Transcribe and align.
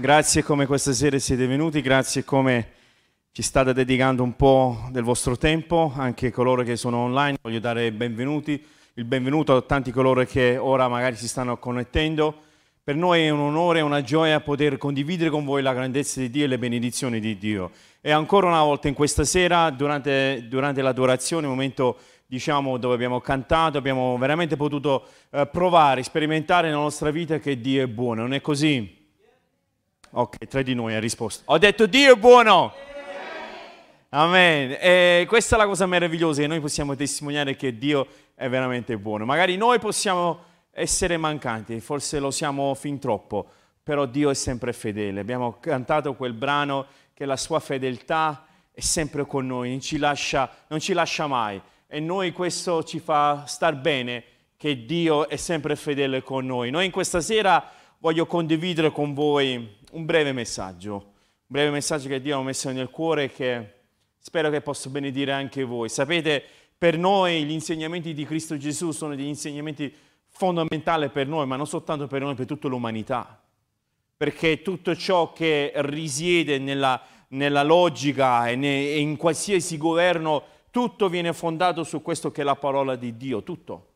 Grazie 0.00 0.42
come 0.42 0.64
questa 0.64 0.94
sera 0.94 1.18
siete 1.18 1.46
venuti, 1.46 1.82
grazie 1.82 2.24
come 2.24 2.68
ci 3.32 3.42
state 3.42 3.74
dedicando 3.74 4.22
un 4.22 4.34
po' 4.34 4.88
del 4.90 5.02
vostro 5.02 5.36
tempo, 5.36 5.92
anche 5.94 6.30
coloro 6.30 6.62
che 6.62 6.76
sono 6.76 7.00
online, 7.00 7.36
voglio 7.42 7.60
dare 7.60 7.84
il 7.84 7.92
benvenuto 7.92 9.56
a 9.56 9.60
tanti 9.60 9.90
coloro 9.90 10.24
che 10.24 10.56
ora 10.56 10.88
magari 10.88 11.16
si 11.16 11.28
stanno 11.28 11.58
connettendo. 11.58 12.34
Per 12.82 12.96
noi 12.96 13.24
è 13.24 13.28
un 13.28 13.40
onore 13.40 13.80
e 13.80 13.82
una 13.82 14.00
gioia 14.00 14.40
poter 14.40 14.78
condividere 14.78 15.28
con 15.28 15.44
voi 15.44 15.60
la 15.60 15.74
grandezza 15.74 16.20
di 16.20 16.30
Dio 16.30 16.44
e 16.44 16.48
le 16.48 16.58
benedizioni 16.58 17.20
di 17.20 17.36
Dio. 17.36 17.70
E 18.00 18.10
ancora 18.10 18.46
una 18.46 18.62
volta 18.62 18.88
in 18.88 18.94
questa 18.94 19.24
sera, 19.24 19.68
durante, 19.68 20.46
durante 20.48 20.80
l'adorazione, 20.80 21.46
un 21.46 21.52
momento 21.52 21.98
diciamo, 22.24 22.78
dove 22.78 22.94
abbiamo 22.94 23.20
cantato, 23.20 23.76
abbiamo 23.76 24.16
veramente 24.16 24.56
potuto 24.56 25.04
eh, 25.30 25.46
provare, 25.46 26.02
sperimentare 26.02 26.68
nella 26.68 26.80
nostra 26.80 27.10
vita 27.10 27.38
che 27.38 27.60
Dio 27.60 27.82
è 27.82 27.86
buono, 27.86 28.22
non 28.22 28.32
è 28.32 28.40
così? 28.40 28.96
Ok, 30.12 30.38
tre 30.48 30.64
di 30.64 30.74
noi 30.74 30.96
ha 30.96 30.98
risposto. 30.98 31.44
Ho 31.46 31.58
detto 31.58 31.86
Dio 31.86 32.14
è 32.14 32.16
buono. 32.16 32.72
Amen. 34.08 34.76
E 34.80 35.24
questa 35.28 35.54
è 35.54 35.58
la 35.58 35.66
cosa 35.66 35.86
meravigliosa 35.86 36.40
che 36.40 36.48
noi 36.48 36.58
possiamo 36.58 36.96
testimoniare 36.96 37.54
che 37.54 37.78
Dio 37.78 38.08
è 38.34 38.48
veramente 38.48 38.98
buono. 38.98 39.24
Magari 39.24 39.56
noi 39.56 39.78
possiamo 39.78 40.40
essere 40.72 41.16
mancanti, 41.16 41.78
forse 41.78 42.18
lo 42.18 42.32
siamo 42.32 42.74
fin 42.74 42.98
troppo, 42.98 43.46
però 43.84 44.04
Dio 44.04 44.30
è 44.30 44.34
sempre 44.34 44.72
fedele. 44.72 45.20
Abbiamo 45.20 45.58
cantato 45.60 46.14
quel 46.14 46.32
brano 46.32 46.86
che 47.14 47.24
la 47.24 47.36
sua 47.36 47.60
fedeltà 47.60 48.46
è 48.72 48.80
sempre 48.80 49.24
con 49.26 49.46
noi, 49.46 49.70
non 49.70 49.80
ci 49.80 49.96
lascia, 49.96 50.50
non 50.66 50.80
ci 50.80 50.92
lascia 50.92 51.28
mai. 51.28 51.60
E 51.86 52.00
noi 52.00 52.32
questo 52.32 52.82
ci 52.82 52.98
fa 52.98 53.44
star 53.46 53.76
bene 53.76 54.24
che 54.56 54.84
Dio 54.84 55.28
è 55.28 55.36
sempre 55.36 55.76
fedele 55.76 56.20
con 56.22 56.46
noi. 56.46 56.70
Noi 56.70 56.86
in 56.86 56.90
questa 56.90 57.20
sera 57.20 57.78
voglio 57.98 58.26
condividere 58.26 58.90
con 58.90 59.14
voi 59.14 59.78
un 59.90 60.04
breve 60.04 60.32
messaggio, 60.32 60.94
un 60.94 61.46
breve 61.46 61.70
messaggio 61.70 62.08
che 62.08 62.20
Dio 62.20 62.38
ha 62.38 62.42
messo 62.42 62.70
nel 62.70 62.90
cuore 62.90 63.24
e 63.24 63.32
che 63.32 63.74
spero 64.18 64.50
che 64.50 64.60
possa 64.60 64.88
benedire 64.90 65.32
anche 65.32 65.64
voi. 65.64 65.88
Sapete, 65.88 66.42
per 66.76 66.96
noi 66.98 67.44
gli 67.44 67.50
insegnamenti 67.50 68.14
di 68.14 68.24
Cristo 68.24 68.56
Gesù 68.56 68.90
sono 68.92 69.14
degli 69.14 69.26
insegnamenti 69.26 69.92
fondamentali 70.28 71.08
per 71.08 71.26
noi, 71.26 71.46
ma 71.46 71.56
non 71.56 71.66
soltanto 71.66 72.06
per 72.06 72.20
noi, 72.22 72.34
per 72.34 72.46
tutta 72.46 72.68
l'umanità. 72.68 73.42
Perché 74.16 74.62
tutto 74.62 74.94
ciò 74.94 75.32
che 75.32 75.72
risiede 75.76 76.58
nella, 76.58 77.00
nella 77.28 77.62
logica 77.62 78.48
e, 78.48 78.56
ne, 78.56 78.88
e 78.88 78.98
in 78.98 79.16
qualsiasi 79.16 79.76
governo, 79.76 80.42
tutto 80.70 81.08
viene 81.08 81.32
fondato 81.32 81.84
su 81.84 82.02
questo 82.02 82.30
che 82.30 82.42
è 82.42 82.44
la 82.44 82.56
parola 82.56 82.96
di 82.96 83.16
Dio, 83.16 83.42
tutto 83.42 83.89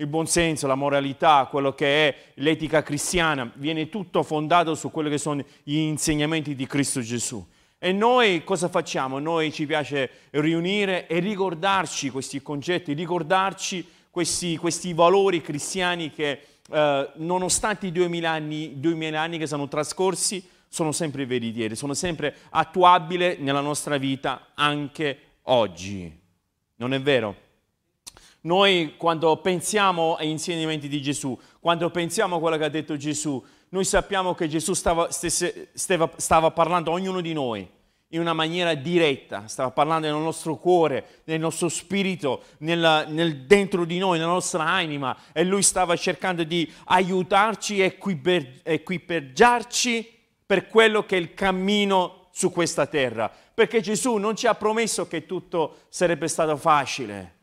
il 0.00 0.06
buonsenso, 0.06 0.68
la 0.68 0.76
moralità, 0.76 1.48
quello 1.50 1.74
che 1.74 2.08
è 2.08 2.16
l'etica 2.34 2.84
cristiana, 2.84 3.50
viene 3.56 3.88
tutto 3.88 4.22
fondato 4.22 4.76
su 4.76 4.92
quelli 4.92 5.10
che 5.10 5.18
sono 5.18 5.42
gli 5.64 5.76
insegnamenti 5.76 6.54
di 6.54 6.66
Cristo 6.66 7.00
Gesù. 7.00 7.44
E 7.78 7.90
noi 7.90 8.44
cosa 8.44 8.68
facciamo? 8.68 9.18
Noi 9.18 9.52
ci 9.52 9.66
piace 9.66 10.08
riunire 10.30 11.08
e 11.08 11.18
ricordarci 11.18 12.10
questi 12.10 12.40
concetti, 12.40 12.92
ricordarci 12.92 13.84
questi, 14.08 14.56
questi 14.56 14.92
valori 14.92 15.40
cristiani 15.40 16.12
che 16.12 16.42
eh, 16.70 17.10
nonostante 17.16 17.88
i 17.88 17.92
duemila 17.92 18.30
anni, 18.30 18.78
duemila 18.78 19.20
anni 19.20 19.36
che 19.36 19.48
sono 19.48 19.66
trascorsi 19.66 20.48
sono 20.68 20.92
sempre 20.92 21.26
veritieri, 21.26 21.74
sono 21.74 21.94
sempre 21.94 22.36
attuabili 22.50 23.38
nella 23.40 23.60
nostra 23.60 23.96
vita 23.96 24.50
anche 24.54 25.18
oggi. 25.42 26.16
Non 26.76 26.94
è 26.94 27.00
vero? 27.00 27.46
Noi 28.42 28.94
quando 28.96 29.36
pensiamo 29.38 30.14
agli 30.14 30.28
insegnamenti 30.28 30.88
di 30.88 31.02
Gesù, 31.02 31.38
quando 31.58 31.90
pensiamo 31.90 32.36
a 32.36 32.38
quello 32.40 32.56
che 32.56 32.64
ha 32.64 32.68
detto 32.68 32.96
Gesù, 32.96 33.44
noi 33.70 33.84
sappiamo 33.84 34.34
che 34.34 34.48
Gesù 34.48 34.74
stava, 34.74 35.10
stesse, 35.10 35.70
stava, 35.74 36.10
stava 36.16 36.50
parlando 36.52 36.90
a 36.90 36.94
ognuno 36.94 37.20
di 37.20 37.32
noi 37.32 37.68
in 38.12 38.20
una 38.20 38.32
maniera 38.32 38.74
diretta, 38.74 39.48
stava 39.48 39.70
parlando 39.70 40.06
nel 40.06 40.16
nostro 40.16 40.56
cuore, 40.56 41.22
nel 41.24 41.40
nostro 41.40 41.68
spirito, 41.68 42.42
nel, 42.58 43.06
nel 43.08 43.44
dentro 43.44 43.84
di 43.84 43.98
noi, 43.98 44.18
nella 44.18 44.30
nostra 44.30 44.64
anima 44.64 45.14
e 45.32 45.44
lui 45.44 45.62
stava 45.62 45.94
cercando 45.96 46.44
di 46.44 46.72
aiutarci 46.86 47.80
e 47.80 47.98
equipaggiarci 48.62 50.16
per 50.46 50.68
quello 50.68 51.04
che 51.04 51.16
è 51.16 51.20
il 51.20 51.34
cammino 51.34 52.28
su 52.30 52.50
questa 52.50 52.86
terra, 52.86 53.30
perché 53.52 53.80
Gesù 53.80 54.14
non 54.14 54.36
ci 54.36 54.46
ha 54.46 54.54
promesso 54.54 55.08
che 55.08 55.26
tutto 55.26 55.80
sarebbe 55.88 56.28
stato 56.28 56.56
facile 56.56 57.37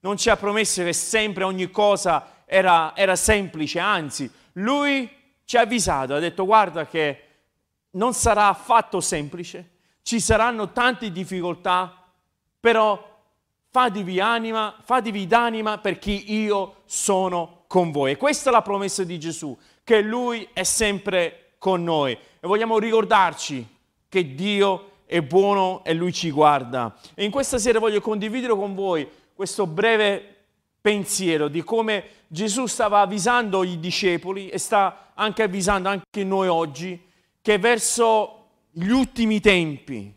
non 0.00 0.16
ci 0.16 0.30
ha 0.30 0.36
promesso 0.36 0.82
che 0.82 0.92
sempre 0.92 1.44
ogni 1.44 1.70
cosa 1.70 2.42
era, 2.44 2.94
era 2.94 3.16
semplice, 3.16 3.78
anzi, 3.78 4.30
lui 4.52 5.08
ci 5.44 5.56
ha 5.56 5.62
avvisato, 5.62 6.14
ha 6.14 6.18
detto 6.18 6.44
guarda 6.44 6.86
che 6.86 7.22
non 7.92 8.12
sarà 8.12 8.48
affatto 8.48 9.00
semplice, 9.00 9.70
ci 10.02 10.20
saranno 10.20 10.72
tante 10.72 11.10
difficoltà, 11.10 12.04
però 12.60 13.16
fatevi 13.70 14.20
anima, 14.20 14.74
fatevi 14.82 15.26
d'anima 15.26 15.78
perché 15.78 16.10
io 16.10 16.82
sono 16.86 17.64
con 17.66 17.90
voi. 17.90 18.12
E 18.12 18.16
questa 18.16 18.50
è 18.50 18.52
la 18.52 18.62
promessa 18.62 19.04
di 19.04 19.18
Gesù, 19.18 19.56
che 19.84 20.00
Lui 20.00 20.48
è 20.52 20.62
sempre 20.62 21.52
con 21.58 21.82
noi. 21.84 22.12
E 22.12 22.46
vogliamo 22.46 22.78
ricordarci 22.78 23.66
che 24.08 24.34
Dio 24.34 24.90
è 25.06 25.20
buono 25.22 25.82
e 25.84 25.94
Lui 25.94 26.12
ci 26.12 26.30
guarda. 26.30 26.96
E 27.14 27.24
in 27.24 27.30
questa 27.30 27.58
sera 27.58 27.78
voglio 27.78 28.00
condividere 28.00 28.54
con 28.54 28.74
voi 28.74 29.08
questo 29.38 29.68
breve 29.68 30.46
pensiero 30.80 31.46
di 31.46 31.62
come 31.62 32.04
Gesù 32.26 32.66
stava 32.66 33.02
avvisando 33.02 33.62
i 33.62 33.78
discepoli 33.78 34.48
e 34.48 34.58
sta 34.58 35.12
anche 35.14 35.44
avvisando 35.44 35.88
anche 35.88 36.24
noi 36.24 36.48
oggi 36.48 37.00
che 37.40 37.56
verso 37.56 38.48
gli 38.72 38.88
ultimi 38.88 39.38
tempi, 39.38 40.12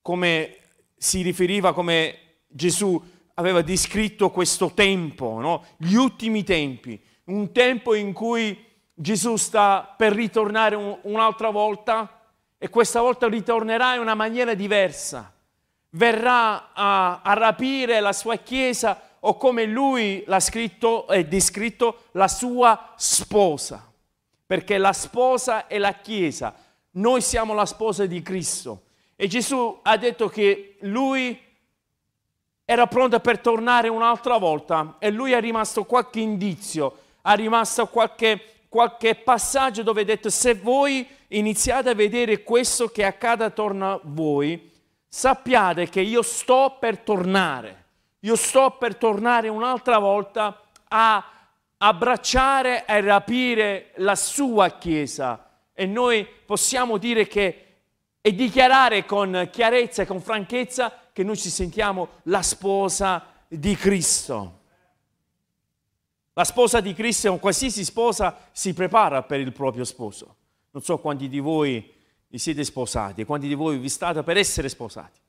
come 0.00 0.56
si 0.96 1.22
riferiva, 1.22 1.72
come 1.72 2.44
Gesù 2.46 3.02
aveva 3.34 3.60
descritto 3.62 4.30
questo 4.30 4.70
tempo, 4.72 5.40
no? 5.40 5.64
gli 5.76 5.94
ultimi 5.94 6.44
tempi, 6.44 7.02
un 7.24 7.50
tempo 7.50 7.92
in 7.94 8.12
cui 8.12 8.56
Gesù 8.94 9.34
sta 9.34 9.92
per 9.96 10.12
ritornare 10.12 10.76
un, 10.76 10.96
un'altra 11.02 11.50
volta 11.50 12.20
e 12.56 12.68
questa 12.68 13.00
volta 13.00 13.26
ritornerà 13.26 13.96
in 13.96 14.00
una 14.00 14.14
maniera 14.14 14.54
diversa 14.54 15.35
verrà 15.96 16.72
a, 16.72 17.20
a 17.22 17.32
rapire 17.32 18.00
la 18.00 18.12
sua 18.12 18.36
chiesa 18.36 19.00
o 19.20 19.36
come 19.36 19.64
lui 19.64 20.22
l'ha 20.26 20.40
scritto 20.40 21.08
e 21.08 21.26
descritto, 21.26 22.04
la 22.12 22.28
sua 22.28 22.92
sposa. 22.96 23.84
Perché 24.46 24.78
la 24.78 24.92
sposa 24.92 25.66
è 25.66 25.78
la 25.78 25.94
chiesa, 25.94 26.54
noi 26.92 27.20
siamo 27.20 27.52
la 27.52 27.66
sposa 27.66 28.06
di 28.06 28.22
Cristo. 28.22 28.82
E 29.16 29.26
Gesù 29.26 29.80
ha 29.82 29.96
detto 29.96 30.28
che 30.28 30.76
lui 30.80 31.40
era 32.64 32.86
pronto 32.86 33.18
per 33.18 33.38
tornare 33.38 33.88
un'altra 33.88 34.36
volta 34.36 34.96
e 34.98 35.10
lui 35.10 35.32
è 35.32 35.40
rimasto 35.40 35.84
qualche 35.84 36.20
indizio, 36.20 36.98
ha 37.22 37.32
rimasto 37.32 37.86
qualche, 37.88 38.64
qualche 38.68 39.14
passaggio 39.14 39.82
dove 39.82 40.02
ha 40.02 40.04
detto 40.04 40.30
se 40.30 40.54
voi 40.54 41.06
iniziate 41.28 41.88
a 41.88 41.94
vedere 41.94 42.42
questo 42.42 42.88
che 42.88 43.04
accade 43.04 43.44
attorno 43.44 43.92
a 43.92 44.00
voi, 44.02 44.74
sappiate 45.08 45.88
che 45.88 46.00
io 46.00 46.22
sto 46.22 46.76
per 46.78 46.98
tornare, 46.98 47.84
io 48.20 48.36
sto 48.36 48.76
per 48.78 48.96
tornare 48.96 49.48
un'altra 49.48 49.98
volta 49.98 50.62
a 50.88 51.24
abbracciare 51.78 52.86
e 52.86 53.00
rapire 53.00 53.92
la 53.96 54.14
sua 54.14 54.70
Chiesa 54.78 55.48
e 55.72 55.86
noi 55.86 56.26
possiamo 56.26 56.96
dire 56.96 57.26
che 57.26 57.66
e 58.26 58.34
dichiarare 58.34 59.04
con 59.04 59.48
chiarezza 59.52 60.02
e 60.02 60.06
con 60.06 60.20
franchezza 60.20 60.92
che 61.12 61.22
noi 61.22 61.36
ci 61.36 61.48
sentiamo 61.48 62.08
la 62.24 62.42
sposa 62.42 63.24
di 63.46 63.76
Cristo. 63.76 64.60
La 66.32 66.42
sposa 66.42 66.80
di 66.80 66.92
Cristo, 66.92 67.36
qualsiasi 67.36 67.84
sposa, 67.84 68.36
si 68.50 68.74
prepara 68.74 69.22
per 69.22 69.38
il 69.38 69.52
proprio 69.52 69.84
sposo. 69.84 70.34
Non 70.72 70.82
so 70.82 70.98
quanti 70.98 71.28
di 71.28 71.38
voi 71.38 71.94
vi 72.28 72.38
siete 72.38 72.64
sposati, 72.64 73.24
quanti 73.24 73.46
di 73.48 73.54
voi 73.54 73.78
vi 73.78 73.88
state 73.88 74.22
per 74.22 74.36
essere 74.36 74.68
sposati. 74.68 75.20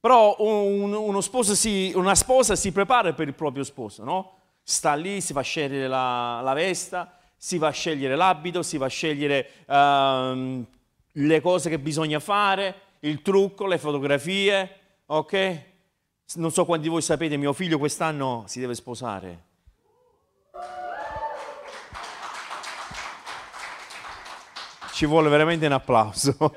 Però 0.00 0.36
un, 0.38 1.22
sposo 1.22 1.54
si, 1.54 1.92
una 1.94 2.14
sposa 2.14 2.54
si 2.54 2.70
prepara 2.70 3.12
per 3.14 3.26
il 3.26 3.34
proprio 3.34 3.64
sposo, 3.64 4.04
no? 4.04 4.36
Sta 4.62 4.94
lì, 4.94 5.20
si 5.20 5.32
va 5.32 5.40
a 5.40 5.42
scegliere 5.42 5.88
la, 5.88 6.40
la 6.40 6.52
vesta, 6.52 7.18
si 7.36 7.58
va 7.58 7.68
a 7.68 7.72
scegliere 7.72 8.14
l'abito, 8.14 8.62
si 8.62 8.76
va 8.76 8.86
a 8.86 8.88
scegliere 8.88 9.50
uh, 9.66 10.64
le 11.12 11.40
cose 11.40 11.68
che 11.68 11.78
bisogna 11.78 12.20
fare, 12.20 12.80
il 13.00 13.22
trucco, 13.22 13.66
le 13.66 13.78
fotografie, 13.78 14.70
ok? 15.06 15.62
Non 16.34 16.52
so 16.52 16.64
quanti 16.64 16.84
di 16.84 16.90
voi 16.90 17.02
sapete, 17.02 17.36
mio 17.36 17.52
figlio 17.52 17.78
quest'anno 17.78 18.44
si 18.46 18.60
deve 18.60 18.74
sposare. 18.74 19.46
Ci 24.98 25.06
vuole 25.06 25.28
veramente 25.28 25.64
un 25.64 25.70
applauso. 25.70 26.36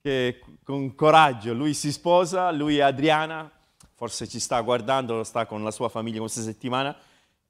che 0.00 0.40
con 0.62 0.94
coraggio 0.94 1.52
lui 1.52 1.74
si 1.74 1.90
sposa, 1.90 2.52
lui 2.52 2.76
e 2.76 2.82
Adriana, 2.82 3.50
forse 3.96 4.28
ci 4.28 4.38
sta 4.38 4.60
guardando, 4.60 5.24
sta 5.24 5.46
con 5.46 5.64
la 5.64 5.72
sua 5.72 5.88
famiglia 5.88 6.20
questa 6.20 6.40
settimana 6.40 6.96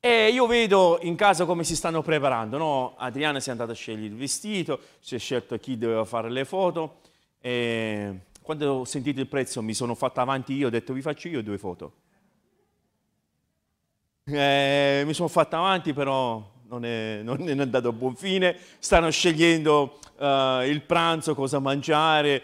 e 0.00 0.30
io 0.30 0.46
vedo 0.46 0.98
in 1.02 1.16
casa 1.16 1.44
come 1.44 1.64
si 1.64 1.76
stanno 1.76 2.00
preparando, 2.00 2.56
no? 2.56 2.94
Adriana 2.96 3.40
si 3.40 3.50
è 3.50 3.52
andata 3.52 3.72
a 3.72 3.74
scegliere 3.74 4.06
il 4.06 4.16
vestito, 4.16 4.80
si 5.00 5.16
è 5.16 5.18
scelto 5.18 5.58
chi 5.58 5.76
doveva 5.76 6.06
fare 6.06 6.30
le 6.30 6.46
foto. 6.46 7.00
E 7.42 8.20
quando 8.40 8.72
ho 8.72 8.84
sentito 8.86 9.20
il 9.20 9.26
prezzo 9.26 9.60
mi 9.60 9.74
sono 9.74 9.94
fatto 9.94 10.20
avanti 10.20 10.54
io, 10.54 10.68
ho 10.68 10.70
detto 10.70 10.94
vi 10.94 11.02
faccio 11.02 11.28
io 11.28 11.42
due 11.42 11.58
foto. 11.58 11.92
E 14.24 15.02
mi 15.04 15.12
sono 15.12 15.28
fatto 15.28 15.56
avanti 15.56 15.92
però 15.92 16.51
non 16.72 16.86
è, 16.86 17.20
non 17.22 17.46
è, 17.46 17.60
andato 17.60 17.88
a 17.88 17.92
buon 17.92 18.16
fine, 18.16 18.56
stanno 18.78 19.10
scegliendo 19.10 19.98
uh, 20.16 20.62
il 20.62 20.80
pranzo, 20.86 21.34
cosa 21.34 21.58
mangiare, 21.58 22.42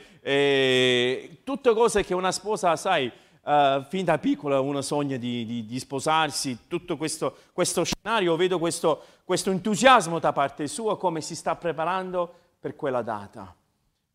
tutte 1.42 1.72
cose 1.72 2.04
che 2.04 2.12
una 2.12 2.30
sposa, 2.30 2.76
sai, 2.76 3.06
uh, 3.06 3.82
fin 3.88 4.04
da 4.04 4.18
piccola 4.18 4.60
uno 4.60 4.82
sogna 4.82 5.16
di, 5.16 5.46
di, 5.46 5.64
di 5.64 5.78
sposarsi, 5.78 6.66
tutto 6.68 6.98
questo, 6.98 7.36
questo 7.54 7.84
scenario, 7.84 8.36
vedo 8.36 8.58
questo, 8.58 9.02
questo, 9.24 9.50
entusiasmo 9.50 10.18
da 10.18 10.34
parte 10.34 10.66
sua, 10.66 10.98
come 10.98 11.22
si 11.22 11.34
sta 11.34 11.56
preparando 11.56 12.30
per 12.60 12.76
quella 12.76 13.00
data. 13.00 13.54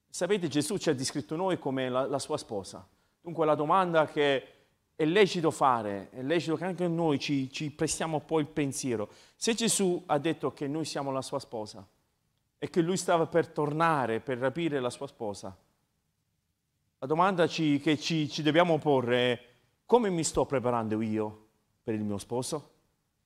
Sapete, 0.07 0.47
Gesù 0.47 0.77
ci 0.77 0.91
ha 0.91 0.93
descritto 0.93 1.35
noi 1.35 1.57
come 1.57 1.89
la, 1.89 2.05
la 2.05 2.19
sua 2.19 2.37
sposa. 2.37 2.87
Dunque 3.19 3.47
la 3.47 3.55
domanda 3.55 4.05
che 4.05 4.47
è 4.95 5.05
lecito 5.05 5.51
fare, 5.51 6.09
è 6.11 6.21
lecito 6.21 6.55
che 6.55 6.65
anche 6.65 6.87
noi 6.87 7.19
ci, 7.19 7.51
ci 7.51 7.71
prestiamo 7.71 8.19
poi 8.19 8.41
il 8.41 8.47
pensiero. 8.47 9.09
Se 9.35 9.53
Gesù 9.53 10.03
ha 10.05 10.17
detto 10.19 10.53
che 10.53 10.67
noi 10.67 10.85
siamo 10.85 11.11
la 11.11 11.21
sua 11.21 11.39
sposa 11.39 11.85
e 12.57 12.69
che 12.69 12.81
lui 12.81 12.97
stava 12.97 13.25
per 13.25 13.47
tornare 13.47 14.19
per 14.19 14.37
rapire 14.37 14.79
la 14.79 14.89
sua 14.89 15.07
sposa, 15.07 15.55
la 16.99 17.07
domanda 17.07 17.47
ci, 17.47 17.79
che 17.79 17.99
ci, 17.99 18.29
ci 18.29 18.41
dobbiamo 18.41 18.77
porre 18.77 19.17
è 19.17 19.45
come 19.85 20.09
mi 20.09 20.23
sto 20.23 20.45
preparando 20.45 21.01
io 21.01 21.47
per 21.83 21.93
il 21.93 22.03
mio 22.03 22.17
sposo? 22.17 22.71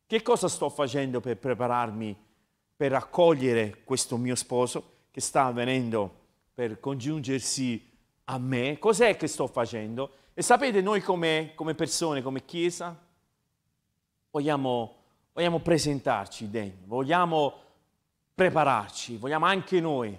Che 0.08 0.22
cosa 0.22 0.48
sto 0.48 0.70
facendo 0.70 1.20
per 1.20 1.38
prepararmi 1.38 2.18
per 2.76 2.94
accogliere 2.94 3.84
questo 3.84 4.18
mio 4.18 4.36
sposo 4.36 4.96
che 5.12 5.22
sta 5.22 5.52
venendo 5.52 6.26
per 6.54 6.80
congiungersi 6.80 7.88
a 8.26 8.38
me? 8.38 8.80
Cos'è 8.80 9.16
che 9.16 9.28
sto 9.28 9.48
facendo? 9.48 10.12
E 10.40 10.44
sapete, 10.44 10.82
noi 10.82 11.02
come, 11.02 11.54
come 11.56 11.74
persone, 11.74 12.22
come 12.22 12.46
Chiesa, 12.46 12.96
vogliamo, 14.30 14.96
vogliamo 15.34 15.58
presentarci 15.58 16.52
degni, 16.52 16.84
vogliamo 16.86 17.56
prepararci, 18.36 19.18
vogliamo 19.18 19.48
anche 19.48 19.82
noi 19.82 20.16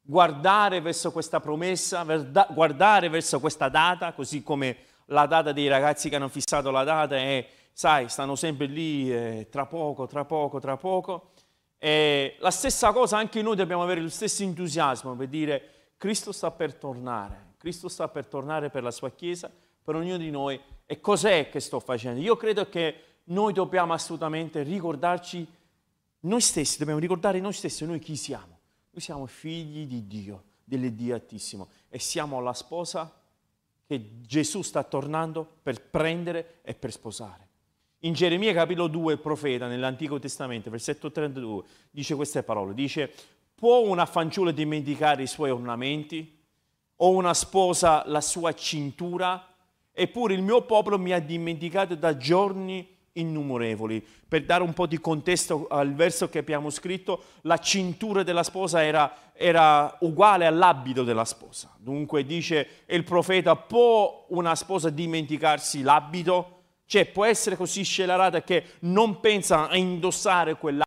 guardare 0.00 0.80
verso 0.80 1.12
questa 1.12 1.40
promessa, 1.40 2.02
guardare 2.48 3.10
verso 3.10 3.40
questa 3.40 3.68
data, 3.68 4.14
così 4.14 4.42
come 4.42 4.74
la 5.08 5.26
data 5.26 5.52
dei 5.52 5.68
ragazzi 5.68 6.08
che 6.08 6.16
hanno 6.16 6.28
fissato 6.28 6.70
la 6.70 6.84
data 6.84 7.18
e 7.18 7.46
sai, 7.74 8.08
stanno 8.08 8.36
sempre 8.36 8.64
lì, 8.64 9.12
eh, 9.12 9.48
tra 9.50 9.66
poco, 9.66 10.06
tra 10.06 10.24
poco, 10.24 10.60
tra 10.60 10.78
poco. 10.78 11.32
E 11.76 12.36
la 12.38 12.50
stessa 12.50 12.90
cosa, 12.92 13.18
anche 13.18 13.42
noi 13.42 13.56
dobbiamo 13.56 13.82
avere 13.82 14.00
lo 14.00 14.08
stesso 14.08 14.42
entusiasmo 14.42 15.14
per 15.14 15.28
dire 15.28 15.90
Cristo 15.98 16.32
sta 16.32 16.50
per 16.50 16.72
tornare, 16.72 17.47
Cristo 17.68 17.88
sta 17.88 18.08
per 18.08 18.26
tornare 18.26 18.70
per 18.70 18.82
la 18.82 18.90
sua 18.90 19.10
Chiesa, 19.10 19.50
per 19.84 19.94
ognuno 19.94 20.16
di 20.16 20.30
noi. 20.30 20.58
E 20.86 21.00
cos'è 21.00 21.50
che 21.50 21.60
sto 21.60 21.80
facendo? 21.80 22.18
Io 22.18 22.34
credo 22.34 22.66
che 22.70 23.02
noi 23.24 23.52
dobbiamo 23.52 23.92
assolutamente 23.92 24.62
ricordarci 24.62 25.46
noi 26.20 26.40
stessi, 26.40 26.78
dobbiamo 26.78 26.98
ricordare 26.98 27.40
noi 27.40 27.52
stessi, 27.52 27.84
noi 27.84 27.98
chi 27.98 28.16
siamo. 28.16 28.58
Noi 28.90 29.02
siamo 29.02 29.26
figli 29.26 29.86
di 29.86 30.06
Dio, 30.06 30.44
dell'Iddio 30.64 31.14
Altissimo 31.14 31.68
e 31.90 31.98
siamo 31.98 32.40
la 32.40 32.54
sposa 32.54 33.12
che 33.86 34.20
Gesù 34.22 34.62
sta 34.62 34.82
tornando 34.82 35.46
per 35.62 35.82
prendere 35.82 36.60
e 36.62 36.72
per 36.74 36.90
sposare. 36.90 37.46
In 38.00 38.14
Geremia 38.14 38.54
capitolo 38.54 38.88
2 38.88 39.12
il 39.12 39.18
profeta 39.18 39.66
nell'Antico 39.66 40.18
Testamento, 40.18 40.70
versetto 40.70 41.12
32, 41.12 41.64
dice 41.90 42.14
queste 42.14 42.42
parole, 42.42 42.72
dice 42.72 43.12
può 43.54 43.80
una 43.80 44.06
fanciulla 44.06 44.52
dimenticare 44.52 45.22
i 45.22 45.26
suoi 45.26 45.50
ornamenti 45.50 46.36
o 46.98 47.10
una 47.10 47.34
sposa 47.34 48.04
la 48.06 48.20
sua 48.20 48.54
cintura? 48.54 49.44
Eppure 49.92 50.34
il 50.34 50.42
mio 50.42 50.62
popolo 50.62 50.98
mi 50.98 51.12
ha 51.12 51.18
dimenticato 51.18 51.94
da 51.96 52.16
giorni 52.16 52.96
innumerevoli. 53.12 54.04
Per 54.28 54.44
dare 54.44 54.62
un 54.62 54.72
po' 54.72 54.86
di 54.86 54.98
contesto 54.98 55.66
al 55.68 55.94
verso 55.94 56.28
che 56.28 56.38
abbiamo 56.38 56.70
scritto, 56.70 57.24
la 57.42 57.58
cintura 57.58 58.22
della 58.22 58.42
sposa 58.42 58.84
era, 58.84 59.32
era 59.32 59.96
uguale 60.00 60.46
all'abito 60.46 61.02
della 61.04 61.24
sposa. 61.24 61.74
Dunque 61.78 62.24
dice 62.24 62.84
il 62.86 63.04
profeta, 63.04 63.56
può 63.56 64.26
una 64.28 64.54
sposa 64.54 64.90
dimenticarsi 64.90 65.82
l'abito? 65.82 66.56
Cioè 66.86 67.06
può 67.06 67.24
essere 67.24 67.56
così 67.56 67.82
scelerata 67.82 68.42
che 68.42 68.64
non 68.80 69.20
pensa 69.20 69.68
a 69.68 69.76
indossare 69.76 70.56
quell'abito? 70.56 70.86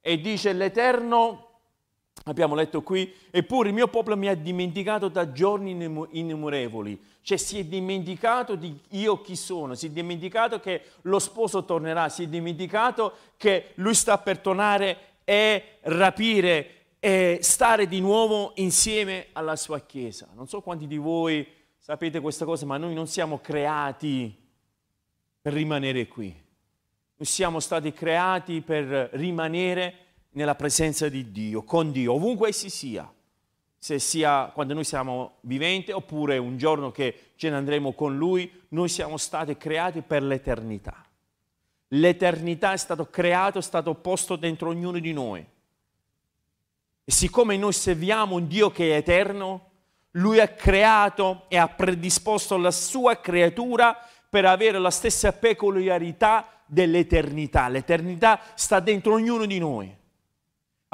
E 0.00 0.20
dice 0.20 0.52
l'Eterno, 0.52 1.51
abbiamo 2.24 2.54
letto 2.54 2.82
qui, 2.82 3.12
eppure 3.30 3.68
il 3.68 3.74
mio 3.74 3.88
popolo 3.88 4.16
mi 4.16 4.28
ha 4.28 4.34
dimenticato 4.34 5.08
da 5.08 5.32
giorni 5.32 5.70
innumerevoli 6.10 7.10
cioè 7.22 7.38
si 7.38 7.60
è 7.60 7.64
dimenticato 7.64 8.56
di 8.56 8.76
io 8.90 9.20
chi 9.20 9.36
sono, 9.36 9.74
si 9.74 9.86
è 9.86 9.90
dimenticato 9.90 10.58
che 10.58 10.82
lo 11.02 11.20
sposo 11.20 11.64
tornerà, 11.64 12.08
si 12.08 12.24
è 12.24 12.26
dimenticato 12.26 13.14
che 13.36 13.70
lui 13.74 13.94
sta 13.94 14.18
per 14.18 14.38
tornare 14.38 14.98
e 15.24 15.78
rapire 15.82 16.80
e 16.98 17.38
stare 17.40 17.86
di 17.86 18.00
nuovo 18.00 18.52
insieme 18.56 19.28
alla 19.32 19.54
sua 19.54 19.80
Chiesa. 19.80 20.28
Non 20.34 20.48
so 20.48 20.60
quanti 20.62 20.88
di 20.88 20.96
voi 20.96 21.46
sapete 21.78 22.18
questa 22.18 22.44
cosa, 22.44 22.66
ma 22.66 22.76
noi 22.76 22.92
non 22.92 23.06
siamo 23.06 23.38
creati 23.38 24.36
per 25.40 25.52
rimanere 25.52 26.08
qui. 26.08 26.26
Noi 26.26 27.26
siamo 27.26 27.60
stati 27.60 27.92
creati 27.92 28.62
per 28.62 29.10
rimanere 29.12 30.11
nella 30.32 30.54
presenza 30.54 31.08
di 31.08 31.30
Dio, 31.30 31.62
con 31.62 31.92
Dio, 31.92 32.14
ovunque 32.14 32.48
essi 32.48 32.70
sia 32.70 33.10
se 33.82 33.98
sia 33.98 34.52
quando 34.54 34.74
noi 34.74 34.84
siamo 34.84 35.38
viventi 35.40 35.90
oppure 35.90 36.38
un 36.38 36.56
giorno 36.56 36.92
che 36.92 37.32
ce 37.34 37.50
ne 37.50 37.56
andremo 37.56 37.94
con 37.94 38.16
Lui, 38.16 38.48
noi 38.68 38.88
siamo 38.88 39.16
stati 39.16 39.56
creati 39.56 40.02
per 40.02 40.22
l'eternità. 40.22 41.04
L'eternità 41.88 42.74
è 42.74 42.76
stato 42.76 43.10
creato, 43.10 43.58
è 43.58 43.62
stato 43.62 43.94
posto 43.94 44.36
dentro 44.36 44.68
ognuno 44.68 45.00
di 45.00 45.12
noi. 45.12 45.44
E 47.04 47.10
siccome 47.10 47.56
noi 47.56 47.72
serviamo 47.72 48.36
un 48.36 48.46
Dio 48.46 48.70
che 48.70 48.92
è 48.92 48.98
eterno, 48.98 49.70
Lui 50.12 50.38
ha 50.38 50.46
creato 50.46 51.46
e 51.48 51.56
ha 51.56 51.66
predisposto 51.66 52.56
la 52.58 52.70
sua 52.70 53.16
creatura 53.16 53.98
per 54.30 54.44
avere 54.44 54.78
la 54.78 54.90
stessa 54.90 55.32
peculiarità 55.32 56.46
dell'eternità. 56.66 57.66
L'eternità 57.66 58.40
sta 58.54 58.78
dentro 58.78 59.14
ognuno 59.14 59.44
di 59.44 59.58
noi. 59.58 60.00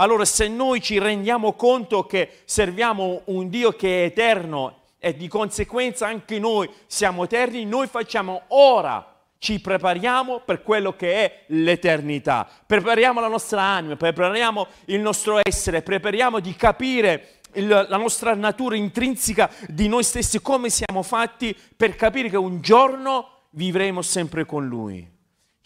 Allora 0.00 0.24
se 0.24 0.46
noi 0.46 0.80
ci 0.80 0.98
rendiamo 0.98 1.54
conto 1.54 2.06
che 2.06 2.42
serviamo 2.44 3.22
un 3.26 3.48
Dio 3.48 3.72
che 3.72 4.02
è 4.02 4.04
eterno 4.06 4.82
e 4.98 5.16
di 5.16 5.26
conseguenza 5.26 6.06
anche 6.06 6.38
noi 6.38 6.70
siamo 6.86 7.24
eterni, 7.24 7.64
noi 7.64 7.88
facciamo 7.88 8.42
ora 8.48 9.16
ci 9.38 9.60
prepariamo 9.60 10.42
per 10.44 10.62
quello 10.62 10.94
che 10.94 11.14
è 11.14 11.44
l'eternità, 11.48 12.48
prepariamo 12.64 13.20
la 13.20 13.28
nostra 13.28 13.62
anima, 13.62 13.96
prepariamo 13.96 14.66
il 14.86 15.00
nostro 15.00 15.40
essere, 15.42 15.82
prepariamo 15.82 16.38
di 16.38 16.54
capire 16.54 17.40
la 17.54 17.96
nostra 17.96 18.34
natura 18.34 18.76
intrinseca 18.76 19.50
di 19.66 19.88
noi 19.88 20.04
stessi, 20.04 20.40
come 20.40 20.70
siamo 20.70 21.02
fatti 21.02 21.56
per 21.76 21.96
capire 21.96 22.28
che 22.28 22.36
un 22.36 22.60
giorno 22.60 23.46
vivremo 23.50 24.02
sempre 24.02 24.44
con 24.44 24.66
Lui. 24.66 25.17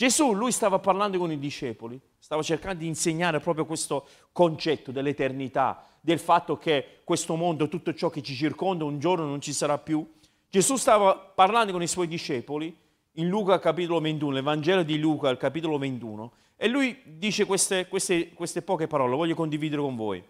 Gesù, 0.03 0.33
lui 0.33 0.51
stava 0.51 0.81
parlando 0.81 1.17
con 1.17 1.31
i 1.31 1.39
discepoli, 1.39 1.97
stava 2.19 2.43
cercando 2.43 2.81
di 2.81 2.89
insegnare 2.89 3.39
proprio 3.39 3.65
questo 3.65 4.05
concetto 4.33 4.91
dell'eternità, 4.91 5.87
del 6.01 6.19
fatto 6.19 6.59
che 6.59 7.03
questo 7.05 7.37
mondo, 7.37 7.69
tutto 7.69 7.95
ciò 7.95 8.11
che 8.11 8.21
ci 8.21 8.35
circonda, 8.35 8.83
un 8.83 8.99
giorno 8.99 9.27
non 9.27 9.41
ci 9.41 9.53
sarà 9.53 9.79
più. 9.79 10.05
Gesù 10.51 10.75
stava 10.75 11.15
parlando 11.15 11.71
con 11.71 11.83
i 11.83 11.87
suoi 11.87 12.09
discepoli 12.09 12.77
in 13.13 13.29
Luca 13.29 13.61
capitolo 13.61 14.01
21, 14.01 14.33
l'Evangelo 14.33 14.83
di 14.83 14.99
Luca 14.99 15.29
al 15.29 15.37
capitolo 15.37 15.79
21, 15.79 16.33
e 16.57 16.67
lui 16.67 17.01
dice 17.05 17.45
queste, 17.45 17.87
queste, 17.87 18.31
queste 18.31 18.63
poche 18.63 18.89
parole, 18.89 19.15
voglio 19.15 19.37
condividere 19.37 19.83
con 19.83 19.95
voi. 19.95 20.21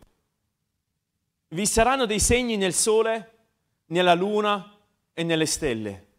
Vi 1.49 1.65
saranno 1.65 2.05
dei 2.05 2.21
segni 2.21 2.59
nel 2.59 2.75
sole, 2.75 3.31
nella 3.87 4.13
luna 4.13 4.77
e 5.15 5.23
nelle 5.23 5.47
stelle 5.47 6.11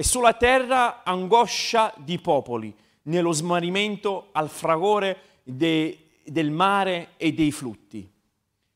e 0.00 0.02
sulla 0.02 0.32
terra 0.32 1.02
angoscia 1.04 1.92
di 1.98 2.18
popoli, 2.18 2.74
nello 3.02 3.32
smarrimento 3.32 4.28
al 4.32 4.48
fragore 4.48 5.40
dei, 5.42 6.08
del 6.24 6.50
mare 6.50 7.08
e 7.18 7.34
dei 7.34 7.52
flutti. 7.52 8.10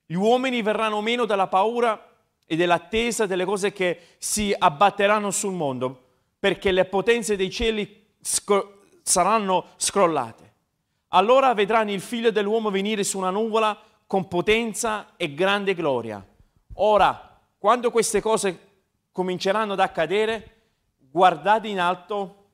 Gli 0.04 0.16
uomini 0.16 0.60
verranno 0.60 1.00
meno 1.00 1.24
dalla 1.24 1.46
paura 1.46 2.10
e 2.44 2.56
dell'attesa 2.56 3.24
delle 3.24 3.46
cose 3.46 3.72
che 3.72 4.16
si 4.18 4.54
abbatteranno 4.54 5.30
sul 5.30 5.54
mondo, 5.54 6.08
perché 6.38 6.72
le 6.72 6.84
potenze 6.84 7.36
dei 7.36 7.50
cieli 7.50 8.04
sc- 8.20 8.66
saranno 9.02 9.68
scrollate. 9.76 10.52
Allora 11.08 11.54
vedranno 11.54 11.92
il 11.92 12.02
figlio 12.02 12.32
dell'uomo 12.32 12.68
venire 12.68 13.02
su 13.02 13.16
una 13.16 13.30
nuvola 13.30 13.80
con 14.06 14.28
potenza 14.28 15.14
e 15.16 15.32
grande 15.32 15.72
gloria. 15.72 16.22
Ora, 16.74 17.40
quando 17.56 17.90
queste 17.90 18.20
cose 18.20 18.72
cominceranno 19.10 19.72
ad 19.72 19.80
accadere, 19.80 20.53
guardate 21.14 21.68
in 21.68 21.78
alto, 21.78 22.46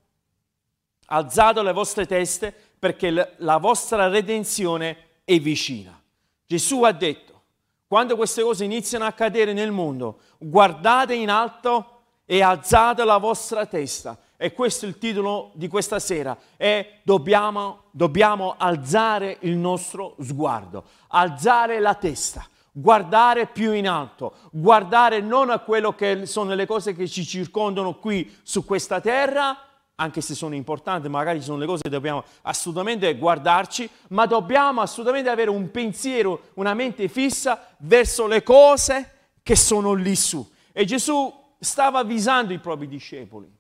alzate 1.07 1.63
le 1.63 1.73
vostre 1.73 2.05
teste, 2.07 2.55
perché 2.79 3.35
la 3.39 3.57
vostra 3.57 4.09
redenzione 4.09 4.97
è 5.25 5.41
vicina. 5.41 5.99
Gesù 6.45 6.83
ha 6.83 6.93
detto, 6.93 7.41
quando 7.87 8.17
queste 8.17 8.43
cose 8.43 8.65
iniziano 8.65 9.05
a 9.05 9.09
accadere 9.09 9.55
nel 9.55 9.71
mondo, 9.71 10.21
guardate 10.37 11.15
in 11.15 11.31
alto 11.31 12.03
e 12.27 12.43
alzate 12.43 13.03
la 13.05 13.17
vostra 13.17 13.65
testa. 13.65 14.19
E 14.37 14.53
questo 14.53 14.85
è 14.85 14.89
il 14.89 14.99
titolo 14.99 15.53
di 15.55 15.67
questa 15.67 15.99
sera. 15.99 16.37
E 16.59 17.01
dobbiamo, 17.03 17.85
dobbiamo 17.93 18.57
alzare 18.59 19.39
il 19.41 19.57
nostro 19.57 20.17
sguardo, 20.21 20.85
alzare 21.09 21.81
la 21.81 21.95
testa, 21.95 22.47
guardare 22.81 23.47
più 23.47 23.73
in 23.73 23.89
alto, 23.89 24.35
guardare 24.51 25.21
non 25.21 25.51
a 25.51 25.59
quello 25.59 25.95
che 25.95 26.27
sono 26.27 26.55
le 26.55 26.67
cose 26.67 26.95
che 26.95 27.07
ci 27.07 27.25
circondano 27.25 27.97
qui 27.99 28.39
su 28.43 28.65
questa 28.65 29.01
terra, 29.01 29.57
anche 29.97 30.23
se 30.23 30.35
sono 30.35 30.55
importanti, 30.55 31.09
magari 31.09 31.43
sono 31.43 31.59
le 31.59 31.67
cose 31.67 31.83
che 31.83 31.91
dobbiamo 31.91 32.25
assolutamente 32.43 33.15
guardarci, 33.17 33.89
ma 34.09 34.25
dobbiamo 34.25 34.81
assolutamente 34.81 35.29
avere 35.29 35.51
un 35.51 35.71
pensiero, 35.71 36.49
una 36.55 36.73
mente 36.73 37.07
fissa 37.09 37.75
verso 37.81 38.27
le 38.27 38.43
cose 38.43 39.33
che 39.43 39.57
sono 39.57 39.93
lì 39.93 40.17
su. 40.17 40.49
E 40.73 40.87
Gesù 40.87 41.33
stava 41.59 41.99
avvisando 41.99 42.55
i 42.55 42.59
propri 42.59 42.89
discepoli. 42.89 43.60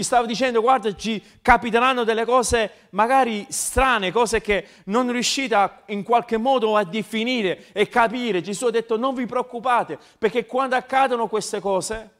Gli 0.00 0.02
stava 0.02 0.24
dicendo, 0.24 0.62
guarda, 0.62 0.96
ci 0.96 1.22
capiteranno 1.42 2.04
delle 2.04 2.24
cose 2.24 2.88
magari 2.92 3.44
strane, 3.50 4.10
cose 4.10 4.40
che 4.40 4.66
non 4.84 5.12
riuscite 5.12 5.54
a, 5.54 5.82
in 5.88 6.02
qualche 6.02 6.38
modo 6.38 6.74
a 6.74 6.84
definire 6.84 7.66
e 7.72 7.86
capire. 7.86 8.40
Gesù 8.40 8.64
ha 8.64 8.70
detto, 8.70 8.96
non 8.96 9.14
vi 9.14 9.26
preoccupate, 9.26 9.98
perché 10.16 10.46
quando 10.46 10.74
accadono 10.74 11.26
queste 11.26 11.60
cose, 11.60 12.10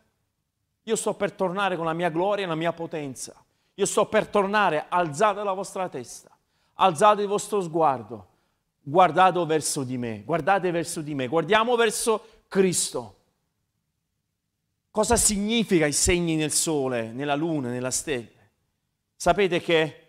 io 0.82 0.94
sto 0.94 1.14
per 1.14 1.32
tornare 1.32 1.76
con 1.76 1.86
la 1.86 1.94
mia 1.94 2.10
gloria 2.10 2.44
e 2.44 2.48
la 2.48 2.54
mia 2.54 2.74
potenza. 2.74 3.32
Io 3.72 3.86
sto 3.86 4.04
per 4.04 4.26
tornare, 4.26 4.84
alzate 4.86 5.42
la 5.42 5.54
vostra 5.54 5.88
testa, 5.88 6.28
alzate 6.74 7.22
il 7.22 7.28
vostro 7.28 7.62
sguardo, 7.62 8.26
guardate 8.82 9.42
verso 9.46 9.84
di 9.84 9.96
me, 9.96 10.22
guardate 10.22 10.70
verso 10.70 11.00
di 11.00 11.14
me, 11.14 11.28
guardiamo 11.28 11.76
verso 11.76 12.42
Cristo. 12.46 13.19
Cosa 14.92 15.14
significa 15.14 15.86
i 15.86 15.92
segni 15.92 16.34
nel 16.34 16.50
sole, 16.50 17.12
nella 17.12 17.36
luna, 17.36 17.68
nella 17.68 17.92
stella? 17.92 18.26
Sapete 19.14 19.60
che 19.60 20.00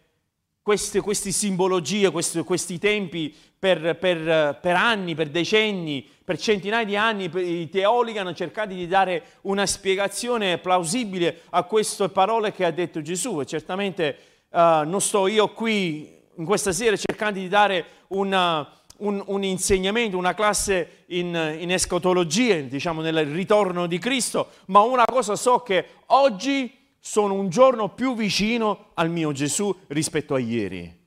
queste, 0.63 1.01
queste 1.01 1.31
simbologie, 1.31 2.09
questi, 2.09 2.41
questi 2.41 2.79
tempi 2.79 3.31
per, 3.59 3.95
per, 3.99 4.57
per, 4.59 4.75
anni, 4.75 5.13
per 5.13 5.29
decenni, 5.29 6.07
per 6.23 6.39
centinaia 6.39 6.83
di 6.83 6.95
anni 6.95 7.29
i 7.61 7.69
teologi 7.69 8.17
hanno 8.17 8.33
cercato 8.33 8.73
di 8.73 8.87
dare 8.87 9.23
una 9.41 9.67
spiegazione 9.67 10.57
plausibile 10.57 11.41
a 11.51 11.61
queste 11.61 12.09
parole 12.09 12.51
che 12.51 12.65
ha 12.65 12.71
detto 12.71 13.03
Gesù 13.03 13.39
e 13.39 13.45
certamente 13.45 14.17
uh, 14.49 14.81
non 14.83 14.99
sto 14.99 15.27
io 15.27 15.53
qui 15.53 16.11
in 16.37 16.45
questa 16.45 16.71
sera 16.71 16.95
cercando 16.95 17.37
di 17.37 17.47
dare 17.47 17.85
una, 18.07 18.67
un, 19.01 19.23
un, 19.25 19.43
insegnamento, 19.43 20.17
una 20.17 20.33
classe 20.33 21.03
in, 21.07 21.57
in 21.59 21.71
escatologia, 21.71 22.59
diciamo 22.61 23.01
nel 23.01 23.25
ritorno 23.25 23.87
di 23.87 23.99
Cristo, 23.99 24.49
ma 24.67 24.81
una 24.81 25.05
cosa 25.05 25.35
so 25.35 25.59
che 25.59 25.85
oggi 26.07 26.79
sono 26.99 27.33
un 27.33 27.49
giorno 27.49 27.89
più 27.89 28.15
vicino 28.15 28.91
al 28.93 29.09
mio 29.09 29.31
Gesù 29.31 29.75
rispetto 29.87 30.35
a 30.35 30.39
ieri. 30.39 30.99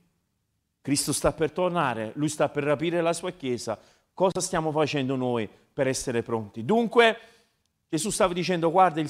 Cristo 0.81 1.13
sta 1.13 1.31
per 1.31 1.51
tornare, 1.51 2.11
lui 2.15 2.29
sta 2.29 2.49
per 2.49 2.63
rapire 2.63 3.01
la 3.01 3.13
sua 3.13 3.31
Chiesa. 3.31 3.79
Cosa 4.13 4.39
stiamo 4.39 4.71
facendo 4.71 5.15
noi 5.15 5.49
per 5.73 5.87
essere 5.87 6.21
pronti? 6.21 6.63
Dunque, 6.63 7.17
Gesù 7.89 8.09
stava 8.09 8.33
dicendo, 8.33 8.69
guarda, 8.71 8.99
il, 8.99 9.09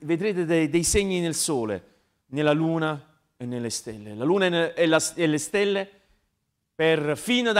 vedrete 0.00 0.44
dei, 0.44 0.68
dei, 0.68 0.82
segni 0.82 1.20
nel 1.20 1.34
sole, 1.34 1.84
nella 2.28 2.52
luna 2.52 3.20
e 3.36 3.44
nelle 3.44 3.70
stelle. 3.70 4.14
La 4.14 4.24
luna 4.24 4.74
e, 4.74 4.86
la, 4.86 5.02
e 5.14 5.26
le 5.26 5.38
stelle, 5.38 5.90
per, 6.76 7.16
fino, 7.16 7.52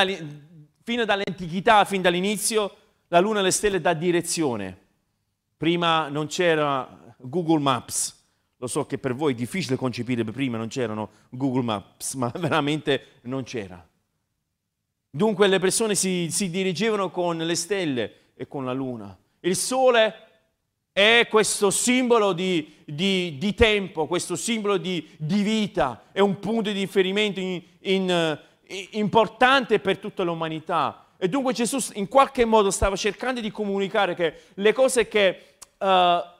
fino 0.85 1.05
dall'antichità, 1.05 1.85
fin 1.85 2.03
dall'inizio, 2.03 2.77
la 3.09 3.19
luna 3.19 3.41
e 3.41 3.43
le 3.43 3.51
stelle 3.51 3.81
dà 3.81 3.95
direzione. 3.95 4.85
Prima 5.57 6.09
non 6.09 6.27
c'era 6.27 7.15
Google 7.19 7.61
Maps, 7.61 8.15
lo 8.59 8.67
so 8.67 8.85
che 8.85 8.99
per 8.99 9.15
voi 9.15 9.33
è 9.33 9.37
difficile 9.37 9.77
concepire, 9.77 10.23
prima 10.25 10.59
non 10.59 10.69
c'erano 10.69 11.11
Google 11.31 11.63
Maps, 11.63 12.15
ma 12.15 12.31
veramente 12.37 13.21
non 13.23 13.43
c'era. 13.43 13.85
Dunque 15.11 15.47
le 15.47 15.59
persone 15.59 15.95
si, 15.95 16.29
si 16.31 16.51
dirigevano 16.51 17.11
con 17.11 17.39
le 17.39 17.55
stelle 17.55 18.13
e 18.35 18.47
con 18.47 18.67
la 18.67 18.73
luna. 18.75 19.17
Il 19.41 19.57
sole 19.57 20.15
è 20.93 21.27
questo 21.29 21.71
simbolo 21.71 22.33
di, 22.33 22.75
di, 22.85 23.37
di 23.39 23.55
tempo, 23.55 24.07
questo 24.07 24.37
simbolo 24.37 24.77
di, 24.77 25.07
di, 25.19 25.43
vita, 25.43 26.05
è 26.13 26.21
un 26.21 26.39
punto 26.39 26.71
di 26.71 26.81
riferimento 26.81 27.41
in, 27.41 27.63
in, 27.81 28.39
importante 28.93 29.79
per 29.79 29.99
tutta 29.99 30.23
l'umanità. 30.23 31.07
E 31.17 31.29
dunque 31.29 31.53
Gesù 31.53 31.79
in 31.95 32.09
qualche 32.09 32.45
modo 32.45 32.71
stava 32.71 32.97
cercando 32.97 33.41
di 33.41 33.51
comunicare 33.51 34.15
che 34.15 34.41
le 34.55 34.73
cose 34.73 35.09
che... 35.09 35.55
Uh, 35.79 36.35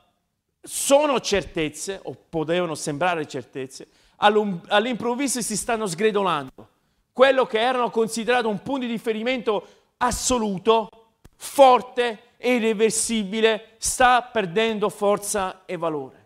sono 0.67 1.21
certezze, 1.21 2.01
o 2.03 2.17
potevano 2.29 2.75
sembrare 2.75 3.27
certezze, 3.27 3.87
all'improvviso 4.17 5.41
si 5.41 5.57
stanno 5.57 5.87
sgredolando. 5.87 6.69
Quello 7.13 7.47
che 7.47 7.61
erano 7.61 7.91
considerato 7.91 8.49
un 8.49 8.61
punto 8.63 8.85
di 8.85 8.93
riferimento 8.93 9.67
assoluto, 9.99 10.89
forte 11.37 12.35
e 12.37 12.57
irreversibile, 12.57 13.77
sta 13.79 14.23
perdendo 14.23 14.89
forza 14.89 15.63
e 15.65 15.77
valore. 15.77 16.26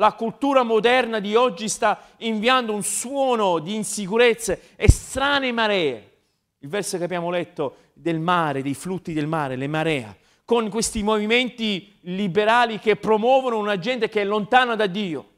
La 0.00 0.12
cultura 0.12 0.62
moderna 0.62 1.18
di 1.18 1.34
oggi 1.34 1.68
sta 1.68 2.00
inviando 2.18 2.72
un 2.72 2.84
suono 2.84 3.58
di 3.58 3.74
insicurezze 3.74 4.74
e 4.76 4.88
strane 4.88 5.50
maree. 5.50 6.12
Il 6.58 6.68
verso 6.68 6.98
che 6.98 7.04
abbiamo 7.04 7.30
letto 7.30 7.76
del 7.94 8.20
mare, 8.20 8.62
dei 8.62 8.74
flutti 8.74 9.12
del 9.12 9.26
mare, 9.26 9.56
le 9.56 9.66
maree 9.66 10.18
con 10.48 10.70
questi 10.70 11.02
movimenti 11.02 11.98
liberali 12.04 12.78
che 12.78 12.96
promuovono 12.96 13.58
una 13.58 13.78
gente 13.78 14.08
che 14.08 14.22
è 14.22 14.24
lontana 14.24 14.76
da 14.76 14.86
Dio. 14.86 15.28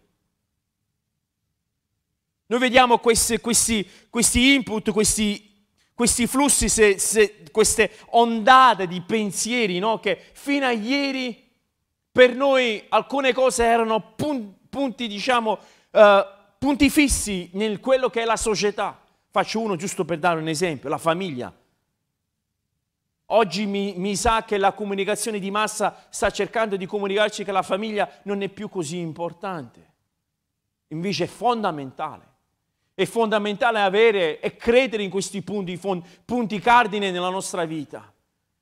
Noi 2.46 2.60
vediamo 2.60 2.98
questi, 2.98 3.40
questi, 3.40 3.84
questi 4.08 4.54
input, 4.54 4.92
questi, 4.92 5.64
questi 5.94 6.28
flussi, 6.28 6.68
se, 6.68 7.00
se, 7.00 7.42
queste 7.50 7.90
ondate 8.10 8.86
di 8.86 9.00
pensieri, 9.00 9.80
no? 9.80 9.98
che 9.98 10.16
fino 10.32 10.66
a 10.66 10.70
ieri 10.70 11.49
per 12.12 12.34
noi 12.34 12.84
alcune 12.88 13.32
cose 13.32 13.64
erano 13.64 14.12
pun, 14.16 14.54
punti, 14.68 15.06
diciamo, 15.06 15.58
uh, 15.90 16.00
punti 16.58 16.90
fissi 16.90 17.50
in 17.52 17.80
quello 17.80 18.10
che 18.10 18.22
è 18.22 18.24
la 18.24 18.36
società. 18.36 19.00
Faccio 19.30 19.60
uno 19.60 19.76
giusto 19.76 20.04
per 20.04 20.18
dare 20.18 20.40
un 20.40 20.48
esempio, 20.48 20.88
la 20.88 20.98
famiglia. 20.98 21.52
Oggi 23.32 23.66
mi, 23.66 23.94
mi, 23.96 24.16
sa 24.16 24.44
che 24.44 24.58
la 24.58 24.72
comunicazione 24.72 25.38
di 25.38 25.52
massa 25.52 26.06
sta 26.10 26.30
cercando 26.30 26.76
di 26.76 26.84
comunicarci 26.84 27.44
che 27.44 27.52
la 27.52 27.62
famiglia 27.62 28.10
non 28.24 28.42
è 28.42 28.48
più 28.48 28.68
così 28.68 28.98
importante. 28.98 29.88
Invece 30.88 31.24
è 31.24 31.28
fondamentale. 31.28 32.28
È 32.92 33.04
fondamentale 33.04 33.80
avere 33.80 34.40
e 34.40 34.56
credere 34.56 35.04
in 35.04 35.10
questi 35.10 35.42
punti, 35.42 35.80
punti 36.24 36.58
cardine 36.58 37.12
nella 37.12 37.30
nostra 37.30 37.64
vita. 37.64 38.12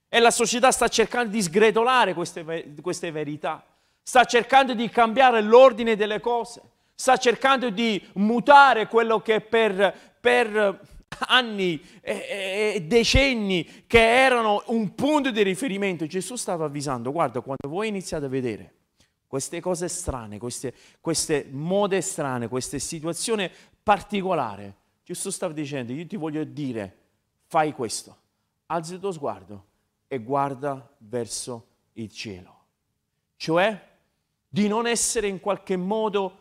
E 0.08 0.20
la 0.20 0.30
società 0.30 0.70
sta 0.70 0.88
cercando 0.88 1.30
di 1.30 1.42
sgretolare 1.42 2.14
queste, 2.14 2.74
queste 2.80 3.10
verità. 3.10 3.64
Sta 4.02 4.24
cercando 4.24 4.72
di 4.74 4.88
cambiare 4.88 5.42
l'ordine 5.42 5.96
delle 5.96 6.20
cose. 6.20 6.62
Sta 6.94 7.16
cercando 7.16 7.70
di 7.70 8.02
mutare 8.14 8.88
quello 8.88 9.20
che 9.20 9.40
per, 9.40 9.94
per 10.18 10.80
anni 11.26 11.80
e, 12.00 12.74
e 12.74 12.84
decenni 12.86 13.84
che 13.86 13.98
erano 13.98 14.62
un 14.66 14.94
punto 14.94 15.30
di 15.30 15.42
riferimento, 15.42 16.06
Gesù 16.06 16.36
stava 16.36 16.64
avvisando, 16.64 17.12
guarda, 17.12 17.40
quando 17.40 17.68
voi 17.68 17.88
iniziate 17.88 18.26
a 18.26 18.28
vedere 18.28 18.72
queste 19.26 19.60
cose 19.60 19.88
strane, 19.88 20.38
queste, 20.38 20.72
queste 21.00 21.46
mode 21.50 22.00
strane, 22.00 22.48
queste 22.48 22.78
situazioni 22.78 23.50
particolari, 23.82 24.72
Gesù 25.04 25.30
stava 25.30 25.52
dicendo, 25.52 25.92
io 25.92 26.06
ti 26.06 26.16
voglio 26.16 26.44
dire, 26.44 26.96
fai 27.46 27.72
questo, 27.72 28.16
alzi 28.66 28.94
il 28.94 29.00
tuo 29.00 29.12
sguardo 29.12 29.64
e 30.08 30.18
guarda 30.18 30.88
verso 30.98 31.66
il 31.92 32.10
cielo. 32.10 32.56
Cioè 33.36 33.86
di 34.48 34.66
non 34.66 34.86
essere 34.86 35.28
in 35.28 35.40
qualche 35.40 35.76
modo 35.76 36.38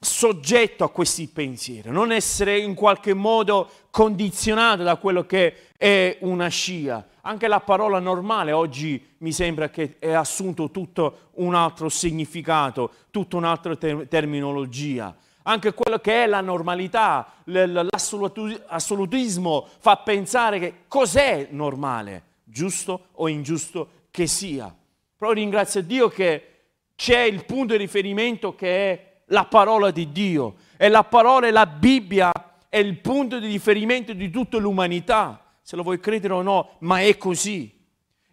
soggetto 0.00 0.82
a 0.82 0.90
questi 0.90 1.28
pensieri, 1.28 1.90
non 1.90 2.10
essere 2.10 2.58
in 2.58 2.74
qualche 2.74 3.14
modo 3.14 3.70
condizionato 3.90 4.82
da 4.82 4.96
quello 4.96 5.24
che 5.24 5.68
è 5.76 6.18
una 6.22 6.48
scia. 6.48 7.06
Anche 7.20 7.46
la 7.46 7.60
parola 7.60 8.00
normale 8.00 8.50
oggi 8.50 9.14
mi 9.18 9.30
sembra 9.30 9.68
che 9.68 9.96
è 10.00 10.10
assunto 10.10 10.72
tutto 10.72 11.30
un 11.34 11.54
altro 11.54 11.88
significato, 11.88 12.90
tutta 13.10 13.36
un'altra 13.36 13.76
ter- 13.76 14.08
terminologia. 14.08 15.14
Anche 15.44 15.74
quello 15.74 15.98
che 15.98 16.24
è 16.24 16.26
la 16.26 16.40
normalità, 16.40 17.32
l'assolutismo 17.44 19.68
fa 19.78 19.96
pensare 19.96 20.58
che 20.58 20.74
cos'è 20.86 21.48
normale, 21.50 22.22
giusto 22.44 23.06
o 23.12 23.28
ingiusto 23.28 23.88
che 24.10 24.26
sia. 24.26 24.74
Però 25.16 25.32
ringrazio 25.32 25.82
Dio 25.82 26.08
che 26.08 26.46
c'è 26.94 27.22
il 27.22 27.44
punto 27.44 27.72
di 27.72 27.78
riferimento 27.78 28.54
che 28.54 28.92
è 28.92 29.12
la 29.26 29.44
parola 29.44 29.90
di 29.90 30.12
Dio. 30.12 30.56
E 30.76 30.88
la 30.88 31.04
parola 31.04 31.46
e 31.46 31.50
la 31.50 31.66
Bibbia 31.66 32.32
è 32.68 32.78
il 32.78 32.98
punto 32.98 33.38
di 33.38 33.48
riferimento 33.48 34.12
di 34.12 34.30
tutta 34.30 34.58
l'umanità, 34.58 35.44
se 35.60 35.76
lo 35.76 35.82
vuoi 35.82 36.00
credere 36.00 36.34
o 36.34 36.42
no, 36.42 36.76
ma 36.80 37.00
è 37.00 37.16
così. 37.16 37.80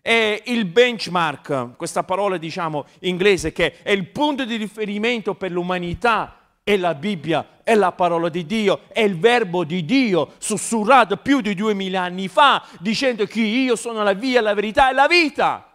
È 0.02 0.42
il 0.46 0.66
benchmark, 0.66 1.76
questa 1.76 2.04
parola 2.04 2.38
diciamo 2.38 2.86
inglese, 3.02 3.52
che 3.52 3.82
è 3.82 3.92
il 3.92 4.08
punto 4.08 4.46
di 4.46 4.56
riferimento 4.56 5.36
per 5.36 5.52
l'umanità 5.52 6.39
è 6.70 6.78
la 6.78 6.94
Bibbia, 6.94 7.62
è 7.64 7.74
la 7.74 7.92
parola 7.94 8.30
di 8.30 8.46
Dio, 8.46 8.82
è 8.90 9.00
il 9.00 9.18
verbo 9.18 9.64
di 9.64 9.84
Dio, 9.86 10.34
sussurrato 10.38 11.18
più 11.18 11.42
di 11.42 11.56
duemila 11.56 12.04
anni 12.04 12.28
fa, 12.28 12.64
dicendo 12.80 13.26
che 13.26 13.40
io 13.40 13.76
sono 13.76 14.04
la 14.04 14.14
via, 14.14 14.40
la 14.40 14.54
verità 14.54 14.92
e 14.92 14.94
la 14.94 15.08
vita. 15.08 15.68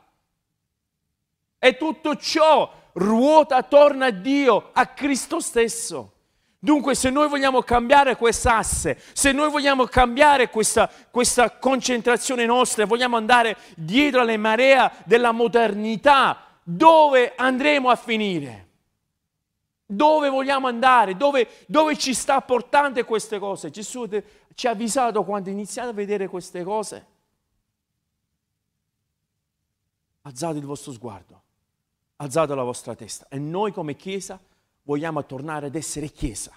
E 1.59 1.77
tutto 1.77 2.15
ciò 2.15 2.73
ruota 2.93 3.57
attorno 3.57 4.05
a 4.05 4.11
Dio, 4.11 4.71
a 4.73 4.87
Cristo 4.87 5.41
stesso. 5.41 6.13
Dunque, 6.61 6.95
se 6.95 7.11
noi 7.11 7.27
vogliamo 7.27 7.63
cambiare 7.63 8.15
quest'asse, 8.15 8.97
se 9.15 9.33
noi 9.33 9.51
vogliamo 9.51 9.87
cambiare 9.87 10.49
questa, 10.49 10.89
questa 11.11 11.59
concentrazione 11.59 12.47
nostra, 12.47 12.87
vogliamo 12.87 13.17
andare 13.17 13.57
dietro 13.75 14.21
alle 14.21 14.37
maree 14.37 14.93
della 15.07 15.33
modernità, 15.33 16.39
dove 16.63 17.33
andremo 17.35 17.91
a 17.91 17.97
finire? 17.97 18.65
Dove 19.87 20.29
vogliamo 20.29 20.67
andare? 20.67 21.17
Dove, 21.17 21.49
dove 21.67 21.97
ci 21.97 22.14
sta 22.14 22.41
portando 22.41 23.05
queste 23.05 23.38
cose? 23.38 23.71
Gesù 23.71 24.09
ci 24.55 24.67
ha 24.67 24.71
avvisato 24.71 25.25
quando 25.25 25.50
iniziate 25.50 25.88
a 25.91 25.93
vedere 25.93 26.29
queste 26.29 26.62
cose. 26.62 27.07
Alzate 30.23 30.59
il 30.59 30.64
vostro 30.64 30.93
sguardo 30.93 31.43
alzate 32.17 32.55
la 32.55 32.62
vostra 32.62 32.95
testa. 32.95 33.26
E 33.29 33.38
noi 33.38 33.73
come 33.73 33.97
Chiesa 33.97 34.38
vogliamo 34.83 35.25
tornare 35.25 35.67
ad 35.67 35.75
essere 35.75 36.09
Chiesa. 36.09 36.53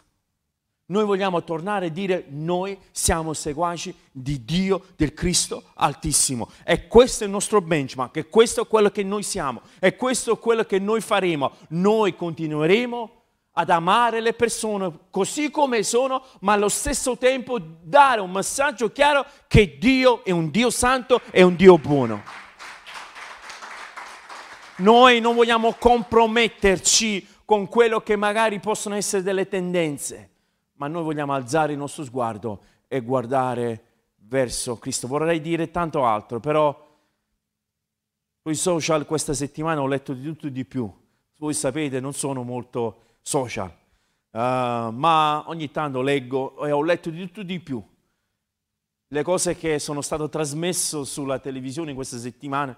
Noi 0.90 1.04
vogliamo 1.04 1.44
tornare 1.44 1.88
a 1.88 1.90
dire 1.90 2.28
noi 2.30 2.80
siamo 2.92 3.34
seguaci 3.34 3.94
di 4.10 4.46
Dio, 4.46 4.86
del 4.96 5.14
Cristo 5.14 5.64
Altissimo. 5.74 6.50
E 6.64 6.88
questo 6.88 7.24
è 7.24 7.28
il 7.28 7.34
nostro 7.34 7.60
benchmark, 7.60 8.16
e 8.16 8.30
questo 8.30 8.62
è 8.62 8.68
quello 8.68 8.90
che 8.90 9.04
noi 9.04 9.22
siamo, 9.22 9.64
e 9.80 9.98
questo 9.98 10.32
è 10.32 10.40
quello 10.40 10.64
che 10.64 10.80
noi 10.80 11.02
faremo. 11.02 11.52
Noi 11.70 12.16
continueremo 12.16 13.12
ad 13.52 13.70
amare 13.70 14.22
le 14.22 14.32
persone 14.32 14.90
così 15.10 15.52
come 15.52 15.84
sono, 15.84 16.24
ma 16.40 16.54
allo 16.54 16.70
stesso 16.70 17.18
tempo 17.18 17.60
dare 17.60 18.22
un 18.22 18.32
messaggio 18.32 18.90
chiaro 18.90 19.26
che 19.48 19.78
Dio 19.78 20.24
è 20.24 20.32
un 20.32 20.50
Dio 20.52 20.70
santo 20.70 21.20
e 21.32 21.42
un 21.42 21.58
Dio 21.58 21.78
buono. 21.78 22.24
Noi 24.78 25.20
non 25.20 25.36
vogliamo 25.36 25.74
comprometterci 25.74 27.28
con 27.44 27.68
quello 27.68 28.00
che 28.00 28.16
magari 28.16 28.62
possono 28.62 28.96
essere 28.96 29.22
delle 29.22 29.50
tendenze, 29.50 30.30
ma 30.78 30.88
noi 30.88 31.04
vogliamo 31.04 31.34
alzare 31.34 31.74
il 31.74 31.78
nostro 31.78 32.04
sguardo 32.04 32.62
e 32.88 33.02
guardare 33.02 33.84
verso 34.16 34.78
Cristo. 34.78 35.08
Vorrei 35.08 35.42
dire 35.42 35.70
tanto 35.70 36.06
altro, 36.06 36.40
però 36.40 36.86
sui 38.42 38.56
social 38.56 39.06
questa 39.06 39.34
settimana 39.34 39.82
ho 39.82 39.88
letto 39.88 40.14
di 40.14 40.24
tutto 40.24 40.48
e 40.48 40.52
di 40.52 40.66
più. 40.66 40.92
Voi 41.38 41.54
sapete, 41.54 42.00
non 42.00 42.14
sono 42.14 42.44
molto 42.44 43.18
social, 43.22 43.70
uh, 44.32 44.40
ma 44.40 45.44
ogni 45.48 45.70
tanto 45.70 46.02
leggo 46.02 46.66
e 46.66 46.72
ho 46.72 46.82
letto 46.82 47.10
di 47.10 47.20
tutto 47.26 47.42
e 47.42 47.46
di 47.46 47.60
più. 47.60 47.84
Le 49.10 49.24
cose 49.24 49.56
che 49.56 49.80
sono 49.80 50.02
state 50.02 50.28
trasmesse 50.30 51.06
sulla 51.06 51.40
televisione 51.40 51.94
questa 51.94 52.18
settimana 52.18 52.76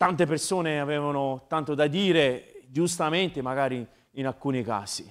Tante 0.00 0.24
persone 0.24 0.80
avevano 0.80 1.44
tanto 1.46 1.74
da 1.74 1.86
dire, 1.86 2.62
giustamente 2.68 3.42
magari 3.42 3.86
in 4.12 4.26
alcuni 4.26 4.62
casi, 4.62 5.04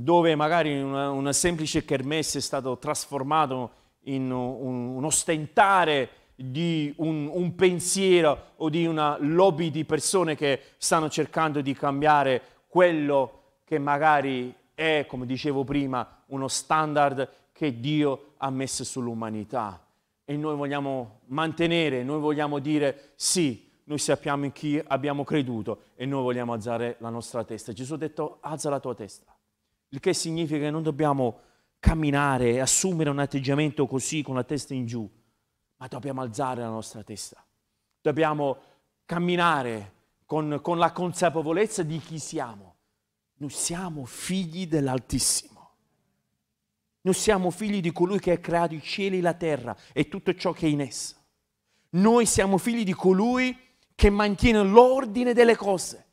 dove 0.00 0.34
magari 0.36 0.80
una, 0.80 1.10
una 1.10 1.32
semplice 1.32 1.84
kermesse 1.84 2.38
è 2.38 2.40
stato 2.40 2.78
trasformato 2.78 3.70
in 4.04 4.30
un, 4.30 4.96
un 4.96 5.04
ostentare 5.04 6.10
di 6.36 6.92
un, 6.98 7.28
un, 7.32 7.54
pensiero 7.56 8.52
o 8.56 8.68
di 8.68 8.86
una 8.86 9.16
lobby 9.18 9.70
di 9.70 9.84
persone 9.84 10.36
che 10.36 10.60
stanno 10.76 11.08
cercando 11.08 11.60
di 11.60 11.74
cambiare 11.74 12.40
quello 12.68 13.40
che 13.64 13.80
magari 13.80 14.54
è, 14.72 15.04
come 15.08 15.26
dicevo 15.26 15.64
prima, 15.64 16.22
uno 16.26 16.46
standard 16.46 17.28
che 17.52 17.80
Dio 17.80 18.34
ha 18.36 18.50
messo 18.50 18.84
sull'umanità 18.84 19.84
e 20.24 20.36
noi 20.36 20.54
vogliamo 20.54 21.22
mantenere, 21.26 22.04
noi 22.04 22.20
vogliamo 22.20 22.60
dire 22.60 23.10
sì, 23.16 23.68
noi 23.84 23.98
sappiamo 23.98 24.44
in 24.44 24.52
chi 24.52 24.80
abbiamo 24.86 25.24
creduto 25.24 25.80
e 25.96 26.06
noi 26.06 26.22
vogliamo 26.22 26.52
alzare 26.52 26.96
la 27.00 27.08
nostra 27.08 27.42
testa. 27.42 27.72
Gesù 27.72 27.94
ha 27.94 27.96
detto 27.98 28.38
alza 28.42 28.70
la 28.70 28.78
tua 28.78 28.94
testa, 28.94 29.34
il 29.90 30.00
che 30.00 30.12
significa 30.12 30.60
che 30.60 30.70
non 30.70 30.82
dobbiamo 30.82 31.40
camminare 31.78 32.52
e 32.52 32.60
assumere 32.60 33.10
un 33.10 33.18
atteggiamento 33.18 33.86
così 33.86 34.22
con 34.22 34.34
la 34.34 34.44
testa 34.44 34.74
in 34.74 34.86
giù, 34.86 35.08
ma 35.76 35.86
dobbiamo 35.86 36.20
alzare 36.20 36.60
la 36.60 36.68
nostra 36.68 37.02
testa. 37.02 37.44
Dobbiamo 38.00 38.58
camminare 39.04 39.92
con, 40.26 40.58
con 40.62 40.78
la 40.78 40.92
consapevolezza 40.92 41.82
di 41.82 41.98
chi 41.98 42.18
siamo. 42.18 42.76
Noi 43.36 43.50
siamo 43.50 44.04
figli 44.04 44.66
dell'Altissimo. 44.66 45.70
Noi 47.02 47.14
siamo 47.14 47.50
figli 47.50 47.80
di 47.80 47.92
colui 47.92 48.18
che 48.18 48.32
ha 48.32 48.38
creato 48.38 48.74
i 48.74 48.82
cieli 48.82 49.18
e 49.18 49.22
la 49.22 49.34
terra 49.34 49.76
e 49.92 50.08
tutto 50.08 50.34
ciò 50.34 50.52
che 50.52 50.66
è 50.66 50.68
in 50.68 50.80
essa. 50.80 51.16
Noi 51.90 52.26
siamo 52.26 52.58
figli 52.58 52.84
di 52.84 52.92
colui 52.92 53.56
che 53.94 54.10
mantiene 54.10 54.62
l'ordine 54.62 55.32
delle 55.32 55.56
cose. 55.56 56.07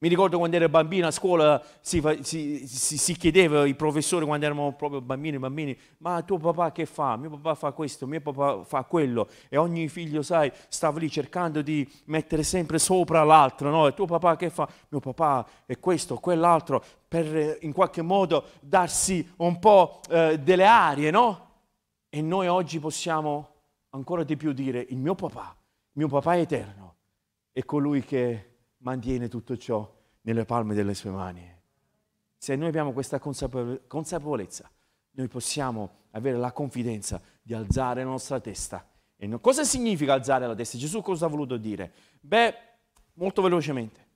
Mi 0.00 0.08
ricordo 0.08 0.38
quando 0.38 0.54
ero 0.54 0.68
bambino 0.68 1.08
a 1.08 1.10
scuola 1.10 1.60
si, 1.80 2.00
si, 2.20 2.68
si, 2.68 2.96
si 2.96 3.16
chiedeva 3.16 3.62
ai 3.62 3.74
professori 3.74 4.24
quando 4.24 4.46
eravamo 4.46 4.72
proprio 4.74 5.00
bambini, 5.00 5.40
bambini, 5.40 5.76
ma 5.98 6.22
tuo 6.22 6.38
papà 6.38 6.70
che 6.70 6.86
fa? 6.86 7.16
Mio 7.16 7.30
papà 7.30 7.56
fa 7.56 7.72
questo, 7.72 8.06
mio 8.06 8.20
papà 8.20 8.62
fa 8.62 8.84
quello. 8.84 9.26
E 9.48 9.56
ogni 9.56 9.88
figlio, 9.88 10.22
sai, 10.22 10.52
stava 10.68 11.00
lì 11.00 11.10
cercando 11.10 11.62
di 11.62 11.88
mettere 12.04 12.44
sempre 12.44 12.78
sopra 12.78 13.24
l'altro, 13.24 13.70
no? 13.70 13.88
E 13.88 13.94
tuo 13.94 14.06
papà 14.06 14.36
che 14.36 14.50
fa? 14.50 14.68
Mio 14.90 15.00
papà 15.00 15.44
è 15.66 15.80
questo, 15.80 16.14
quell'altro, 16.18 16.80
per 17.08 17.36
eh, 17.36 17.58
in 17.62 17.72
qualche 17.72 18.02
modo 18.02 18.44
darsi 18.60 19.28
un 19.38 19.58
po' 19.58 19.98
eh, 20.10 20.38
delle 20.38 20.66
arie, 20.66 21.10
no? 21.10 21.46
E 22.08 22.22
noi 22.22 22.46
oggi 22.46 22.78
possiamo 22.78 23.48
ancora 23.90 24.22
di 24.22 24.36
più 24.36 24.52
dire 24.52 24.86
il 24.90 24.98
mio 24.98 25.16
papà, 25.16 25.56
mio 25.94 26.06
papà 26.06 26.34
è 26.34 26.38
eterno, 26.38 26.94
è 27.50 27.64
colui 27.64 28.04
che 28.04 28.47
mantiene 28.78 29.28
tutto 29.28 29.56
ciò 29.56 29.94
nelle 30.22 30.44
palme 30.44 30.74
delle 30.74 30.94
sue 30.94 31.10
mani. 31.10 31.56
Se 32.36 32.54
noi 32.56 32.68
abbiamo 32.68 32.92
questa 32.92 33.18
consapevolezza, 33.18 34.70
noi 35.12 35.28
possiamo 35.28 35.96
avere 36.12 36.36
la 36.36 36.52
confidenza 36.52 37.20
di 37.42 37.54
alzare 37.54 38.04
la 38.04 38.10
nostra 38.10 38.40
testa. 38.40 38.88
E 39.16 39.26
no, 39.26 39.40
cosa 39.40 39.64
significa 39.64 40.12
alzare 40.12 40.46
la 40.46 40.54
testa? 40.54 40.78
Gesù 40.78 41.02
cosa 41.02 41.26
ha 41.26 41.28
voluto 41.28 41.56
dire? 41.56 41.92
Beh, 42.20 42.54
molto 43.14 43.42
velocemente. 43.42 44.06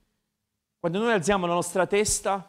Quando 0.79 0.98
noi 1.01 1.12
alziamo 1.12 1.46
la 1.46 1.55
nostra 1.55 1.87
testa 1.87 2.48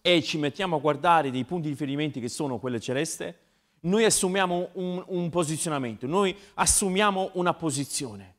e 0.00 0.22
ci 0.22 0.36
mettiamo 0.36 0.76
a 0.76 0.80
guardare 0.80 1.30
dei 1.30 1.44
punti 1.44 1.64
di 1.64 1.70
riferimento 1.70 2.20
che 2.20 2.28
sono 2.28 2.58
quelle 2.58 2.80
celeste, 2.80 3.38
noi 3.80 4.04
assumiamo 4.04 4.70
un, 4.74 5.02
un 5.06 5.30
posizionamento, 5.30 6.06
noi 6.06 6.36
assumiamo 6.54 7.30
una 7.34 7.54
posizione. 7.54 8.36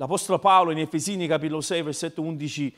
L'Apostolo 0.00 0.38
Paolo 0.38 0.70
in 0.70 0.78
Efesini 0.78 1.26
capitolo 1.26 1.60
6 1.60 1.82
versetto 1.82 2.22
11 2.22 2.76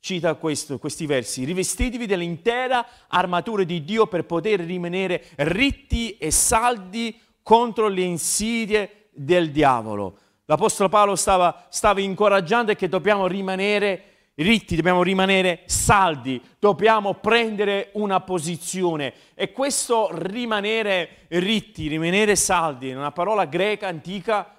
cita 0.00 0.34
questo, 0.34 0.78
questi 0.78 1.04
versi, 1.04 1.44
rivestitevi 1.44 2.06
dell'intera 2.06 2.86
armatura 3.08 3.64
di 3.64 3.84
Dio 3.84 4.06
per 4.06 4.24
poter 4.24 4.60
rimanere 4.60 5.24
ritti 5.36 6.16
e 6.16 6.30
saldi 6.30 7.20
contro 7.42 7.88
le 7.88 8.00
insidie 8.00 9.08
del 9.12 9.50
diavolo. 9.50 10.16
L'Apostolo 10.46 10.88
Paolo 10.88 11.16
stava, 11.16 11.66
stava 11.68 12.00
incoraggiando 12.00 12.74
che 12.74 12.88
dobbiamo 12.88 13.26
rimanere 13.26 14.30
ritti, 14.36 14.76
dobbiamo 14.76 15.02
rimanere 15.02 15.64
saldi, 15.66 16.40
dobbiamo 16.58 17.12
prendere 17.12 17.90
una 17.92 18.20
posizione. 18.20 19.12
E 19.34 19.52
questo 19.52 20.08
rimanere 20.12 21.26
ritti, 21.28 21.88
rimanere 21.88 22.36
saldi, 22.36 22.88
è 22.88 22.96
una 22.96 23.12
parola 23.12 23.44
greca 23.44 23.86
antica 23.86 24.53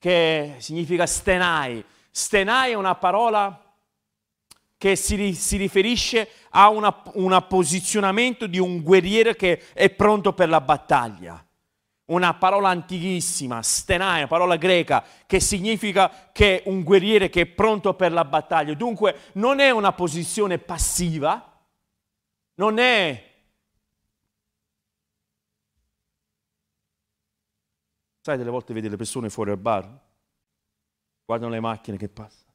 che 0.00 0.56
significa 0.58 1.06
stenai. 1.06 1.84
Stenai 2.10 2.72
è 2.72 2.74
una 2.74 2.96
parola 2.96 3.72
che 4.76 4.96
si, 4.96 5.34
si 5.34 5.56
riferisce 5.56 6.28
a 6.50 6.68
un 6.70 7.44
posizionamento 7.46 8.48
di 8.48 8.58
un 8.58 8.82
guerriero 8.82 9.34
che 9.34 9.62
è 9.74 9.90
pronto 9.90 10.32
per 10.32 10.48
la 10.48 10.60
battaglia 10.60 11.44
una 12.10 12.34
parola 12.34 12.68
antichissima, 12.68 13.62
stenai, 13.62 14.26
parola 14.26 14.56
greca, 14.56 15.04
che 15.26 15.40
significa 15.40 16.30
che 16.32 16.62
un 16.66 16.82
guerriere 16.82 17.30
che 17.30 17.42
è 17.42 17.46
pronto 17.46 17.94
per 17.94 18.12
la 18.12 18.24
battaglia. 18.24 18.74
Dunque 18.74 19.16
non 19.34 19.60
è 19.60 19.70
una 19.70 19.92
posizione 19.92 20.58
passiva, 20.58 21.58
non 22.54 22.78
è... 22.78 23.28
Sai, 28.20 28.36
delle 28.36 28.50
volte 28.50 28.74
vedi 28.74 28.88
le 28.88 28.96
persone 28.96 29.30
fuori 29.30 29.50
al 29.50 29.56
bar, 29.56 29.88
guardano 31.24 31.52
le 31.52 31.60
macchine 31.60 31.96
che 31.96 32.08
passano. 32.08 32.52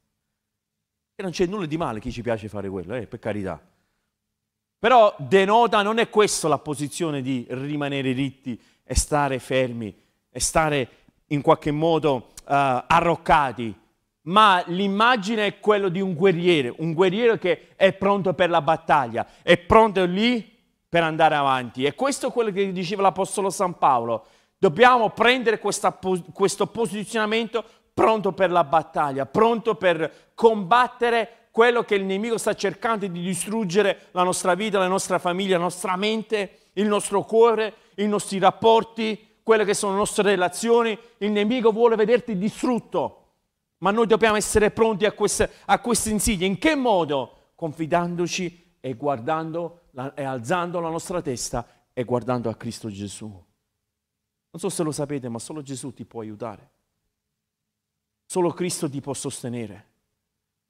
E 1.15 1.23
non 1.23 1.31
c'è 1.31 1.45
nulla 1.45 1.65
di 1.65 1.77
male 1.77 1.99
chi 1.99 2.11
ci 2.11 2.21
piace 2.21 2.49
fare 2.49 2.69
quello, 2.69 2.93
eh, 2.93 3.07
per 3.07 3.19
carità. 3.19 3.59
Però 4.77 5.15
denota, 5.17 5.81
non 5.81 5.97
è 5.97 6.09
questa 6.09 6.47
la 6.47 6.59
posizione 6.59 7.21
di 7.21 7.45
rimanere 7.49 8.11
ritti 8.11 8.61
e 8.83 8.93
stare 8.93 9.39
fermi 9.39 9.97
e 10.29 10.39
stare 10.39 10.89
in 11.27 11.41
qualche 11.41 11.71
modo 11.71 12.13
uh, 12.13 12.23
arroccati, 12.45 13.73
ma 14.23 14.63
l'immagine 14.67 15.47
è 15.47 15.59
quella 15.59 15.89
di 15.89 16.01
un 16.01 16.13
guerriere, 16.13 16.73
un 16.77 16.93
guerriero 16.93 17.37
che 17.37 17.69
è 17.75 17.93
pronto 17.93 18.33
per 18.33 18.49
la 18.49 18.61
battaglia, 18.61 19.25
è 19.41 19.57
pronto 19.57 20.05
lì 20.05 20.53
per 20.87 21.01
andare 21.01 21.35
avanti. 21.35 21.85
E 21.85 21.95
questo 21.95 22.27
è 22.27 22.31
quello 22.31 22.51
che 22.51 22.71
diceva 22.71 23.01
l'Apostolo 23.01 23.49
San 23.49 23.77
Paolo. 23.77 24.25
Dobbiamo 24.65 25.11
prendere 25.11 25.59
questa, 25.59 25.95
questo 26.33 26.65
posizionamento 26.65 27.63
pronto 27.93 28.31
per 28.31 28.49
la 28.49 28.63
battaglia, 28.63 29.27
pronto 29.27 29.75
per 29.75 30.31
combattere 30.33 31.49
quello 31.51 31.83
che 31.83 31.93
il 31.93 32.03
nemico 32.03 32.39
sta 32.39 32.55
cercando 32.55 33.05
di 33.05 33.21
distruggere 33.21 34.07
la 34.09 34.23
nostra 34.23 34.55
vita, 34.55 34.79
la 34.79 34.87
nostra 34.87 35.19
famiglia, 35.19 35.57
la 35.57 35.65
nostra 35.65 35.95
mente, 35.97 36.69
il 36.73 36.87
nostro 36.87 37.21
cuore, 37.25 37.75
i 37.97 38.07
nostri 38.07 38.39
rapporti, 38.39 39.37
quelle 39.43 39.65
che 39.65 39.75
sono 39.75 39.91
le 39.91 39.99
nostre 39.99 40.31
relazioni. 40.31 40.97
Il 41.19 41.29
nemico 41.29 41.71
vuole 41.71 41.95
vederti 41.95 42.35
distrutto, 42.35 43.33
ma 43.77 43.91
noi 43.91 44.07
dobbiamo 44.07 44.35
essere 44.35 44.71
pronti 44.71 45.05
a 45.05 45.11
queste, 45.11 45.47
a 45.65 45.77
queste 45.77 46.09
insidie. 46.09 46.47
In 46.47 46.57
che 46.57 46.73
modo? 46.73 47.51
Confidandoci 47.53 48.77
e 48.79 48.95
guardando 48.95 49.81
la, 49.91 50.11
e 50.15 50.23
alzando 50.23 50.79
la 50.79 50.89
nostra 50.89 51.21
testa 51.21 51.67
e 51.93 52.03
guardando 52.03 52.49
a 52.49 52.55
Cristo 52.55 52.89
Gesù. 52.89 53.45
Non 54.55 54.63
so 54.63 54.69
se 54.69 54.83
lo 54.83 54.93
sapete, 54.93 55.27
ma 55.27 55.37
solo 55.37 55.61
Gesù 55.61 55.93
ti 55.93 56.05
può 56.05 56.21
aiutare. 56.21 56.69
Solo 58.25 58.51
Cristo 58.51 58.89
ti 58.89 59.01
può 59.01 59.13
sostenere. 59.13 59.87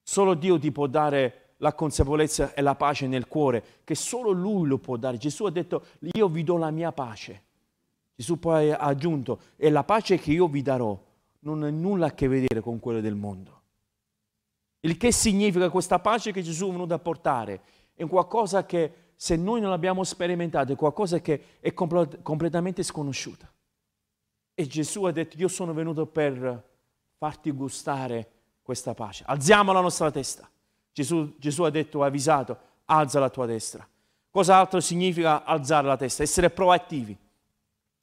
Solo 0.02 0.34
Dio 0.34 0.58
ti 0.58 0.72
può 0.72 0.88
dare 0.88 1.54
la 1.58 1.72
consapevolezza 1.76 2.56
e 2.56 2.64
la 2.64 2.74
pace 2.74 3.06
nel 3.06 3.28
cuore, 3.28 3.64
che 3.84 3.94
solo 3.94 4.32
Lui 4.32 4.68
lo 4.68 4.80
può 4.80 4.98
dare. 4.98 5.18
Gesù 5.18 5.46
ha 5.46 5.52
detto, 5.52 5.86
io 6.00 6.28
vi 6.30 6.44
do 6.44 6.58
la 6.58 6.72
mia 6.72 6.92
pace. 6.94 7.44
Gesù 8.16 8.40
poi 8.40 8.72
ha 8.72 8.78
aggiunto, 8.78 9.40
e 9.56 9.70
la 9.70 9.84
pace 9.84 10.18
che 10.18 10.32
io 10.32 10.48
vi 10.48 10.64
darò 10.64 11.00
non 11.42 11.62
ha 11.62 11.70
nulla 11.70 12.08
a 12.08 12.14
che 12.16 12.28
vedere 12.28 12.62
con 12.62 12.80
quella 12.80 13.02
del 13.02 13.14
mondo. 13.14 13.62
Il 14.80 14.98
che 14.98 15.12
significa 15.12 15.70
questa 15.70 16.00
pace 16.00 16.32
che 16.32 16.42
Gesù 16.42 16.70
è 16.70 16.72
venuto 16.72 16.96
a 16.96 17.00
portare 17.00 17.62
è 17.94 18.04
qualcosa 18.08 18.66
che 18.66 18.94
se 19.16 19.36
noi 19.36 19.62
non 19.62 19.70
l'abbiamo 19.70 20.04
sperimentato 20.04 20.74
è 20.74 20.76
qualcosa 20.76 21.20
che 21.20 21.60
è 21.60 21.72
compl- 21.72 22.24
completamente 22.24 22.82
sconosciuta. 22.82 23.48
E 24.56 24.68
Gesù 24.68 25.04
ha 25.04 25.12
detto, 25.12 25.36
io 25.38 25.50
sono 25.50 25.74
venuto 25.74 26.06
per 26.06 26.64
farti 27.18 27.52
gustare 27.52 28.32
questa 28.62 28.94
pace. 28.94 29.26
Alziamo 29.28 29.74
la 29.74 29.82
nostra 29.82 30.10
testa. 30.10 30.50
Gesù, 30.94 31.36
Gesù 31.38 31.64
ha 31.64 31.70
detto, 31.70 32.04
ha 32.04 32.08
avvisato, 32.08 32.58
alza 32.86 33.20
la 33.20 33.30
tua 33.30 33.46
destra. 33.46 33.86
Cos'altro 34.32 34.80
significa 34.80 35.44
alzare 35.44 35.88
la 35.88 35.98
testa? 35.98 36.24
Essere 36.24 36.50
proattivi. 36.50 37.18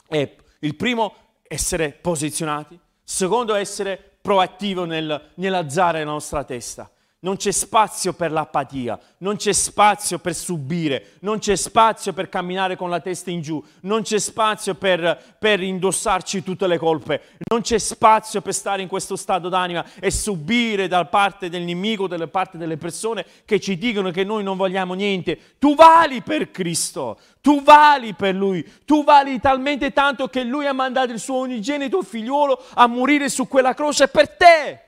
E 0.09 0.37
il 0.61 0.77
primo, 0.77 1.15
essere 1.43 1.93
posizionati. 1.93 2.79
Secondo, 3.03 3.55
essere 3.55 3.97
proattivo 4.21 4.85
nel, 4.85 5.33
nell'alzare 5.37 6.05
la 6.05 6.11
nostra 6.11 6.45
testa. 6.45 6.91
Non 7.25 7.37
c'è 7.37 7.53
spazio 7.53 8.15
per 8.15 8.33
l'apatia, 8.33 8.99
non 9.19 9.37
c'è 9.37 9.53
spazio 9.53 10.19
per 10.19 10.35
subire, 10.35 11.13
non 11.21 11.39
c'è 11.39 11.55
spazio 11.55 12.13
per 12.13 12.29
camminare 12.29 12.75
con 12.75 12.91
la 12.91 12.99
testa 12.99 13.31
in 13.31 13.41
giù, 13.43 13.63
non 13.83 14.03
c'è 14.03 14.19
spazio 14.19 14.75
per, 14.75 15.37
per, 15.39 15.63
indossarci 15.63 16.43
tutte 16.43 16.67
le 16.67 16.79
colpe, 16.79 17.23
non 17.49 17.61
c'è 17.61 17.79
spazio 17.79 18.41
per 18.41 18.53
stare 18.53 18.83
in 18.83 18.89
questo 18.89 19.15
stato 19.15 19.49
d'anima 19.49 19.85
e 20.01 20.11
subire 20.11 20.89
da 20.89 21.05
parte 21.05 21.49
del 21.49 21.63
nemico, 21.63 22.09
da 22.09 22.27
parte 22.27 22.59
delle 22.59 22.77
persone 22.77 23.25
che 23.45 23.61
ci 23.61 23.79
dicono 23.79 24.11
che 24.11 24.25
noi 24.25 24.43
non 24.43 24.57
vogliamo 24.57 24.95
niente. 24.95 25.39
Tu 25.61 25.77
vali 25.77 26.23
per 26.23 26.51
Cristo, 26.51 27.21
tu 27.41 27.63
vali 27.63 28.15
per 28.15 28.35
Lui, 28.35 28.69
tu 28.85 29.05
vali 29.05 29.39
talmente 29.39 29.93
tanto 29.93 30.27
che 30.27 30.43
Lui 30.43 30.67
ha 30.67 30.73
mandato 30.73 31.13
il 31.13 31.21
suo 31.21 31.39
unigenito 31.39 32.03
figliuolo 32.03 32.61
a 32.75 32.89
morire 32.89 33.29
su 33.29 33.47
quella 33.47 33.75
croce 33.75 34.09
per 34.09 34.29
te. 34.29 34.82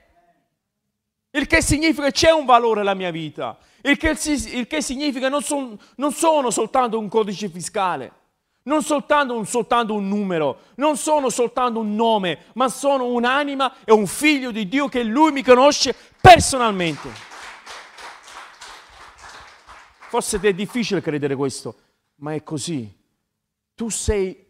Il 1.35 1.47
che 1.47 1.61
significa 1.61 2.05
che 2.05 2.11
c'è 2.11 2.31
un 2.31 2.45
valore 2.45 2.79
alla 2.79 2.93
mia 2.93 3.11
vita. 3.11 3.57
Il 3.81 3.97
che, 3.97 4.15
il 4.53 4.67
che 4.67 4.81
significa 4.81 5.27
non, 5.27 5.41
son, 5.41 5.77
non 5.97 6.13
sono 6.13 6.49
soltanto 6.49 6.97
un 6.97 7.09
codice 7.09 7.49
fiscale, 7.49 8.11
non 8.63 8.81
soltanto 8.81 9.37
un, 9.37 9.45
soltanto 9.45 9.93
un 9.93 10.07
numero, 10.07 10.59
non 10.75 10.95
sono 10.97 11.29
soltanto 11.29 11.79
un 11.79 11.93
nome, 11.93 12.45
ma 12.53 12.69
sono 12.69 13.05
un'anima 13.07 13.83
e 13.83 13.91
un 13.91 14.07
figlio 14.07 14.51
di 14.51 14.67
Dio 14.67 14.87
che 14.87 15.03
Lui 15.03 15.31
mi 15.33 15.43
conosce 15.43 15.93
personalmente. 16.19 17.09
Forse 20.07 20.39
ti 20.39 20.47
è 20.47 20.53
difficile 20.53 21.01
credere 21.01 21.35
questo, 21.35 21.75
ma 22.17 22.33
è 22.33 22.41
così. 22.43 22.91
Tu 23.75 23.89
sei 23.89 24.43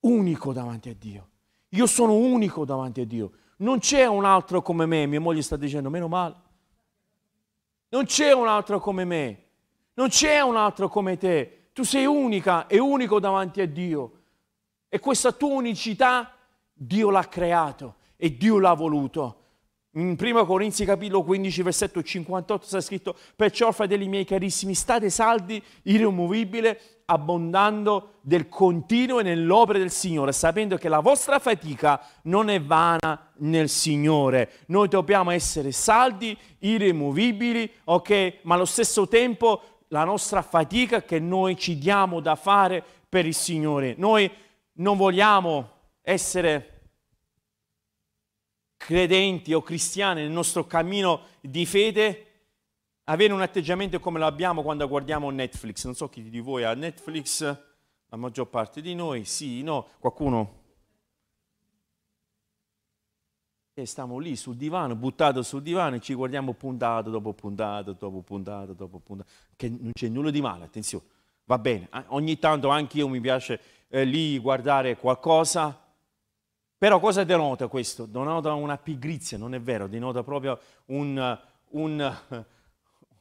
unico 0.00 0.52
davanti 0.52 0.90
a 0.90 0.94
Dio. 0.94 1.28
Io 1.70 1.86
sono 1.86 2.12
unico 2.12 2.66
davanti 2.66 3.00
a 3.00 3.06
Dio. 3.06 3.32
Non 3.56 3.78
c'è 3.78 4.06
un 4.06 4.24
altro 4.24 4.62
come 4.62 4.86
me, 4.86 5.06
mia 5.06 5.20
moglie 5.20 5.42
sta 5.42 5.56
dicendo, 5.56 5.90
meno 5.90 6.08
male. 6.08 6.34
Non 7.88 8.04
c'è 8.04 8.32
un 8.32 8.48
altro 8.48 8.80
come 8.80 9.04
me, 9.04 9.44
non 9.94 10.08
c'è 10.08 10.40
un 10.40 10.56
altro 10.56 10.88
come 10.88 11.16
te. 11.16 11.70
Tu 11.72 11.82
sei 11.82 12.04
unica 12.04 12.66
e 12.66 12.78
unico 12.78 13.20
davanti 13.20 13.60
a 13.60 13.66
Dio. 13.66 14.12
E 14.88 14.98
questa 14.98 15.32
tua 15.32 15.54
unicità 15.54 16.32
Dio 16.72 17.10
l'ha 17.10 17.26
creato 17.28 17.96
e 18.16 18.36
Dio 18.36 18.58
l'ha 18.58 18.74
voluto. 18.74 19.44
In 19.96 20.14
1 20.20 20.44
Corinzi 20.44 20.84
capitolo 20.84 21.22
15 21.22 21.62
versetto 21.62 22.02
58 22.02 22.66
sta 22.66 22.80
scritto 22.82 23.16
Perciò 23.34 23.72
fratelli 23.72 24.08
miei 24.08 24.26
carissimi 24.26 24.74
state 24.74 25.08
saldi, 25.08 25.62
irremovibile, 25.84 26.78
abbondando 27.06 28.16
del 28.20 28.46
continuo 28.50 29.22
nell'opera 29.22 29.78
del 29.78 29.90
Signore, 29.90 30.32
sapendo 30.32 30.76
che 30.76 30.90
la 30.90 31.00
vostra 31.00 31.38
fatica 31.38 31.98
non 32.24 32.50
è 32.50 32.60
vana 32.60 33.32
nel 33.38 33.70
Signore. 33.70 34.50
Noi 34.66 34.88
dobbiamo 34.88 35.30
essere 35.30 35.72
saldi, 35.72 36.36
irremovibili, 36.58 37.70
ok? 37.84 38.40
Ma 38.42 38.54
allo 38.56 38.66
stesso 38.66 39.08
tempo 39.08 39.62
la 39.88 40.04
nostra 40.04 40.42
fatica 40.42 41.04
che 41.04 41.18
noi 41.18 41.56
ci 41.56 41.78
diamo 41.78 42.20
da 42.20 42.34
fare 42.34 42.84
per 43.08 43.24
il 43.24 43.34
Signore. 43.34 43.94
Noi 43.96 44.30
non 44.74 44.98
vogliamo 44.98 45.70
essere 46.02 46.75
credenti 48.86 49.52
o 49.52 49.62
cristiani 49.62 50.20
nel 50.20 50.30
nostro 50.30 50.64
cammino 50.64 51.22
di 51.40 51.66
fede 51.66 52.26
avere 53.06 53.32
un 53.32 53.40
atteggiamento 53.40 53.98
come 53.98 54.20
lo 54.20 54.26
abbiamo 54.26 54.62
quando 54.62 54.86
guardiamo 54.86 55.28
Netflix. 55.30 55.84
Non 55.86 55.96
so 55.96 56.08
chi 56.08 56.22
di 56.30 56.38
voi 56.38 56.62
ha 56.62 56.72
Netflix, 56.72 57.40
la 57.42 58.16
maggior 58.16 58.48
parte 58.48 58.80
di 58.80 58.94
noi, 58.94 59.24
sì, 59.24 59.64
no, 59.64 59.88
qualcuno. 59.98 60.62
E 63.74 63.86
stiamo 63.86 64.18
lì 64.18 64.36
sul 64.36 64.54
divano, 64.54 64.94
buttato 64.94 65.42
sul 65.42 65.62
divano 65.62 65.96
e 65.96 66.00
ci 66.00 66.14
guardiamo 66.14 66.52
puntato 66.52 67.10
dopo 67.10 67.32
puntato, 67.32 67.92
dopo 67.92 68.22
puntato, 68.22 68.72
dopo 68.72 69.00
puntato, 69.00 69.28
che 69.56 69.68
non 69.68 69.90
c'è 69.94 70.06
nulla 70.06 70.30
di 70.30 70.40
male, 70.40 70.62
attenzione, 70.62 71.04
va 71.46 71.58
bene. 71.58 71.88
Ogni 72.10 72.38
tanto 72.38 72.68
anche 72.68 72.98
io 72.98 73.08
mi 73.08 73.20
piace 73.20 73.60
eh, 73.88 74.04
lì 74.04 74.38
guardare 74.38 74.96
qualcosa, 74.96 75.85
però 76.78 77.00
cosa 77.00 77.24
denota 77.24 77.68
questo? 77.68 78.06
Denota 78.06 78.52
una 78.54 78.76
pigrizia, 78.76 79.38
non 79.38 79.54
è 79.54 79.60
vero, 79.60 79.86
denota 79.86 80.22
proprio 80.22 80.58
un, 80.86 81.38
un 81.70 82.16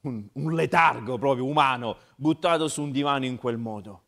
un, 0.06 0.28
un 0.34 0.54
letargo 0.54 1.18
proprio 1.18 1.46
umano 1.46 1.98
buttato 2.15 2.68
su 2.68 2.82
un 2.82 2.91
divano 2.91 3.26
in 3.26 3.38
quel 3.38 3.58
modo. 3.58 4.02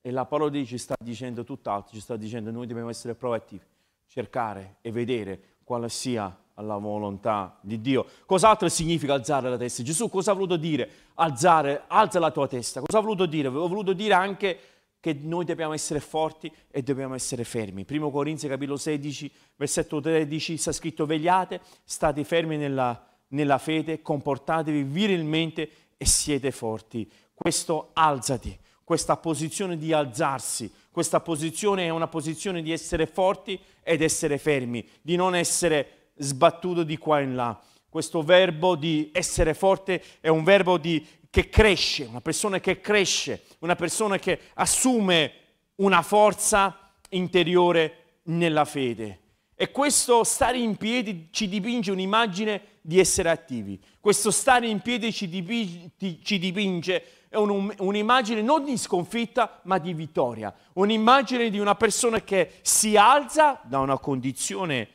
E 0.00 0.10
la 0.10 0.24
parola 0.24 0.50
di 0.50 0.58
Dio 0.58 0.66
ci 0.66 0.78
sta 0.78 0.94
dicendo 0.98 1.44
tutt'altro, 1.44 1.92
ci 1.92 2.00
sta 2.00 2.16
dicendo 2.16 2.50
noi 2.50 2.66
dobbiamo 2.66 2.88
essere 2.88 3.14
proattivi, 3.14 3.64
cercare 4.06 4.76
e 4.80 4.90
vedere 4.90 5.56
quale 5.62 5.88
sia 5.88 6.34
la 6.54 6.76
volontà 6.76 7.58
di 7.60 7.80
Dio. 7.80 8.06
Cos'altro 8.26 8.68
significa 8.68 9.14
alzare 9.14 9.50
la 9.50 9.56
testa? 9.56 9.82
Gesù 9.82 10.08
cosa 10.08 10.30
ha 10.30 10.34
voluto 10.34 10.56
dire? 10.56 10.90
Alzare, 11.14 11.84
alza 11.86 12.18
la 12.18 12.30
tua 12.30 12.48
testa. 12.48 12.80
Cosa 12.80 12.98
ha 12.98 13.00
voluto 13.02 13.26
dire? 13.26 13.48
Ha 13.48 13.50
voluto 13.50 13.92
dire 13.92 14.14
anche 14.14 14.58
che 15.00 15.18
noi 15.20 15.44
dobbiamo 15.44 15.72
essere 15.72 16.00
forti 16.00 16.52
e 16.70 16.82
dobbiamo 16.82 17.14
essere 17.14 17.44
fermi. 17.44 17.84
Primo 17.84 18.10
Corinzi 18.10 18.46
capitolo 18.46 18.76
16, 18.76 19.32
versetto 19.56 20.00
13 20.00 20.56
sta 20.56 20.72
scritto 20.72 21.06
vegliate, 21.06 21.60
state 21.84 22.22
fermi 22.22 22.56
nella 22.56 23.10
nella 23.30 23.58
fede, 23.58 24.02
comportatevi 24.02 24.82
virilmente 24.84 25.70
e 25.96 26.06
siete 26.06 26.50
forti. 26.50 27.10
Questo 27.34 27.90
alzati, 27.92 28.56
questa 28.84 29.16
posizione 29.16 29.76
di 29.76 29.92
alzarsi, 29.92 30.72
questa 30.90 31.20
posizione 31.20 31.84
è 31.84 31.90
una 31.90 32.08
posizione 32.08 32.62
di 32.62 32.72
essere 32.72 33.06
forti 33.06 33.58
ed 33.82 34.02
essere 34.02 34.38
fermi, 34.38 34.86
di 35.00 35.16
non 35.16 35.34
essere 35.34 36.10
sbattuto 36.16 36.82
di 36.82 36.96
qua 36.96 37.20
e 37.20 37.26
là. 37.26 37.60
Questo 37.90 38.22
verbo 38.22 38.76
di 38.76 39.10
essere 39.12 39.52
forte 39.52 40.00
è 40.20 40.28
un 40.28 40.44
verbo 40.44 40.78
di, 40.78 41.04
che 41.28 41.48
cresce, 41.48 42.04
una 42.04 42.20
persona 42.20 42.60
che 42.60 42.80
cresce, 42.80 43.42
una 43.58 43.74
persona 43.74 44.16
che 44.16 44.38
assume 44.54 45.32
una 45.76 46.00
forza 46.02 46.92
interiore 47.10 48.20
nella 48.24 48.64
fede. 48.64 49.18
E 49.56 49.72
questo 49.72 50.22
stare 50.22 50.58
in 50.58 50.76
piedi 50.76 51.28
ci 51.32 51.48
dipinge 51.48 51.90
un'immagine 51.90 52.78
di 52.80 53.00
essere 53.00 53.28
attivi. 53.28 53.78
Questo 53.98 54.30
stare 54.30 54.68
in 54.68 54.78
piedi 54.80 55.12
ci 55.12 55.28
dipinge, 55.28 55.90
ci 56.22 56.38
dipinge 56.38 57.04
un, 57.32 57.74
un'immagine 57.76 58.40
non 58.40 58.64
di 58.64 58.76
sconfitta, 58.78 59.60
ma 59.64 59.78
di 59.78 59.92
vittoria. 59.94 60.54
Un'immagine 60.74 61.50
di 61.50 61.58
una 61.58 61.74
persona 61.74 62.20
che 62.20 62.52
si 62.62 62.96
alza 62.96 63.60
da 63.64 63.80
una 63.80 63.98
condizione 63.98 64.88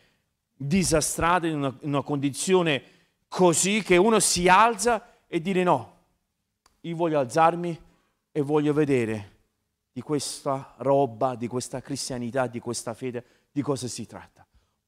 disastrata, 0.56 1.48
in 1.48 1.56
una, 1.56 1.78
in 1.82 1.90
una 1.90 2.04
condizione 2.04 2.84
così 3.28 3.82
che 3.84 3.98
uno 3.98 4.20
si 4.20 4.48
alza 4.48 5.14
e 5.28 5.42
dire 5.42 5.64
no, 5.64 5.94
io 6.82 6.96
voglio 6.96 7.20
alzarmi 7.20 7.82
e 8.32 8.42
voglio 8.42 8.74
vedere 8.74 9.34
di 9.92 10.02
questa 10.02 10.74
roba, 10.78 11.36
di 11.36 11.48
questa 11.48 11.82
cristianità, 11.82 12.48
di 12.48 12.60
questa 12.60 12.94
fede, 12.94 13.24
di 13.52 13.62
cosa 13.62 13.88
si 13.88 14.06
tratta. 14.06 14.46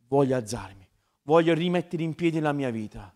Voglio 0.07 0.35
alzarmi, 0.35 0.87
voglio 1.23 1.53
rimettere 1.53 2.03
in 2.03 2.15
piedi 2.15 2.39
la 2.39 2.53
mia 2.53 2.69
vita, 2.69 3.13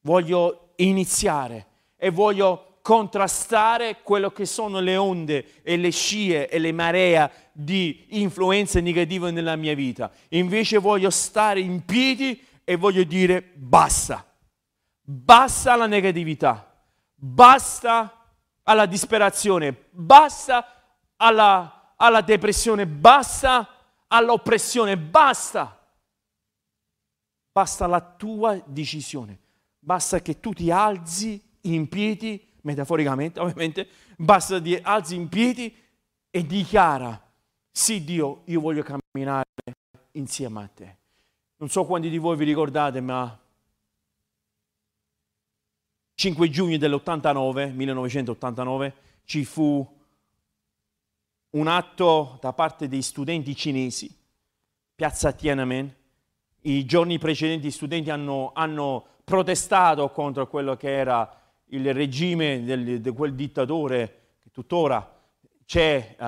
voglio 0.00 0.72
iniziare 0.76 1.66
e 1.96 2.10
voglio 2.10 2.73
contrastare 2.84 4.02
quello 4.02 4.30
che 4.30 4.44
sono 4.44 4.78
le 4.78 4.98
onde 4.98 5.62
e 5.62 5.78
le 5.78 5.88
scie 5.88 6.50
e 6.50 6.58
le 6.58 6.70
maree 6.70 7.50
di 7.52 8.08
influenze 8.20 8.82
negative 8.82 9.30
nella 9.30 9.56
mia 9.56 9.74
vita. 9.74 10.12
Invece 10.28 10.76
voglio 10.76 11.08
stare 11.08 11.60
in 11.60 11.86
piedi 11.86 12.38
e 12.62 12.76
voglio 12.76 13.02
dire 13.04 13.40
basta. 13.54 14.22
Basta 15.00 15.72
alla 15.72 15.86
negatività, 15.86 16.78
basta 17.14 18.34
alla 18.64 18.84
disperazione, 18.84 19.74
basta 19.88 20.82
alla, 21.16 21.94
alla 21.96 22.20
depressione, 22.20 22.86
basta 22.86 23.66
all'oppressione, 24.08 24.98
basta. 24.98 25.88
Basta 27.50 27.86
la 27.86 28.02
tua 28.02 28.62
decisione, 28.66 29.38
basta 29.78 30.20
che 30.20 30.38
tu 30.38 30.52
ti 30.52 30.70
alzi 30.70 31.42
in 31.62 31.88
piedi, 31.88 32.52
metaforicamente 32.64 33.40
ovviamente, 33.40 33.88
basta 34.16 34.60
che 34.60 34.80
alzi 34.82 35.14
in 35.14 35.28
piedi 35.28 35.74
e 36.30 36.46
dichiara, 36.46 37.20
sì 37.70 38.04
Dio, 38.04 38.42
io 38.46 38.60
voglio 38.60 38.82
camminare 38.82 39.44
insieme 40.12 40.62
a 40.62 40.68
te. 40.68 40.96
Non 41.56 41.68
so 41.68 41.84
quanti 41.84 42.10
di 42.10 42.18
voi 42.18 42.36
vi 42.36 42.44
ricordate, 42.44 43.00
ma 43.00 43.38
5 46.14 46.50
giugno 46.50 46.76
dell'89, 46.76 47.72
1989, 47.72 48.94
ci 49.24 49.44
fu 49.44 50.02
un 51.50 51.66
atto 51.68 52.38
da 52.40 52.52
parte 52.52 52.88
dei 52.88 53.02
studenti 53.02 53.54
cinesi, 53.54 54.14
piazza 54.94 55.32
Tiananmen, 55.32 55.94
i 56.62 56.84
giorni 56.84 57.18
precedenti 57.18 57.68
gli 57.68 57.70
studenti 57.70 58.10
hanno, 58.10 58.52
hanno 58.54 59.06
protestato 59.22 60.10
contro 60.10 60.48
quello 60.48 60.76
che 60.76 60.90
era 60.90 61.43
il 61.66 61.92
regime 61.94 62.62
del, 62.64 63.00
di 63.00 63.10
quel 63.10 63.34
dittatore 63.34 64.36
che 64.40 64.50
tuttora 64.50 65.10
c'è 65.64 66.16
uh, 66.18 66.24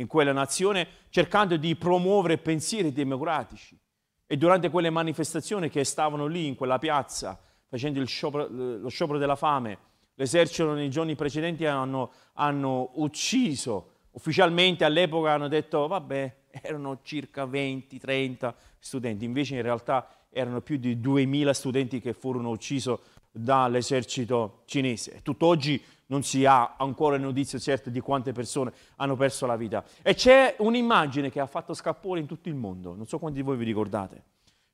in 0.00 0.06
quella 0.06 0.32
nazione, 0.32 0.86
cercando 1.08 1.56
di 1.56 1.76
promuovere 1.76 2.38
pensieri 2.38 2.92
democratici. 2.92 3.78
E 4.26 4.36
durante 4.36 4.70
quelle 4.70 4.90
manifestazioni 4.90 5.68
che 5.68 5.82
stavano 5.84 6.26
lì 6.26 6.46
in 6.46 6.54
quella 6.54 6.78
piazza, 6.78 7.40
facendo 7.68 8.04
sciopero, 8.04 8.46
lo 8.48 8.88
sciopero 8.88 9.18
della 9.18 9.36
fame, 9.36 9.78
l'esercito 10.14 10.72
nei 10.72 10.90
giorni 10.90 11.16
precedenti 11.16 11.64
hanno, 11.64 12.12
hanno 12.34 12.90
ucciso, 12.96 13.92
ufficialmente 14.12 14.84
all'epoca 14.84 15.32
hanno 15.32 15.48
detto, 15.48 15.86
vabbè, 15.86 16.36
erano 16.62 17.00
circa 17.02 17.44
20-30 17.44 18.54
studenti, 18.78 19.24
invece 19.24 19.56
in 19.56 19.62
realtà 19.62 20.08
erano 20.30 20.60
più 20.60 20.76
di 20.76 21.00
2000 21.00 21.52
studenti 21.52 22.00
che 22.00 22.12
furono 22.12 22.50
uccisi 22.50 22.92
dall'esercito 23.30 24.62
cinese. 24.66 25.20
Tutt'oggi 25.22 25.82
non 26.06 26.22
si 26.22 26.44
ha 26.44 26.76
ancora 26.76 27.16
notizie 27.16 27.58
certe 27.58 27.90
di 27.90 28.00
quante 28.00 28.32
persone 28.32 28.72
hanno 28.96 29.16
perso 29.16 29.46
la 29.46 29.56
vita. 29.56 29.84
E 30.02 30.14
c'è 30.14 30.56
un'immagine 30.58 31.30
che 31.30 31.40
ha 31.40 31.46
fatto 31.46 31.72
scapore 31.72 32.20
in 32.20 32.26
tutto 32.26 32.48
il 32.48 32.54
mondo, 32.54 32.94
non 32.94 33.06
so 33.06 33.18
quanti 33.18 33.38
di 33.38 33.44
voi 33.44 33.56
vi 33.56 33.64
ricordate. 33.64 34.24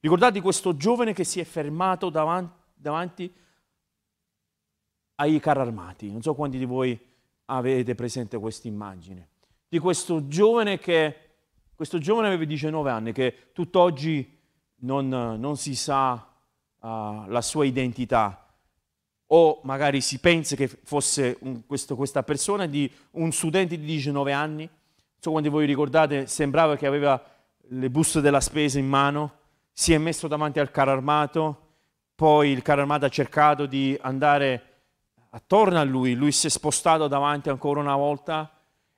Ricordate 0.00 0.40
questo 0.40 0.76
giovane 0.76 1.12
che 1.12 1.24
si 1.24 1.40
è 1.40 1.44
fermato 1.44 2.10
davanti, 2.10 2.54
davanti 2.74 3.32
ai 5.16 5.40
carri 5.40 5.60
armati, 5.60 6.10
non 6.10 6.22
so 6.22 6.34
quanti 6.34 6.58
di 6.58 6.64
voi 6.64 6.98
avete 7.46 7.94
presente 7.94 8.38
questa 8.38 8.68
immagine, 8.68 9.28
di 9.68 9.78
questo 9.78 10.26
giovane 10.28 10.78
che 10.78 11.20
questo 11.74 11.98
giovane 11.98 12.28
aveva 12.28 12.44
19 12.44 12.90
anni 12.90 13.12
che 13.12 13.50
tutt'oggi 13.52 14.38
non, 14.80 15.08
non 15.08 15.56
si 15.56 15.74
sa 15.74 16.12
uh, 16.14 17.26
la 17.26 17.42
sua 17.42 17.66
identità 17.66 18.45
o 19.28 19.60
magari 19.64 20.00
si 20.00 20.18
pensa 20.18 20.54
che 20.54 20.68
fosse 20.68 21.36
un, 21.40 21.66
questo, 21.66 21.96
questa 21.96 22.22
persona 22.22 22.66
di 22.66 22.90
un 23.12 23.32
studente 23.32 23.78
di 23.78 23.84
19 23.84 24.32
anni. 24.32 24.64
Non 24.64 25.18
so 25.18 25.30
quando 25.30 25.50
voi 25.50 25.66
ricordate, 25.66 26.26
sembrava 26.26 26.76
che 26.76 26.86
aveva 26.86 27.22
le 27.68 27.90
buste 27.90 28.20
della 28.20 28.40
spesa 28.40 28.78
in 28.78 28.86
mano, 28.86 29.38
si 29.72 29.92
è 29.92 29.98
messo 29.98 30.28
davanti 30.28 30.60
al 30.60 30.70
carro 30.70 30.92
armato, 30.92 31.60
poi 32.14 32.50
il 32.50 32.62
carro 32.62 32.82
armato 32.82 33.06
ha 33.06 33.10
cercato 33.10 33.66
di 33.66 33.98
andare 34.00 34.74
attorno 35.30 35.78
a 35.78 35.84
lui, 35.84 36.14
lui 36.14 36.32
si 36.32 36.46
è 36.46 36.50
spostato 36.50 37.08
davanti 37.08 37.48
ancora 37.48 37.80
una 37.80 37.96
volta, 37.96 38.50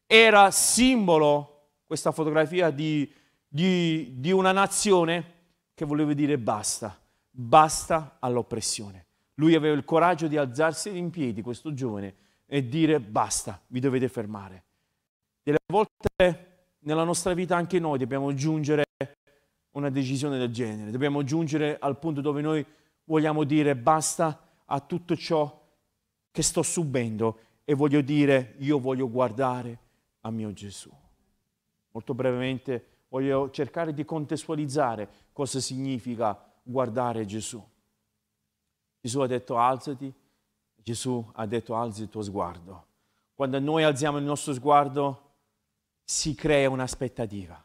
era 0.06 0.50
simbolo 0.50 1.54
questa 1.86 2.12
fotografia 2.12 2.70
di, 2.70 3.10
di, 3.48 4.14
di 4.18 4.30
una 4.30 4.52
nazione 4.52 5.34
che 5.74 5.84
voleva 5.84 6.12
dire 6.12 6.38
basta, 6.38 6.96
basta 7.30 8.18
all'oppressione. 8.20 9.07
Lui 9.38 9.54
aveva 9.54 9.74
il 9.74 9.84
coraggio 9.84 10.26
di 10.26 10.36
alzarsi 10.36 10.96
in 10.96 11.10
piedi, 11.10 11.42
questo 11.42 11.72
giovane, 11.72 12.14
e 12.46 12.68
dire 12.68 13.00
basta, 13.00 13.60
vi 13.68 13.80
dovete 13.80 14.08
fermare. 14.08 14.64
Delle 15.42 15.58
volte 15.66 16.76
nella 16.80 17.04
nostra 17.04 17.34
vita 17.34 17.56
anche 17.56 17.78
noi 17.78 17.98
dobbiamo 17.98 18.34
giungere 18.34 18.84
a 18.96 19.08
una 19.72 19.90
decisione 19.90 20.38
del 20.38 20.52
genere, 20.52 20.90
dobbiamo 20.90 21.22
giungere 21.22 21.76
al 21.78 21.98
punto 21.98 22.20
dove 22.20 22.40
noi 22.40 22.64
vogliamo 23.04 23.44
dire 23.44 23.76
basta 23.76 24.40
a 24.64 24.80
tutto 24.80 25.16
ciò 25.16 25.66
che 26.30 26.42
sto 26.42 26.62
subendo 26.62 27.38
e 27.64 27.74
voglio 27.74 28.00
dire 28.00 28.54
io 28.58 28.78
voglio 28.78 29.08
guardare 29.08 29.78
a 30.22 30.30
mio 30.30 30.52
Gesù. 30.52 30.90
Molto 31.92 32.14
brevemente 32.14 33.04
voglio 33.08 33.50
cercare 33.50 33.94
di 33.94 34.04
contestualizzare 34.04 35.08
cosa 35.32 35.60
significa 35.60 36.38
guardare 36.62 37.24
Gesù. 37.24 37.64
Gesù 39.00 39.20
ha 39.20 39.26
detto 39.26 39.56
alzati, 39.56 40.12
Gesù 40.74 41.24
ha 41.34 41.46
detto 41.46 41.74
alzi 41.74 42.02
il 42.02 42.08
tuo 42.08 42.22
sguardo. 42.22 42.86
Quando 43.34 43.58
noi 43.60 43.84
alziamo 43.84 44.18
il 44.18 44.24
nostro 44.24 44.52
sguardo 44.52 45.22
si 46.04 46.34
crea 46.34 46.70
un'aspettativa. 46.70 47.62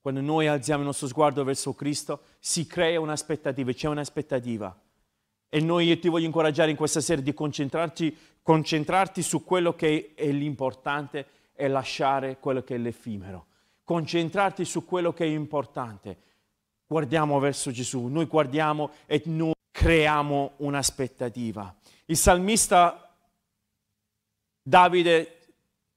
Quando 0.00 0.20
noi 0.20 0.46
alziamo 0.46 0.80
il 0.80 0.86
nostro 0.86 1.06
sguardo 1.06 1.44
verso 1.44 1.74
Cristo 1.74 2.20
si 2.38 2.66
crea 2.66 3.00
un'aspettativa, 3.00 3.72
c'è 3.72 3.88
un'aspettativa. 3.88 4.76
E 5.48 5.60
noi 5.60 5.86
io 5.86 5.98
ti 5.98 6.08
voglio 6.08 6.26
incoraggiare 6.26 6.70
in 6.70 6.76
questa 6.76 7.00
sera 7.00 7.20
di 7.20 7.32
concentrarti, 7.32 8.16
concentrarti 8.42 9.22
su 9.22 9.44
quello 9.44 9.74
che 9.74 10.12
è 10.14 10.30
l'importante 10.30 11.26
e 11.54 11.68
lasciare 11.68 12.38
quello 12.38 12.62
che 12.62 12.74
è 12.74 12.78
l'effimero 12.78 13.46
concentrarti 13.84 14.64
su 14.64 14.84
quello 14.84 15.12
che 15.12 15.24
è 15.24 15.28
importante. 15.28 16.16
Guardiamo 16.86 17.38
verso 17.38 17.70
Gesù, 17.70 18.06
noi 18.06 18.26
guardiamo 18.26 18.90
e 19.06 19.22
noi 19.26 19.53
creiamo 19.74 20.52
un'aspettativa. 20.58 21.74
Il 22.04 22.16
salmista 22.16 23.12
Davide, 24.62 25.38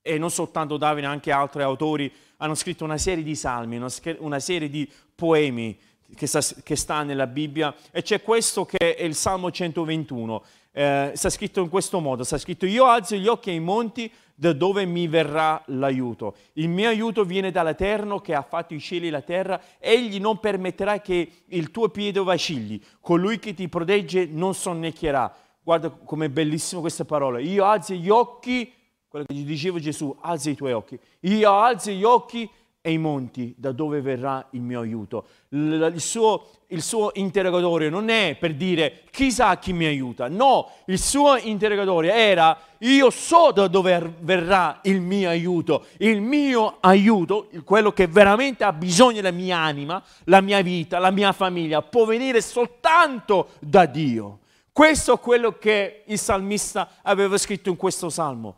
e 0.02 0.18
non 0.18 0.32
soltanto 0.32 0.78
Davide, 0.78 1.06
anche 1.06 1.32
altri 1.32 1.62
autori, 1.62 2.12
hanno 2.38 2.56
scritto 2.56 2.84
una 2.84 2.98
serie 2.98 3.24
di 3.24 3.36
salmi, 3.36 3.78
una, 3.78 4.40
serie 4.40 4.70
di 4.70 4.92
poemi 5.14 5.80
che 6.16 6.76
sta, 6.76 7.04
nella 7.04 7.28
Bibbia, 7.28 7.76
e 7.92 8.02
c'è 8.02 8.24
questo 8.24 8.66
che 8.66 8.96
è 8.96 9.04
il 9.04 9.14
Salmo 9.14 9.52
121. 9.52 10.44
Eh, 10.78 11.14
sta 11.16 11.32
scritto 11.32 11.60
in 11.64 11.70
questo 11.70 12.00
modo, 12.00 12.24
sta 12.24 12.38
scritto 12.38 12.68
io 12.68 12.86
alzo 12.86 13.16
gli 13.16 13.26
occhi 13.26 13.50
ai 13.50 13.60
monti 13.60 14.12
da 14.36 14.54
dove 14.54 14.86
mi 14.86 15.08
verrà 15.08 15.60
l'aiuto. 15.66 16.36
Il 16.54 16.70
mio 16.70 16.88
aiuto 16.88 17.24
viene 17.24 17.50
dall'Eterno 17.50 18.20
che 18.20 18.36
ha 18.36 18.44
fatto 18.44 18.76
i 18.76 18.80
cieli 18.80 19.08
e 19.08 19.10
la 19.10 19.24
terra, 19.24 19.60
egli 19.80 20.20
non 20.20 20.40
permetterà 20.40 21.02
che 21.02 21.32
il 21.48 21.72
tuo 21.72 21.90
piede 21.90 22.22
vacilli, 22.22 22.80
colui 23.02 23.40
che 23.40 23.56
ti 23.56 23.68
protegge 23.68 24.28
non 24.28 24.54
sonnecchierà. 24.54 25.36
Guarda 25.64 25.90
com'è 25.90 26.30
bellissimo 26.30 26.82
questa 26.82 27.06
parola. 27.06 27.40
Io 27.40 27.66
alzo 27.66 27.96
gli 27.96 28.10
occhi, 28.10 28.72
quello 29.08 29.26
che 29.26 29.34
gli 29.34 29.46
diceva 29.46 29.80
Gesù, 29.80 30.16
alza 30.22 30.52
i 30.52 30.56
tuoi 30.56 30.74
occhi. 30.74 31.00
Io 31.22 31.52
alzo 31.52 31.90
gli 31.90 32.04
occhi 32.04 32.48
e 32.82 32.92
i 32.92 32.98
monti, 32.98 33.54
da 33.58 33.72
dove 33.72 34.02
verrà 34.02 34.48
il 34.52 34.62
mio 34.62 34.80
aiuto. 34.80 35.26
Il 35.50 35.96
suo, 35.98 36.48
il 36.68 36.82
suo, 36.82 37.12
interrogatorio 37.16 37.90
non 37.90 38.10
è 38.10 38.38
per 38.40 38.56
dire 38.56 39.04
chissà 39.12 39.58
chi 39.58 39.74
mi 39.74 39.86
aiuta, 39.86 40.30
no, 40.30 40.72
il 40.86 41.00
suo 41.00 41.36
interrogatorio 41.36 42.12
era 42.12 42.58
io 42.80 43.10
so 43.10 43.52
da 43.52 43.68
dove 43.68 44.16
verrà 44.20 44.80
il 44.84 45.02
mio 45.02 45.30
aiuto, 45.30 45.86
il 45.98 46.22
mio 46.22 46.78
aiuto, 46.80 47.50
quello 47.64 47.92
che 47.92 48.08
veramente 48.08 48.64
ha 48.64 48.72
bisogno 48.72 49.16
della 49.16 49.32
mia 49.32 49.58
anima, 49.58 50.02
la 50.26 50.42
mia 50.42 50.62
vita, 50.62 51.00
la 51.00 51.12
mia 51.12 51.32
famiglia, 51.32 51.82
può 51.82 52.06
venire 52.06 52.40
soltanto 52.42 53.50
da 53.60 53.86
Dio. 53.86 54.40
Questo 54.72 55.16
è 55.16 55.20
quello 55.20 55.58
che 55.58 56.04
il 56.06 56.20
salmista 56.20 56.90
aveva 57.02 57.38
scritto 57.38 57.70
in 57.70 57.76
questo 57.76 58.10
salmo. 58.10 58.58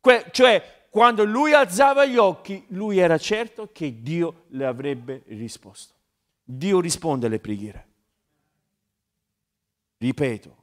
Que- 0.00 0.26
cioè 0.32 0.79
quando 0.90 1.24
lui 1.24 1.52
alzava 1.52 2.04
gli 2.04 2.16
occhi, 2.16 2.64
lui 2.70 2.98
era 2.98 3.16
certo 3.16 3.70
che 3.70 4.02
Dio 4.02 4.46
le 4.48 4.66
avrebbe 4.66 5.22
risposto. 5.28 5.94
Dio 6.42 6.80
risponde 6.80 7.26
alle 7.26 7.38
preghiere. 7.38 7.86
Ripeto, 9.98 10.56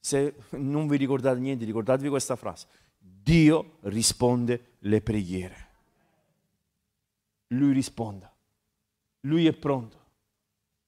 se 0.00 0.34
non 0.50 0.88
vi 0.88 0.96
ricordate 0.96 1.38
niente, 1.38 1.64
ricordatevi 1.64 2.08
questa 2.08 2.34
frase. 2.34 2.66
Dio 2.98 3.76
risponde 3.82 4.74
le 4.80 5.00
preghiere. 5.00 5.68
Lui 7.48 7.72
risponde. 7.72 8.28
Lui 9.20 9.46
è 9.46 9.52
pronto. 9.52 9.96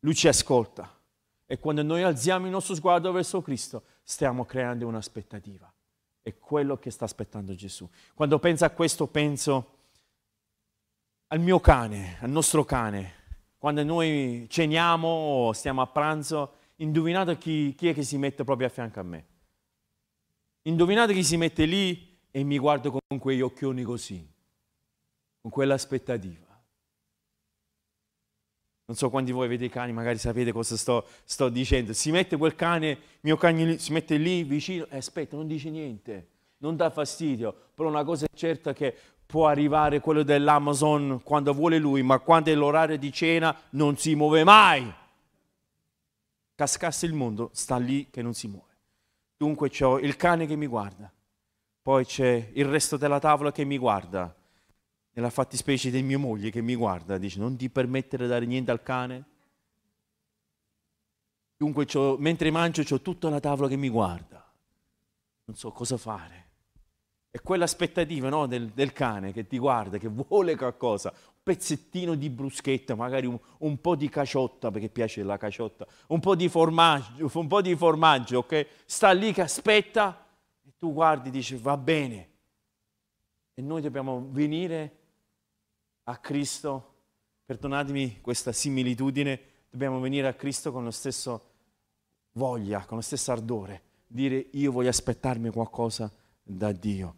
Lui 0.00 0.16
ci 0.16 0.26
ascolta. 0.26 0.98
E 1.46 1.58
quando 1.60 1.84
noi 1.84 2.02
alziamo 2.02 2.46
il 2.46 2.50
nostro 2.52 2.74
sguardo 2.74 3.12
verso 3.12 3.40
Cristo, 3.40 3.84
stiamo 4.02 4.44
creando 4.44 4.88
un'aspettativa. 4.88 5.69
È 6.22 6.36
quello 6.38 6.76
che 6.76 6.90
sta 6.90 7.04
aspettando 7.04 7.54
Gesù. 7.54 7.88
Quando 8.14 8.38
penso 8.38 8.64
a 8.64 8.70
questo 8.70 9.06
penso 9.06 9.78
al 11.28 11.40
mio 11.40 11.60
cane, 11.60 12.18
al 12.20 12.30
nostro 12.30 12.64
cane. 12.64 13.18
Quando 13.56 13.82
noi 13.84 14.46
ceniamo 14.48 15.06
o 15.08 15.52
stiamo 15.52 15.82
a 15.82 15.86
pranzo, 15.86 16.54
indovinate 16.76 17.38
chi, 17.38 17.74
chi 17.74 17.88
è 17.88 17.94
che 17.94 18.02
si 18.02 18.18
mette 18.18 18.44
proprio 18.44 18.66
a 18.66 18.70
fianco 18.70 19.00
a 19.00 19.02
me. 19.02 19.26
Indovinate 20.62 21.12
chi 21.14 21.24
si 21.24 21.36
mette 21.36 21.64
lì 21.64 22.18
e 22.30 22.42
mi 22.42 22.58
guarda 22.58 22.90
con 22.90 23.18
quegli 23.18 23.40
occhioni 23.40 23.82
così, 23.82 24.26
con 25.40 25.50
quell'aspettativa. 25.50 26.49
Non 28.90 28.98
so 28.98 29.08
quanti 29.08 29.30
di 29.30 29.36
voi 29.36 29.46
avete 29.46 29.66
i 29.66 29.68
cani, 29.68 29.92
magari 29.92 30.18
sapete 30.18 30.50
cosa 30.50 30.76
sto, 30.76 31.06
sto 31.22 31.48
dicendo. 31.48 31.92
Si 31.92 32.10
mette 32.10 32.36
quel 32.36 32.56
cane, 32.56 32.98
mio 33.20 33.36
cane 33.36 33.78
si 33.78 33.92
mette 33.92 34.16
lì 34.16 34.42
vicino 34.42 34.84
e 34.90 34.96
aspetta, 34.96 35.36
non 35.36 35.46
dice 35.46 35.70
niente, 35.70 36.26
non 36.56 36.74
dà 36.74 36.90
fastidio. 36.90 37.54
Però 37.72 37.88
una 37.88 38.02
cosa 38.02 38.26
è 38.26 38.34
certa 38.34 38.72
che 38.72 38.92
può 39.24 39.46
arrivare 39.46 40.00
quello 40.00 40.24
dell'Amazon 40.24 41.20
quando 41.22 41.54
vuole 41.54 41.78
lui, 41.78 42.02
ma 42.02 42.18
quando 42.18 42.50
è 42.50 42.54
l'orario 42.56 42.98
di 42.98 43.12
cena 43.12 43.56
non 43.70 43.96
si 43.96 44.16
muove 44.16 44.42
mai. 44.42 44.92
Cascasse 46.56 47.06
il 47.06 47.12
mondo, 47.12 47.50
sta 47.52 47.76
lì 47.76 48.08
che 48.10 48.22
non 48.22 48.34
si 48.34 48.48
muove. 48.48 48.74
Dunque 49.36 49.70
c'ho 49.70 50.00
il 50.00 50.16
cane 50.16 50.48
che 50.48 50.56
mi 50.56 50.66
guarda, 50.66 51.08
poi 51.80 52.04
c'è 52.04 52.50
il 52.54 52.64
resto 52.64 52.96
della 52.96 53.20
tavola 53.20 53.52
che 53.52 53.64
mi 53.64 53.78
guarda, 53.78 54.34
nella 55.12 55.30
fattispecie 55.30 55.90
di 55.90 56.02
mia 56.02 56.18
moglie 56.18 56.50
che 56.50 56.60
mi 56.60 56.74
guarda, 56.74 57.18
dice 57.18 57.38
non 57.38 57.56
ti 57.56 57.68
permettere 57.68 58.24
di 58.24 58.30
dare 58.30 58.46
niente 58.46 58.70
al 58.70 58.82
cane. 58.82 59.24
Dunque 61.56 61.86
mentre 62.18 62.50
mangio 62.50 62.82
ho 62.94 63.00
tutta 63.00 63.28
la 63.28 63.40
tavola 63.40 63.68
che 63.68 63.76
mi 63.76 63.88
guarda, 63.88 64.50
non 65.44 65.56
so 65.56 65.70
cosa 65.72 65.96
fare. 65.96 66.48
È 67.30 67.40
quell'aspettativa 67.42 68.28
no, 68.28 68.46
del, 68.46 68.70
del, 68.70 68.92
cane 68.92 69.32
che 69.32 69.46
ti 69.46 69.58
guarda, 69.58 69.98
che 69.98 70.08
vuole 70.08 70.56
qualcosa, 70.56 71.12
un 71.14 71.34
pezzettino 71.42 72.14
di 72.16 72.28
bruschetta, 72.28 72.96
magari 72.96 73.26
un, 73.26 73.38
un, 73.58 73.80
po' 73.80 73.94
di 73.94 74.08
caciotta, 74.08 74.70
perché 74.70 74.88
piace 74.88 75.22
la 75.22 75.36
caciotta, 75.36 75.86
un 76.08 76.18
po' 76.18 76.34
di 76.34 76.48
formaggio, 76.48 77.30
un 77.32 77.46
po' 77.46 77.60
di 77.60 77.76
formaggio, 77.76 78.38
ok? 78.38 78.66
Sta 78.84 79.12
lì 79.12 79.32
che 79.32 79.42
aspetta 79.42 80.26
e 80.66 80.72
tu 80.76 80.92
guardi 80.92 81.28
e 81.28 81.30
dici 81.30 81.54
va 81.56 81.76
bene. 81.76 82.28
E 83.54 83.62
noi 83.62 83.80
dobbiamo 83.80 84.26
venire 84.30 84.99
a 86.10 86.16
Cristo, 86.18 86.94
perdonatemi 87.44 88.20
questa 88.20 88.52
similitudine, 88.52 89.40
dobbiamo 89.70 90.00
venire 90.00 90.26
a 90.26 90.34
Cristo 90.34 90.72
con 90.72 90.84
lo 90.84 90.90
stesso 90.90 91.48
voglia, 92.32 92.84
con 92.84 92.96
lo 92.96 93.02
stesso 93.02 93.30
ardore, 93.32 93.82
dire 94.06 94.48
io 94.52 94.72
voglio 94.72 94.88
aspettarmi 94.88 95.50
qualcosa 95.50 96.12
da 96.42 96.72
Dio, 96.72 97.14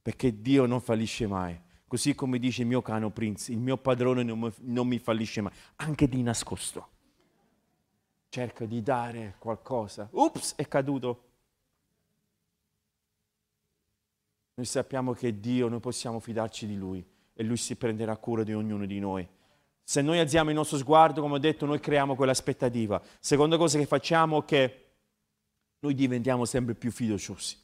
perché 0.00 0.40
Dio 0.40 0.66
non 0.66 0.80
fallisce 0.80 1.26
mai. 1.26 1.60
Così 1.86 2.14
come 2.14 2.38
dice 2.38 2.62
il 2.62 2.68
mio 2.68 2.80
cano 2.80 3.10
Prince, 3.10 3.52
il 3.52 3.58
mio 3.58 3.76
padrone 3.76 4.22
non 4.22 4.88
mi 4.88 4.98
fallisce 4.98 5.42
mai, 5.42 5.52
anche 5.76 6.08
di 6.08 6.22
nascosto. 6.22 6.88
Cerca 8.30 8.64
di 8.64 8.82
dare 8.82 9.34
qualcosa. 9.38 10.08
Ups, 10.12 10.54
è 10.54 10.66
caduto. 10.66 11.24
Noi 14.54 14.64
sappiamo 14.64 15.12
che 15.12 15.38
Dio, 15.38 15.68
noi 15.68 15.80
possiamo 15.80 16.18
fidarci 16.18 16.66
di 16.66 16.76
Lui 16.76 17.11
e 17.34 17.42
Lui 17.42 17.56
si 17.56 17.76
prenderà 17.76 18.16
cura 18.16 18.42
di 18.42 18.52
ognuno 18.52 18.86
di 18.86 18.98
noi. 18.98 19.26
Se 19.82 20.00
noi 20.00 20.18
alziamo 20.18 20.50
il 20.50 20.56
nostro 20.56 20.78
sguardo, 20.78 21.20
come 21.20 21.34
ho 21.34 21.38
detto, 21.38 21.66
noi 21.66 21.80
creiamo 21.80 22.14
quell'aspettativa. 22.14 23.02
Seconda 23.18 23.56
cosa 23.56 23.78
che 23.78 23.86
facciamo 23.86 24.42
è 24.42 24.44
che 24.44 24.84
noi 25.80 25.94
diventiamo 25.94 26.44
sempre 26.44 26.74
più 26.74 26.90
fiduciosi. 26.90 27.56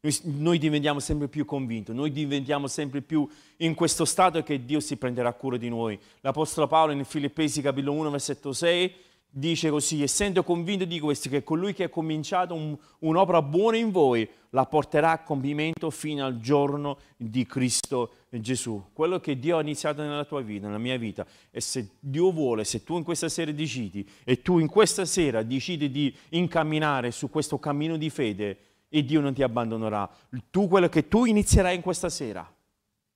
Noi, 0.00 0.20
noi, 0.24 0.58
diventiamo 0.58 1.00
sempre 1.00 1.28
più 1.28 1.44
convinti, 1.44 1.92
noi 1.92 2.12
diventiamo 2.12 2.68
sempre 2.68 3.00
più 3.02 3.28
in 3.58 3.74
questo 3.74 4.04
stato 4.04 4.42
che 4.42 4.64
Dio 4.64 4.80
si 4.80 4.96
prenderà 4.96 5.32
cura 5.32 5.56
di 5.56 5.68
noi. 5.68 5.98
L'Apostolo 6.20 6.66
Paolo 6.66 6.92
in 6.92 7.04
Filippesi 7.04 7.60
capitolo 7.60 7.92
1 7.92 8.10
versetto 8.10 8.52
6 8.52 8.94
dice 9.36 9.68
così, 9.68 10.02
essendo 10.02 10.42
convinto 10.42 10.86
di 10.86 10.98
questo, 10.98 11.28
che 11.28 11.44
colui 11.44 11.74
che 11.74 11.84
ha 11.84 11.88
cominciato 11.90 12.54
un, 12.54 12.74
un'opera 13.00 13.42
buona 13.42 13.76
in 13.76 13.90
voi 13.90 14.26
la 14.50 14.64
porterà 14.64 15.10
a 15.10 15.22
compimento 15.22 15.90
fino 15.90 16.24
al 16.24 16.40
giorno 16.40 16.98
di 17.18 17.44
Cristo 17.44 18.12
Gesù. 18.30 18.82
Quello 18.94 19.20
che 19.20 19.38
Dio 19.38 19.58
ha 19.58 19.60
iniziato 19.60 20.00
nella 20.00 20.24
tua 20.24 20.40
vita, 20.40 20.66
nella 20.66 20.78
mia 20.78 20.96
vita, 20.96 21.26
e 21.50 21.60
se 21.60 21.90
Dio 22.00 22.32
vuole, 22.32 22.64
se 22.64 22.82
tu 22.82 22.96
in 22.96 23.04
questa 23.04 23.28
sera 23.28 23.52
decidi, 23.52 24.08
e 24.24 24.40
tu 24.40 24.58
in 24.58 24.68
questa 24.68 25.04
sera 25.04 25.42
decidi 25.42 25.90
di 25.90 26.14
incamminare 26.30 27.10
su 27.10 27.28
questo 27.28 27.58
cammino 27.58 27.98
di 27.98 28.08
fede, 28.08 28.58
e 28.88 29.04
Dio 29.04 29.20
non 29.20 29.34
ti 29.34 29.42
abbandonerà. 29.42 30.08
Tu 30.50 30.66
quello 30.66 30.88
che 30.88 31.08
tu 31.08 31.26
inizierai 31.26 31.74
in 31.74 31.82
questa 31.82 32.08
sera, 32.08 32.50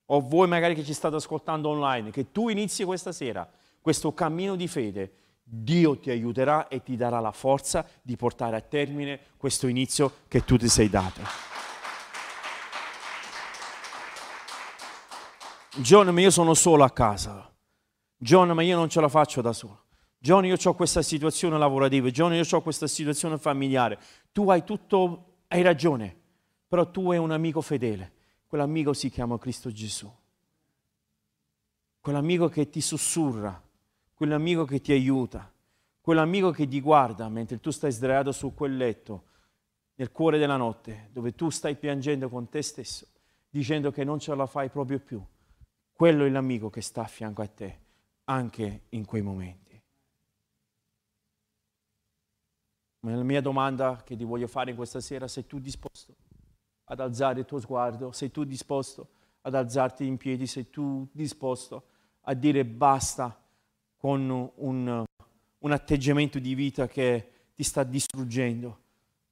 o 0.06 0.20
voi 0.20 0.48
magari 0.48 0.74
che 0.74 0.84
ci 0.84 0.92
state 0.92 1.16
ascoltando 1.16 1.70
online, 1.70 2.10
che 2.10 2.30
tu 2.30 2.50
inizi 2.50 2.84
questa 2.84 3.12
sera 3.12 3.50
questo 3.80 4.12
cammino 4.12 4.56
di 4.56 4.68
fede, 4.68 5.12
Dio 5.52 5.98
ti 5.98 6.10
aiuterà 6.10 6.68
e 6.68 6.80
ti 6.80 6.94
darà 6.94 7.18
la 7.18 7.32
forza 7.32 7.84
di 8.02 8.14
portare 8.14 8.54
a 8.54 8.60
termine 8.60 9.18
questo 9.36 9.66
inizio 9.66 10.18
che 10.28 10.44
tu 10.44 10.56
ti 10.56 10.68
sei 10.68 10.88
dato. 10.88 11.20
John, 15.78 16.10
ma 16.10 16.20
io 16.20 16.30
sono 16.30 16.54
solo 16.54 16.84
a 16.84 16.90
casa. 16.90 17.52
John, 18.16 18.50
ma 18.50 18.62
io 18.62 18.76
non 18.76 18.88
ce 18.88 19.00
la 19.00 19.08
faccio 19.08 19.40
da 19.40 19.52
solo. 19.52 19.86
John, 20.18 20.44
io 20.44 20.56
ho 20.62 20.74
questa 20.74 21.02
situazione 21.02 21.58
lavorativa. 21.58 22.10
John, 22.10 22.32
io 22.32 22.44
ho 22.48 22.62
questa 22.62 22.86
situazione 22.86 23.36
familiare. 23.36 23.98
Tu 24.30 24.48
hai 24.50 24.62
tutto, 24.62 25.38
hai 25.48 25.62
ragione, 25.62 26.16
però 26.68 26.88
tu 26.88 27.10
hai 27.10 27.18
un 27.18 27.32
amico 27.32 27.60
fedele. 27.60 28.12
Quell'amico 28.46 28.92
si 28.92 29.10
chiama 29.10 29.36
Cristo 29.36 29.72
Gesù. 29.72 30.08
Quell'amico 31.98 32.48
che 32.48 32.70
ti 32.70 32.80
sussurra 32.80 33.60
quell'amico 34.20 34.66
che 34.66 34.82
ti 34.82 34.92
aiuta, 34.92 35.50
quell'amico 35.98 36.50
che 36.50 36.68
ti 36.68 36.82
guarda 36.82 37.26
mentre 37.30 37.58
tu 37.58 37.70
stai 37.70 37.90
sdraiato 37.90 38.32
su 38.32 38.52
quel 38.52 38.76
letto, 38.76 39.24
nel 39.94 40.12
cuore 40.12 40.36
della 40.36 40.58
notte, 40.58 41.08
dove 41.10 41.34
tu 41.34 41.48
stai 41.48 41.74
piangendo 41.74 42.28
con 42.28 42.50
te 42.50 42.60
stesso, 42.60 43.06
dicendo 43.48 43.90
che 43.90 44.04
non 44.04 44.18
ce 44.18 44.34
la 44.34 44.44
fai 44.44 44.68
proprio 44.68 44.98
più. 44.98 45.24
Quello 45.90 46.26
è 46.26 46.28
l'amico 46.28 46.68
che 46.68 46.82
sta 46.82 47.04
a 47.04 47.06
fianco 47.06 47.40
a 47.40 47.46
te, 47.46 47.78
anche 48.24 48.82
in 48.90 49.06
quei 49.06 49.22
momenti. 49.22 49.82
Ma 53.00 53.14
la 53.14 53.22
mia 53.22 53.40
domanda 53.40 54.02
che 54.04 54.16
ti 54.16 54.24
voglio 54.24 54.48
fare 54.48 54.74
questa 54.74 55.00
sera, 55.00 55.28
sei 55.28 55.46
tu 55.46 55.58
disposto 55.58 56.14
ad 56.84 57.00
alzare 57.00 57.40
il 57.40 57.46
tuo 57.46 57.58
sguardo? 57.58 58.12
Sei 58.12 58.30
tu 58.30 58.44
disposto 58.44 59.08
ad 59.40 59.54
alzarti 59.54 60.04
in 60.04 60.18
piedi? 60.18 60.46
Sei 60.46 60.68
tu 60.68 61.08
disposto 61.10 61.84
a 62.24 62.34
dire 62.34 62.66
basta 62.66 63.34
con 64.00 64.50
un, 64.54 65.04
un 65.58 65.72
atteggiamento 65.72 66.38
di 66.38 66.54
vita 66.54 66.88
che 66.88 67.30
ti 67.54 67.62
sta 67.62 67.82
distruggendo. 67.82 68.78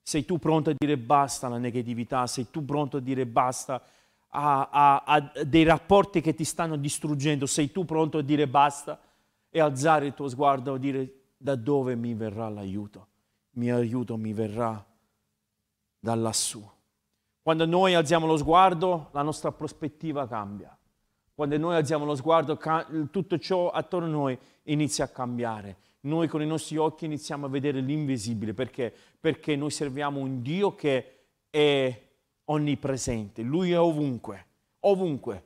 Sei 0.02 0.26
tu 0.26 0.38
pronto 0.38 0.68
a 0.68 0.74
dire 0.76 0.98
basta 0.98 1.46
alla 1.46 1.56
negatività? 1.56 2.26
Sei 2.26 2.50
tu 2.50 2.62
pronto 2.66 2.98
a 2.98 3.00
dire 3.00 3.24
basta 3.24 3.82
a, 4.28 4.68
a, 4.70 5.02
a 5.04 5.32
dei 5.44 5.64
rapporti 5.64 6.20
che 6.20 6.34
ti 6.34 6.44
stanno 6.44 6.76
distruggendo? 6.76 7.46
Sei 7.46 7.72
tu 7.72 7.86
pronto 7.86 8.18
a 8.18 8.22
dire 8.22 8.46
basta 8.46 9.00
e 9.48 9.58
alzare 9.58 10.04
il 10.04 10.14
tuo 10.14 10.28
sguardo 10.28 10.74
e 10.74 10.78
dire 10.78 11.12
da 11.38 11.54
dove 11.54 11.94
mi 11.94 12.12
verrà 12.12 12.50
l'aiuto? 12.50 13.06
Il 13.52 13.60
mio 13.60 13.76
aiuto 13.76 14.18
mi 14.18 14.34
verrà 14.34 14.84
da 15.98 16.14
lassù. 16.14 16.62
Quando 17.40 17.64
noi 17.64 17.94
alziamo 17.94 18.26
lo 18.26 18.36
sguardo, 18.36 19.08
la 19.12 19.22
nostra 19.22 19.50
prospettiva 19.50 20.28
cambia. 20.28 20.77
Quando 21.38 21.56
noi 21.56 21.76
alziamo 21.76 22.04
lo 22.04 22.16
sguardo, 22.16 22.58
tutto 23.12 23.38
ciò 23.38 23.70
attorno 23.70 24.08
a 24.08 24.10
noi 24.10 24.38
inizia 24.64 25.04
a 25.04 25.08
cambiare 25.08 25.76
noi 26.00 26.28
con 26.28 26.42
i 26.42 26.46
nostri 26.46 26.76
occhi 26.76 27.04
iniziamo 27.04 27.46
a 27.46 27.48
vedere 27.48 27.80
l'invisibile. 27.80 28.54
Perché? 28.54 28.92
Perché 29.20 29.56
noi 29.56 29.70
serviamo 29.70 30.20
un 30.20 30.42
Dio 30.42 30.74
che 30.74 31.18
è 31.50 32.02
onnipresente, 32.44 33.42
Lui 33.42 33.72
è 33.72 33.78
ovunque, 33.78 34.46
ovunque. 34.80 35.42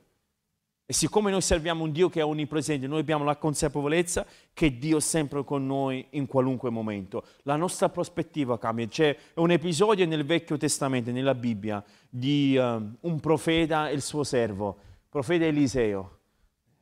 E 0.85 0.93
siccome 0.93 1.31
noi 1.31 1.41
serviamo 1.41 1.85
un 1.85 1.91
Dio 1.91 2.09
che 2.09 2.19
è 2.19 2.25
onnipresente, 2.25 2.87
noi 2.87 2.99
abbiamo 2.99 3.23
la 3.23 3.37
consapevolezza 3.37 4.25
che 4.53 4.77
Dio 4.77 4.97
è 4.97 5.01
sempre 5.01 5.43
con 5.43 5.65
noi 5.65 6.05
in 6.11 6.27
qualunque 6.27 6.69
momento. 6.69 7.23
La 7.43 7.55
nostra 7.55 7.89
prospettiva 7.89 8.59
cambia. 8.59 8.87
C'è 8.87 9.17
un 9.35 9.51
episodio 9.51 10.05
nel 10.05 10.25
Vecchio 10.25 10.57
Testamento, 10.57 11.09
nella 11.11 11.35
Bibbia, 11.35 11.83
di 12.09 12.55
uh, 12.57 12.61
un 12.99 13.19
profeta 13.19 13.89
e 13.89 13.93
il 13.93 14.01
suo 14.01 14.23
servo, 14.23 14.77
profeta 15.13 15.45
Eliseo. 15.45 16.17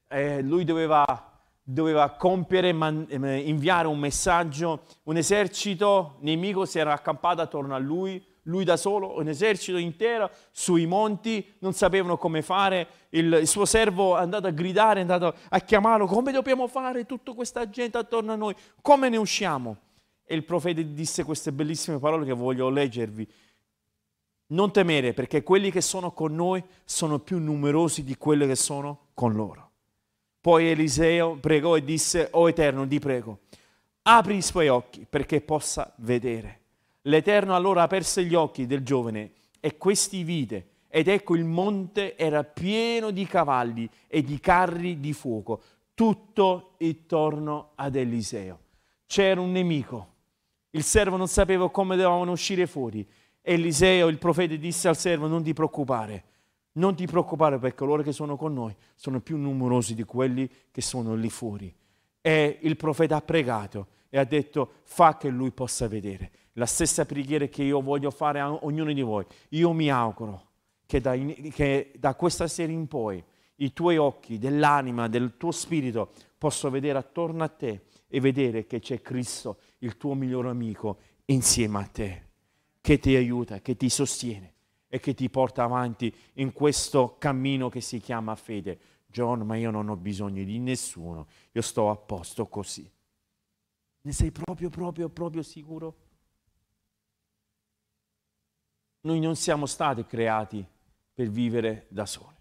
Eh, 0.07 0.41
lui 0.41 0.63
doveva 0.63 1.27
doveva 1.63 2.11
compiere, 2.11 2.71
man, 2.71 3.05
eh, 3.09 3.39
inviare 3.39 3.87
un 3.87 3.99
messaggio, 3.99 4.83
un 5.03 5.17
esercito 5.17 6.15
nemico 6.21 6.65
si 6.65 6.79
era 6.79 6.93
accampato 6.93 7.41
attorno 7.41 7.75
a 7.75 7.77
lui, 7.77 8.23
lui 8.43 8.63
da 8.63 8.77
solo, 8.77 9.17
un 9.19 9.27
esercito 9.27 9.77
intero 9.77 10.31
sui 10.51 10.85
monti, 10.85 11.55
non 11.59 11.73
sapevano 11.73 12.17
come 12.17 12.41
fare, 12.41 12.87
il, 13.09 13.37
il, 13.41 13.47
suo 13.47 13.65
servo 13.65 14.17
è 14.17 14.21
andato 14.21 14.47
a 14.47 14.51
gridare, 14.51 14.99
è 14.99 15.01
andato 15.01 15.35
a 15.49 15.59
chiamarlo, 15.59 16.07
come 16.07 16.31
dobbiamo 16.31 16.67
fare 16.67 17.05
tutta 17.05 17.33
questa 17.33 17.69
gente 17.69 17.97
attorno 17.97 18.31
a 18.31 18.35
noi, 18.35 18.55
come 18.81 19.09
ne 19.09 19.17
usciamo? 19.17 19.77
E 20.25 20.35
il 20.35 20.45
profeta 20.45 20.81
disse 20.81 21.25
queste 21.25 21.51
bellissime 21.51 21.99
parole 21.99 22.25
che 22.25 22.33
voglio 22.33 22.69
leggervi. 22.69 23.27
Non 24.51 24.71
temere 24.71 25.13
perché 25.13 25.43
quelli 25.43 25.71
che 25.71 25.81
sono 25.81 26.11
con 26.11 26.35
noi 26.35 26.63
sono 26.83 27.19
più 27.19 27.39
numerosi 27.39 28.03
di 28.03 28.17
quelli 28.17 28.47
che 28.47 28.55
sono 28.55 29.07
con 29.13 29.33
loro. 29.33 29.69
Poi 30.41 30.69
Eliseo 30.69 31.37
pregò 31.37 31.75
e 31.75 31.83
disse, 31.83 32.27
O 32.31 32.49
Eterno, 32.49 32.87
ti 32.87 32.99
prego, 32.99 33.41
apri 34.03 34.37
i 34.37 34.41
suoi 34.41 34.67
occhi 34.67 35.05
perché 35.09 35.41
possa 35.41 35.93
vedere. 35.97 36.59
L'Eterno 37.03 37.55
allora 37.55 37.83
aperse 37.83 38.23
gli 38.25 38.35
occhi 38.35 38.65
del 38.65 38.83
giovane 38.83 39.31
e 39.59 39.77
questi 39.77 40.23
vide. 40.23 40.67
Ed 40.87 41.07
ecco 41.07 41.35
il 41.35 41.45
monte 41.45 42.17
era 42.17 42.43
pieno 42.43 43.11
di 43.11 43.25
cavalli 43.25 43.89
e 44.07 44.21
di 44.21 44.39
carri 44.41 44.99
di 44.99 45.13
fuoco, 45.13 45.61
tutto 45.93 46.73
intorno 46.79 47.71
ad 47.75 47.95
Eliseo. 47.95 48.59
C'era 49.05 49.39
un 49.39 49.51
nemico. 49.51 50.09
Il 50.71 50.83
servo 50.83 51.15
non 51.15 51.27
sapeva 51.27 51.69
come 51.69 51.95
dovevano 51.95 52.31
uscire 52.31 52.67
fuori. 52.67 53.07
Eliseo, 53.41 54.07
il 54.07 54.17
profeta, 54.17 54.55
disse 54.55 54.87
al 54.87 54.97
servo, 54.97 55.27
non 55.27 55.43
ti 55.43 55.53
preoccupare, 55.53 56.23
non 56.73 56.95
ti 56.95 57.05
preoccupare 57.05 57.57
perché 57.57 57.77
coloro 57.77 58.03
che 58.03 58.11
sono 58.11 58.37
con 58.37 58.53
noi 58.53 58.75
sono 58.95 59.19
più 59.19 59.37
numerosi 59.37 59.95
di 59.95 60.03
quelli 60.03 60.49
che 60.71 60.81
sono 60.81 61.15
lì 61.15 61.29
fuori. 61.29 61.73
E 62.21 62.59
il 62.61 62.77
profeta 62.77 63.15
ha 63.15 63.21
pregato 63.21 63.87
e 64.09 64.19
ha 64.19 64.23
detto 64.23 64.73
fa 64.83 65.17
che 65.17 65.29
lui 65.29 65.51
possa 65.51 65.87
vedere. 65.87 66.31
La 66.53 66.65
stessa 66.65 67.05
preghiera 67.05 67.45
che 67.47 67.63
io 67.63 67.81
voglio 67.81 68.11
fare 68.11 68.39
a 68.39 68.51
ognuno 68.51 68.93
di 68.93 69.01
voi. 69.01 69.25
Io 69.49 69.71
mi 69.73 69.89
auguro 69.89 70.49
che 70.85 70.99
da, 70.99 71.15
che 71.15 71.93
da 71.97 72.13
questa 72.15 72.47
sera 72.47 72.71
in 72.71 72.87
poi 72.87 73.23
i 73.55 73.73
tuoi 73.73 73.97
occhi 73.97 74.37
dell'anima, 74.37 75.07
del 75.07 75.37
tuo 75.37 75.51
spirito 75.51 76.11
possano 76.37 76.73
vedere 76.73 76.97
attorno 76.97 77.43
a 77.43 77.47
te 77.47 77.85
e 78.07 78.19
vedere 78.19 78.65
che 78.65 78.79
c'è 78.79 79.01
Cristo, 79.01 79.59
il 79.79 79.97
tuo 79.97 80.13
migliore 80.13 80.49
amico, 80.49 80.97
insieme 81.25 81.79
a 81.79 81.85
te, 81.85 82.30
che 82.81 82.97
ti 82.97 83.15
aiuta, 83.15 83.61
che 83.61 83.77
ti 83.77 83.89
sostiene 83.89 84.53
e 84.87 84.99
che 84.99 85.13
ti 85.13 85.29
porta 85.29 85.63
avanti 85.63 86.13
in 86.33 86.51
questo 86.51 87.15
cammino 87.17 87.69
che 87.69 87.79
si 87.79 87.99
chiama 87.99 88.35
fede. 88.35 88.79
John, 89.05 89.41
ma 89.41 89.55
io 89.55 89.71
non 89.71 89.87
ho 89.87 89.95
bisogno 89.95 90.43
di 90.43 90.57
nessuno, 90.57 91.27
io 91.51 91.61
sto 91.61 91.89
a 91.89 91.95
posto 91.95 92.47
così. 92.47 92.89
Ne 94.01 94.11
sei 94.11 94.31
proprio, 94.31 94.69
proprio, 94.69 95.09
proprio 95.09 95.43
sicuro? 95.43 95.95
Noi 99.01 99.19
non 99.19 99.35
siamo 99.35 99.65
stati 99.65 100.05
creati 100.05 100.65
per 101.13 101.29
vivere 101.29 101.85
da 101.89 102.05
soli. 102.05 102.35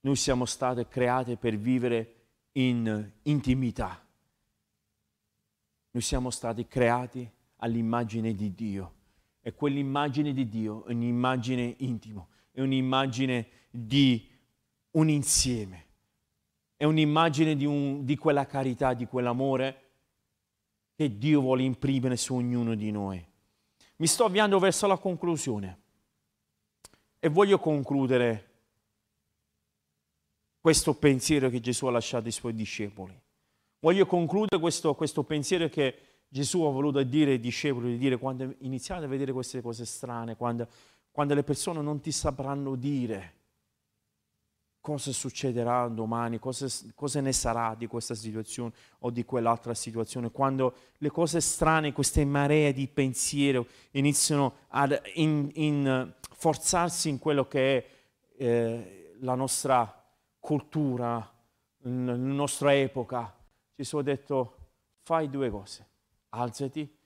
Noi 0.00 0.16
siamo 0.16 0.44
stati 0.46 0.86
creati 0.86 1.36
per 1.36 1.56
vivere 1.56 2.14
in 2.52 3.12
intimità. 3.22 4.04
Noi 5.90 6.02
siamo 6.02 6.30
stati 6.30 6.66
creati 6.66 7.30
all'immagine 7.56 8.34
di 8.34 8.54
Dio 8.54 8.96
è 9.48 9.54
quell'immagine 9.54 10.34
di 10.34 10.46
Dio, 10.46 10.84
è 10.84 10.92
un'immagine 10.92 11.76
intimo, 11.78 12.28
è 12.52 12.60
un'immagine 12.60 13.48
di 13.70 14.28
un 14.92 15.08
insieme, 15.08 15.86
è 16.76 16.84
un'immagine 16.84 17.56
di, 17.56 17.64
un, 17.64 18.04
di 18.04 18.16
quella 18.16 18.44
carità, 18.44 18.92
di 18.92 19.06
quell'amore 19.06 19.82
che 20.94 21.16
Dio 21.16 21.40
vuole 21.40 21.62
imprimere 21.62 22.18
su 22.18 22.34
ognuno 22.34 22.74
di 22.74 22.90
noi. 22.90 23.24
Mi 23.96 24.06
sto 24.06 24.26
avviando 24.26 24.58
verso 24.58 24.86
la 24.86 24.98
conclusione 24.98 25.80
e 27.18 27.28
voglio 27.30 27.58
concludere 27.58 28.50
questo 30.60 30.92
pensiero 30.94 31.48
che 31.48 31.60
Gesù 31.60 31.86
ha 31.86 31.90
lasciato 31.90 32.26
ai 32.26 32.32
suoi 32.32 32.52
discepoli. 32.52 33.18
Voglio 33.80 34.04
concludere 34.04 34.60
questo, 34.60 34.94
questo 34.94 35.22
pensiero 35.22 35.68
che 35.68 36.07
Gesù 36.28 36.62
ha 36.62 36.70
voluto 36.70 37.02
dire 37.02 37.32
ai 37.32 37.40
discepoli 37.40 37.92
di 37.92 37.98
dire 37.98 38.18
quando 38.18 38.54
iniziate 38.58 39.06
a 39.06 39.08
vedere 39.08 39.32
queste 39.32 39.62
cose 39.62 39.86
strane, 39.86 40.36
quando, 40.36 40.68
quando 41.10 41.34
le 41.34 41.42
persone 41.42 41.80
non 41.80 42.00
ti 42.00 42.12
sapranno 42.12 42.74
dire 42.74 43.36
cosa 44.80 45.12
succederà 45.12 45.88
domani, 45.88 46.38
cosa, 46.38 46.66
cosa, 46.94 47.20
ne 47.20 47.32
sarà 47.32 47.74
di 47.74 47.86
questa 47.86 48.14
situazione 48.14 48.72
o 49.00 49.10
di 49.10 49.24
quell'altra 49.24 49.74
situazione, 49.74 50.30
quando 50.30 50.74
le 50.98 51.10
cose 51.10 51.40
strane, 51.40 51.92
queste 51.92 52.24
maree 52.24 52.72
di 52.72 52.86
pensiero 52.88 53.66
iniziano 53.92 54.54
a 54.68 54.88
in, 55.14 55.50
in 55.54 56.14
forzarsi 56.20 57.08
in 57.08 57.18
quello 57.18 57.46
che 57.46 57.76
è 57.76 57.86
eh, 58.38 59.16
la 59.20 59.34
nostra 59.34 59.92
cultura, 60.38 61.34
la 61.82 62.16
nostra 62.16 62.74
epoca, 62.74 63.34
Gesù 63.74 63.96
ha 63.96 64.02
detto 64.02 64.56
fai 65.02 65.28
due 65.28 65.50
cose 65.50 65.87
alzati 66.30 66.96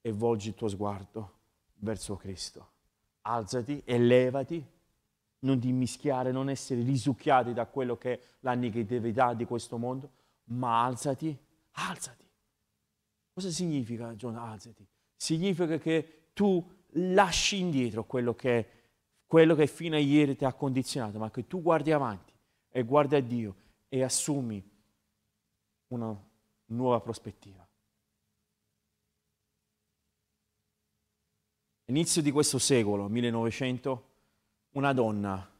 e 0.00 0.12
volgi 0.12 0.48
il 0.48 0.54
tuo 0.54 0.68
sguardo 0.68 1.38
verso 1.76 2.16
Cristo. 2.16 2.72
Alzati 3.22 3.82
e 3.84 3.98
levati, 3.98 4.64
non 5.40 5.60
ti 5.60 5.70
mischiare, 5.72 6.32
non 6.32 6.48
essere 6.48 6.82
risucchiati 6.82 7.52
da 7.52 7.66
quello 7.66 7.96
che 7.96 8.12
è 8.14 8.20
la 8.40 8.54
negatività 8.54 9.34
di 9.34 9.44
questo 9.44 9.76
mondo, 9.76 10.10
ma 10.44 10.84
alzati, 10.84 11.36
alzati. 11.72 12.26
Cosa 13.32 13.50
significa, 13.50 14.14
John, 14.14 14.36
alzati? 14.36 14.86
Significa 15.14 15.78
che 15.78 16.30
tu 16.32 16.64
lasci 16.92 17.58
indietro 17.58 18.04
quello 18.04 18.34
che, 18.34 18.66
quello 19.26 19.54
che 19.54 19.66
fino 19.66 19.96
a 19.96 20.00
ieri 20.00 20.36
ti 20.36 20.44
ha 20.44 20.52
condizionato, 20.52 21.18
ma 21.18 21.30
che 21.30 21.46
tu 21.46 21.60
guardi 21.62 21.92
avanti 21.92 22.32
e 22.70 22.82
guardi 22.82 23.14
a 23.14 23.20
Dio 23.20 23.54
e 23.88 24.02
assumi 24.02 24.62
una 25.88 26.16
nuova 26.66 27.00
prospettiva. 27.00 27.67
Inizio 31.90 32.20
di 32.20 32.30
questo 32.30 32.58
secolo, 32.58 33.08
1900, 33.08 34.08
una 34.72 34.92
donna, 34.92 35.50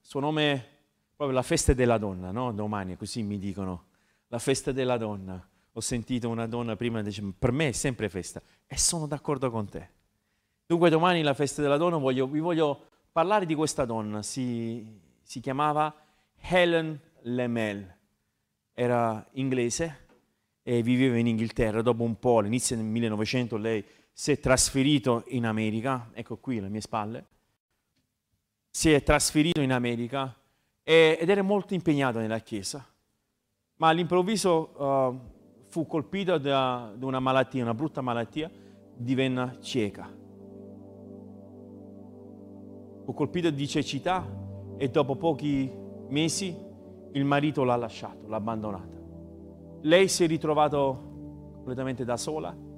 suo 0.00 0.20
nome, 0.20 0.66
proprio 1.14 1.36
la 1.36 1.42
festa 1.42 1.74
della 1.74 1.98
donna, 1.98 2.30
no? 2.30 2.50
Domani, 2.50 2.96
così 2.96 3.22
mi 3.22 3.38
dicono, 3.38 3.88
la 4.28 4.38
festa 4.38 4.72
della 4.72 4.96
donna. 4.96 5.46
Ho 5.70 5.80
sentito 5.80 6.30
una 6.30 6.46
donna 6.46 6.76
prima 6.76 7.02
dice, 7.02 7.22
per 7.38 7.52
me 7.52 7.68
è 7.68 7.72
sempre 7.72 8.08
festa 8.08 8.40
e 8.66 8.78
sono 8.78 9.06
d'accordo 9.06 9.50
con 9.50 9.68
te. 9.68 9.86
Dunque 10.64 10.88
domani 10.88 11.20
la 11.20 11.34
festa 11.34 11.60
della 11.60 11.76
donna, 11.76 11.98
voglio, 11.98 12.26
vi 12.26 12.40
voglio 12.40 12.88
parlare 13.12 13.44
di 13.44 13.54
questa 13.54 13.84
donna, 13.84 14.22
si, 14.22 14.98
si 15.20 15.40
chiamava 15.40 15.94
Helen 16.40 16.98
Lemel, 17.24 17.96
era 18.72 19.28
inglese 19.32 20.06
e 20.62 20.82
viveva 20.82 21.18
in 21.18 21.26
Inghilterra, 21.26 21.82
dopo 21.82 22.02
un 22.02 22.18
po', 22.18 22.38
all'inizio 22.38 22.76
del 22.76 22.86
1900 22.86 23.56
lei 23.58 23.84
si 24.16 24.30
è 24.30 24.38
trasferito 24.38 25.24
in 25.28 25.44
America, 25.44 26.10
ecco 26.12 26.36
qui 26.36 26.58
alle 26.58 26.68
mie 26.68 26.80
spalle, 26.80 27.26
si 28.70 28.92
è 28.92 29.02
trasferito 29.02 29.60
in 29.60 29.72
America 29.72 30.32
ed 30.84 31.28
era 31.28 31.42
molto 31.42 31.74
impegnato 31.74 32.20
nella 32.20 32.38
Chiesa, 32.38 32.86
ma 33.76 33.88
all'improvviso 33.88 34.72
uh, 34.76 35.20
fu 35.66 35.86
colpito 35.86 36.38
da, 36.38 36.92
da, 36.96 37.06
una 37.06 37.18
malattia, 37.18 37.64
una 37.64 37.74
brutta 37.74 38.02
malattia, 38.02 38.48
divenne 38.94 39.58
cieca. 39.60 40.08
Fu 43.04 43.12
colpita 43.12 43.50
di 43.50 43.66
cecità 43.66 44.24
e 44.76 44.88
dopo 44.90 45.16
pochi 45.16 45.70
mesi 46.08 46.56
il 47.12 47.24
marito 47.24 47.64
l'ha 47.64 47.76
lasciato, 47.76 48.28
l'ha 48.28 48.36
abbandonata. 48.36 48.96
Lei 49.82 50.08
si 50.08 50.22
è 50.22 50.26
ritrovata 50.28 50.76
completamente 50.76 52.04
da 52.04 52.16
sola 52.16 52.72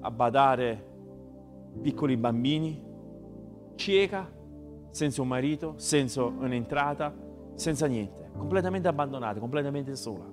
a 0.00 0.10
badare 0.10 0.88
piccoli 1.82 2.16
bambini, 2.16 2.82
cieca, 3.76 4.30
senza 4.90 5.22
un 5.22 5.28
marito, 5.28 5.74
senza 5.76 6.24
un'entrata, 6.24 7.14
senza 7.54 7.86
niente, 7.86 8.30
completamente 8.36 8.88
abbandonata, 8.88 9.38
completamente 9.38 9.94
sola. 9.96 10.24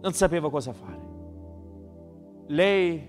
Non 0.00 0.12
sapeva 0.12 0.50
cosa 0.50 0.72
fare. 0.72 1.08
Lei 2.46 3.08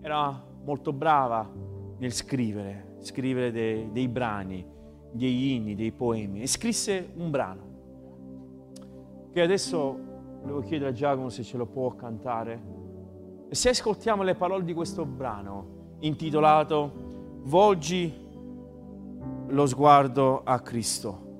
era 0.00 0.42
molto 0.64 0.92
brava 0.92 1.50
nel 1.98 2.12
scrivere, 2.12 2.96
scrivere 3.00 3.50
dei, 3.50 3.90
dei 3.92 4.08
brani, 4.08 4.66
degli 5.10 5.52
inni, 5.52 5.74
dei 5.74 5.92
poemi 5.92 6.42
e 6.42 6.46
scrisse 6.46 7.12
un 7.16 7.30
brano 7.30 7.72
che 9.34 9.40
adesso 9.40 9.98
devo 10.44 10.60
chiedere 10.60 10.90
a 10.90 10.92
Giacomo 10.92 11.28
se 11.28 11.42
ce 11.42 11.56
lo 11.56 11.66
può 11.66 11.94
cantare. 11.96 12.73
Se 13.54 13.68
ascoltiamo 13.68 14.24
le 14.24 14.34
parole 14.34 14.64
di 14.64 14.74
questo 14.74 15.04
brano 15.04 15.98
intitolato 16.00 17.38
Volgi 17.44 18.12
lo 19.46 19.66
sguardo 19.66 20.42
a 20.42 20.58
Cristo. 20.58 21.36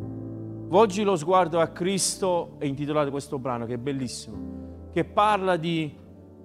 Volgi 0.68 1.02
lo 1.02 1.16
sguardo 1.16 1.58
a 1.58 1.66
Cristo 1.68 2.54
è 2.58 2.66
intitolato 2.66 3.10
questo 3.10 3.40
brano 3.40 3.66
che 3.66 3.74
è 3.74 3.78
bellissimo, 3.78 4.90
che 4.92 5.04
parla 5.04 5.56
di 5.56 5.92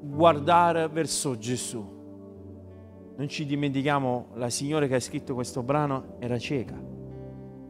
guardare 0.01 0.87
verso 0.87 1.37
Gesù. 1.37 1.97
Non 3.15 3.27
ci 3.27 3.45
dimentichiamo, 3.45 4.29
la 4.35 4.49
signora 4.49 4.87
che 4.87 4.95
ha 4.95 4.99
scritto 4.99 5.35
questo 5.35 5.61
brano 5.61 6.15
era 6.17 6.39
cieca. 6.39 6.81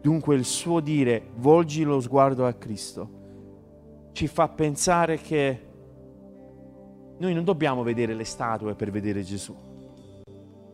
Dunque 0.02 0.36
il 0.36 0.45
suo 0.45 0.80
dire, 0.80 1.32
volgi 1.36 1.84
lo 1.84 2.00
sguardo 2.00 2.45
a 2.45 2.54
Cristo, 2.54 3.10
ci 4.14 4.28
fa 4.28 4.47
pensare 4.47 5.18
che 5.18 5.68
noi 7.20 7.34
non 7.34 7.44
dobbiamo 7.44 7.84
vedere 7.84 8.14
le 8.14 8.24
statue 8.24 8.76
per 8.76 8.92
vedere 8.92 9.24
Gesù. 9.24 9.56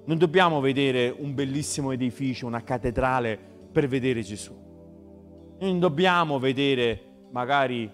Non 0.06 0.18
dobbiamo 0.18 0.60
vedere 0.60 1.14
un 1.16 1.34
bellissimo 1.34 1.91
edificio, 1.91 2.46
una 2.46 2.64
cattedrale 2.64 3.38
per 3.72 3.88
vedere 3.88 4.22
Gesù. 4.22 4.54
Noi 4.54 5.70
non 5.72 5.80
dobbiamo 5.80 6.38
vedere 6.38 7.02
magari 7.32 7.91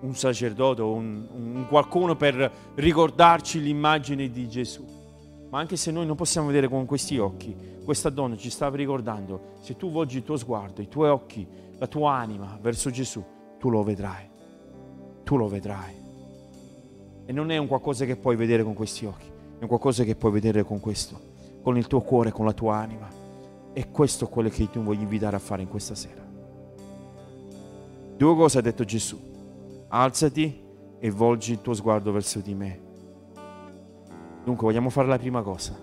un 0.00 0.14
sacerdote 0.14 0.82
o 0.82 0.92
un, 0.92 1.26
un 1.32 1.66
qualcuno 1.68 2.16
per 2.16 2.52
ricordarci 2.74 3.62
l'immagine 3.62 4.30
di 4.30 4.48
Gesù. 4.48 4.84
Ma 5.48 5.58
anche 5.58 5.76
se 5.76 5.90
noi 5.90 6.04
non 6.04 6.16
possiamo 6.16 6.48
vedere 6.48 6.68
con 6.68 6.84
questi 6.84 7.16
occhi, 7.16 7.56
questa 7.82 8.10
donna 8.10 8.36
ci 8.36 8.50
stava 8.50 8.76
ricordando, 8.76 9.54
se 9.60 9.74
tu 9.76 9.90
volgi 9.90 10.18
il 10.18 10.24
tuo 10.24 10.36
sguardo, 10.36 10.82
i 10.82 10.88
tuoi 10.88 11.08
occhi, 11.08 11.48
la 11.78 11.86
tua 11.86 12.12
anima 12.12 12.58
verso 12.60 12.90
Gesù, 12.90 13.24
tu 13.58 13.70
lo 13.70 13.82
vedrai. 13.82 14.28
Tu 15.24 15.36
lo 15.36 15.48
vedrai. 15.48 15.97
E 17.28 17.32
non 17.32 17.50
è 17.50 17.58
un 17.58 17.66
qualcosa 17.66 18.06
che 18.06 18.16
puoi 18.16 18.36
vedere 18.36 18.64
con 18.64 18.72
questi 18.72 19.04
occhi, 19.04 19.26
è 19.58 19.60
un 19.60 19.68
qualcosa 19.68 20.02
che 20.02 20.16
puoi 20.16 20.32
vedere 20.32 20.64
con 20.64 20.80
questo, 20.80 21.20
con 21.60 21.76
il 21.76 21.86
tuo 21.86 22.00
cuore, 22.00 22.30
con 22.32 22.46
la 22.46 22.54
tua 22.54 22.76
anima. 22.76 23.06
E 23.74 23.90
questo 23.90 24.24
è 24.24 24.28
quello 24.30 24.48
che 24.48 24.70
ti 24.70 24.78
voglio 24.78 25.02
invitare 25.02 25.36
a 25.36 25.38
fare 25.38 25.60
in 25.60 25.68
questa 25.68 25.94
sera. 25.94 26.26
Due 28.16 28.34
cose 28.34 28.56
ha 28.56 28.62
detto 28.62 28.82
Gesù 28.82 29.20
alzati 29.88 30.58
e 30.98 31.10
volgi 31.10 31.52
il 31.52 31.60
tuo 31.60 31.74
sguardo 31.74 32.12
verso 32.12 32.38
di 32.38 32.54
me. 32.54 32.80
Dunque 34.42 34.66
vogliamo 34.66 34.88
fare 34.88 35.08
la 35.08 35.18
prima 35.18 35.42
cosa, 35.42 35.78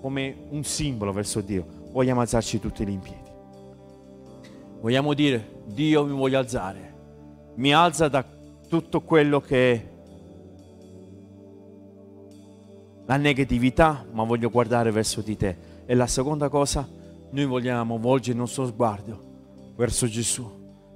come 0.00 0.36
un 0.50 0.62
simbolo 0.62 1.10
verso 1.10 1.40
Dio, 1.40 1.66
vogliamo 1.90 2.20
alzarci 2.20 2.60
tutti 2.60 2.84
in 2.84 3.00
piedi. 3.00 3.34
Vogliamo 4.80 5.14
dire, 5.14 5.62
Dio 5.64 6.04
mi 6.04 6.16
voglio 6.16 6.38
alzare, 6.38 6.94
mi 7.56 7.74
alza 7.74 8.06
da 8.06 8.24
tutto 8.68 9.00
quello 9.00 9.40
che 9.40 9.94
la 13.06 13.16
negatività, 13.16 14.04
ma 14.12 14.24
voglio 14.24 14.50
guardare 14.50 14.90
verso 14.90 15.20
di 15.20 15.36
te. 15.36 15.56
E 15.86 15.94
la 15.94 16.06
seconda 16.06 16.48
cosa, 16.48 16.86
noi 17.30 17.44
vogliamo 17.44 17.98
volgere 17.98 18.32
il 18.32 18.38
nostro 18.38 18.66
sguardo 18.66 19.74
verso 19.76 20.06
Gesù, 20.06 20.48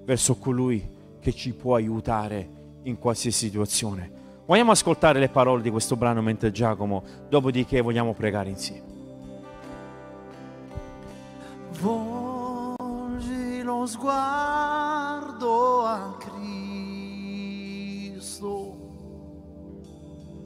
verso 0.05 0.37
colui 0.37 0.99
che 1.21 1.33
ci 1.33 1.53
può 1.53 1.75
aiutare 1.77 2.79
in 2.85 2.99
qualsiasi 2.99 3.47
situazione. 3.47 4.19
Vogliamo 4.47 4.73
ascoltare 4.73 5.21
le 5.21 5.29
parole 5.29 5.63
di 5.63 5.71
questo 5.71 5.97
brano 5.97 6.23
mentre 6.23 6.51
Giacomo, 6.51 7.05
dopodiché 7.29 7.81
vogliamo 7.81 8.15
pregare 8.15 8.49
insieme. 8.49 8.89
Volgi 11.81 13.63
lo 13.63 13.87
sguardo 13.87 15.85
a 15.85 16.17
Cristo, 16.19 16.70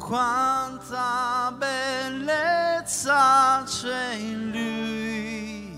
quanta 0.07 1.51
bellezza 1.57 3.13
c'è 3.65 4.13
in 4.17 4.51
Lui 4.51 5.73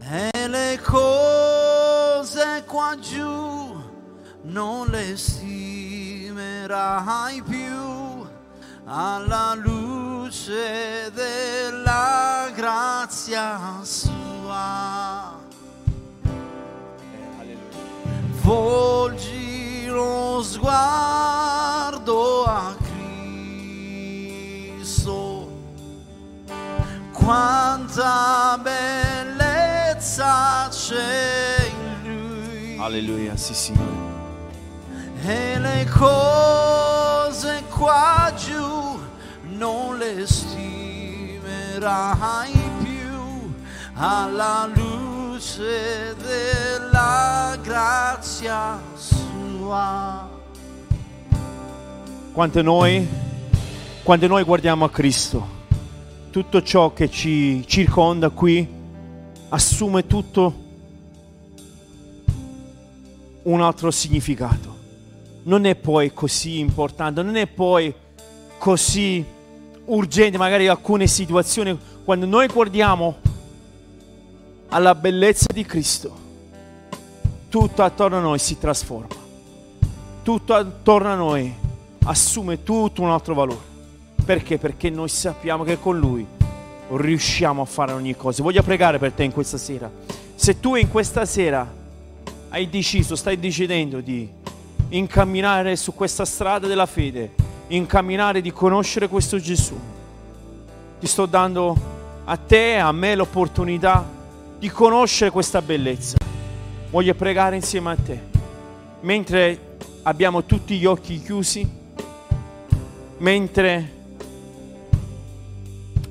e 0.00 0.30
le 0.48 0.78
cose 0.82 2.62
qua 2.66 2.94
giù 3.00 3.82
non 4.42 4.88
le 4.88 5.16
stimerai 5.16 6.62
più 7.42 8.26
alla 8.84 9.54
luce 9.54 11.10
della 11.14 12.50
grazia 12.54 13.78
sua. 13.80 15.40
Volgi 18.42 19.86
lo 19.86 20.42
sguardo 20.42 21.43
quanta 27.24 28.60
bellezza 28.60 30.22
c'è 30.70 31.70
in 31.70 32.02
Lui. 32.04 32.76
Alleluia, 32.78 33.34
sì 33.36 33.54
Signore. 33.54 34.12
E 35.22 35.58
le 35.58 35.86
cose 35.90 37.62
qua 37.70 38.30
giù 38.36 39.00
non 39.42 39.96
le 39.96 40.26
stimerai 40.26 41.32
più 42.82 43.54
alla 43.94 44.68
luce 44.74 46.14
della 46.16 47.56
grazia 47.62 48.78
sua. 48.94 50.28
Quante 52.32 52.60
noi, 52.60 53.08
quando 54.02 54.26
noi 54.26 54.42
guardiamo 54.44 54.84
a 54.84 54.90
Cristo, 54.90 55.62
tutto 56.34 56.64
ciò 56.64 56.92
che 56.92 57.08
ci 57.08 57.62
circonda 57.64 58.28
qui 58.30 58.66
assume 59.50 60.04
tutto 60.04 60.54
un 63.44 63.62
altro 63.62 63.92
significato. 63.92 64.76
Non 65.44 65.64
è 65.64 65.76
poi 65.76 66.12
così 66.12 66.58
importante, 66.58 67.22
non 67.22 67.36
è 67.36 67.46
poi 67.46 67.94
così 68.58 69.24
urgente, 69.84 70.36
magari 70.36 70.66
alcune 70.66 71.06
situazioni, 71.06 71.78
quando 72.02 72.26
noi 72.26 72.48
guardiamo 72.48 73.14
alla 74.70 74.96
bellezza 74.96 75.46
di 75.54 75.64
Cristo, 75.64 76.16
tutto 77.48 77.84
attorno 77.84 78.16
a 78.16 78.20
noi 78.20 78.40
si 78.40 78.58
trasforma, 78.58 79.14
tutto 80.24 80.52
attorno 80.52 81.12
a 81.12 81.14
noi 81.14 81.54
assume 82.06 82.64
tutto 82.64 83.02
un 83.02 83.10
altro 83.10 83.34
valore. 83.34 83.73
Perché? 84.24 84.58
Perché 84.58 84.88
noi 84.88 85.08
sappiamo 85.08 85.64
che 85.64 85.78
con 85.78 85.98
Lui 85.98 86.26
riusciamo 86.88 87.62
a 87.62 87.64
fare 87.66 87.92
ogni 87.92 88.16
cosa. 88.16 88.42
Voglio 88.42 88.62
pregare 88.62 88.98
per 88.98 89.12
te 89.12 89.22
in 89.22 89.32
questa 89.32 89.58
sera. 89.58 89.90
Se 90.34 90.60
tu 90.60 90.76
in 90.76 90.88
questa 90.88 91.26
sera 91.26 91.70
hai 92.48 92.68
deciso, 92.68 93.16
stai 93.16 93.38
decidendo 93.38 94.00
di 94.00 94.28
incamminare 94.88 95.76
su 95.76 95.92
questa 95.94 96.24
strada 96.24 96.66
della 96.66 96.86
fede, 96.86 97.32
incamminare 97.68 98.40
di 98.40 98.52
conoscere 98.52 99.08
questo 99.08 99.38
Gesù, 99.38 99.78
ti 101.00 101.06
sto 101.06 101.26
dando 101.26 101.76
a 102.24 102.36
te 102.36 102.74
e 102.74 102.78
a 102.78 102.92
me 102.92 103.14
l'opportunità 103.14 104.08
di 104.58 104.70
conoscere 104.70 105.30
questa 105.30 105.60
bellezza. 105.60 106.16
Voglio 106.90 107.14
pregare 107.14 107.56
insieme 107.56 107.90
a 107.90 107.96
te. 107.96 108.20
Mentre 109.00 109.76
abbiamo 110.02 110.44
tutti 110.44 110.78
gli 110.78 110.86
occhi 110.86 111.20
chiusi, 111.20 111.68
mentre 113.18 113.92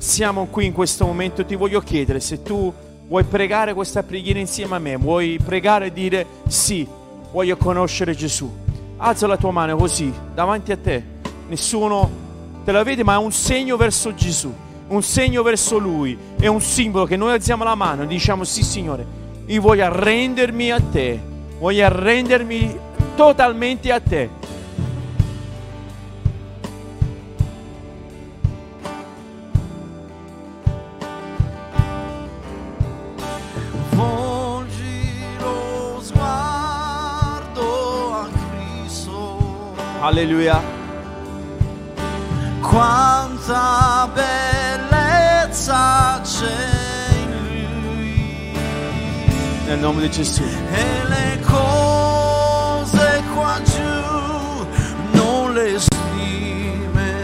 siamo 0.04 0.48
qui 0.48 0.66
in 0.66 0.74
questo 0.74 1.06
momento, 1.06 1.46
ti 1.46 1.56
voglio 1.56 1.80
chiedere 1.80 2.20
se 2.20 2.44
tu 2.44 2.72
vuoi 3.08 3.24
pregare 3.24 3.74
questa 3.74 4.04
preghiera 4.04 4.38
insieme 4.38 4.76
a 4.76 4.80
me, 4.80 4.98
vuoi 4.98 5.40
pregare 5.42 5.86
e 5.86 5.94
dire 5.94 6.26
sì, 6.48 6.86
voglio 7.32 7.56
conoscere 7.56 8.14
Gesù. 8.14 8.52
Alza 8.98 9.28
la 9.28 9.38
tua 9.38 9.52
mano 9.52 9.78
così, 9.78 10.14
davanti 10.36 10.74
a 10.74 10.78
te. 10.78 11.02
Nessuno 11.48 12.12
te 12.66 12.74
la 12.74 12.84
vedi, 12.84 13.02
ma 13.02 13.14
è 13.14 13.18
un 13.18 13.32
segno 13.32 13.78
verso 13.78 14.14
Gesù, 14.14 14.54
un 14.90 15.02
segno 15.02 15.42
verso 15.42 15.78
Lui, 15.78 16.18
è 16.38 16.48
un 16.48 16.60
simbolo 16.60 17.06
che 17.06 17.16
noi 17.16 17.32
alziamo 17.32 17.64
la 17.64 17.76
mano 17.76 18.04
e 18.04 18.08
diciamo 18.08 18.44
sì 18.44 18.62
Signore, 18.62 19.06
io 19.46 19.62
voglio 19.62 19.86
arrendermi 19.86 20.70
a 20.70 20.82
te, 20.82 21.18
voglio 21.60 21.86
arrendermi 21.86 22.78
totalmente 23.16 23.90
a 23.94 24.02
te. 24.02 24.30
Alleluia. 40.16 40.62
Quanta 42.62 44.08
bellezza 44.14 45.82
c'è 46.22 47.08
in 47.16 47.32
Lui. 47.82 48.56
Nel 49.66 49.80
nome 49.80 50.02
di 50.02 50.12
Gesù. 50.12 50.44
E 50.44 51.04
le 51.08 51.40
cose 51.42 53.24
qua 53.34 53.60
giù 53.64 54.68
non 55.14 55.52
le 55.54 55.80
stimerai 55.80 57.16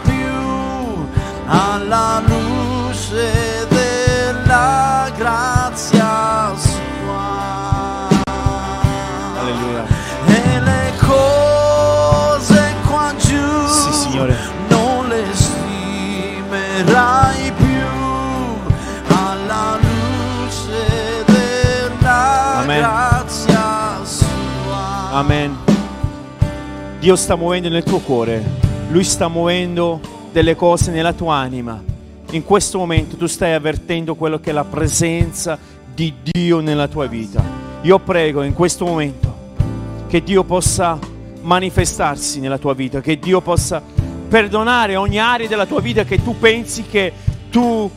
più 0.00 1.08
alla 1.46 2.13
Amen. 25.14 25.56
Dio 26.98 27.14
sta 27.14 27.36
muovendo 27.36 27.68
nel 27.68 27.84
tuo 27.84 28.00
cuore, 28.00 28.42
Lui 28.90 29.04
sta 29.04 29.28
muovendo 29.28 30.00
delle 30.32 30.56
cose 30.56 30.90
nella 30.90 31.12
tua 31.12 31.36
anima. 31.36 31.80
In 32.32 32.42
questo 32.42 32.78
momento 32.78 33.14
tu 33.16 33.26
stai 33.26 33.52
avvertendo 33.52 34.16
quello 34.16 34.40
che 34.40 34.50
è 34.50 34.52
la 34.52 34.64
presenza 34.64 35.56
di 35.94 36.12
Dio 36.20 36.58
nella 36.58 36.88
tua 36.88 37.06
vita. 37.06 37.40
Io 37.82 38.00
prego 38.00 38.42
in 38.42 38.54
questo 38.54 38.86
momento 38.86 39.52
che 40.08 40.20
Dio 40.20 40.42
possa 40.42 40.98
manifestarsi 41.42 42.40
nella 42.40 42.58
tua 42.58 42.74
vita, 42.74 43.00
che 43.00 43.16
Dio 43.16 43.40
possa 43.40 43.80
perdonare 44.28 44.96
ogni 44.96 45.20
area 45.20 45.46
della 45.46 45.66
tua 45.66 45.80
vita 45.80 46.02
che 46.02 46.20
tu 46.24 46.36
pensi 46.40 46.86
che 46.90 47.12
tu 47.50 47.88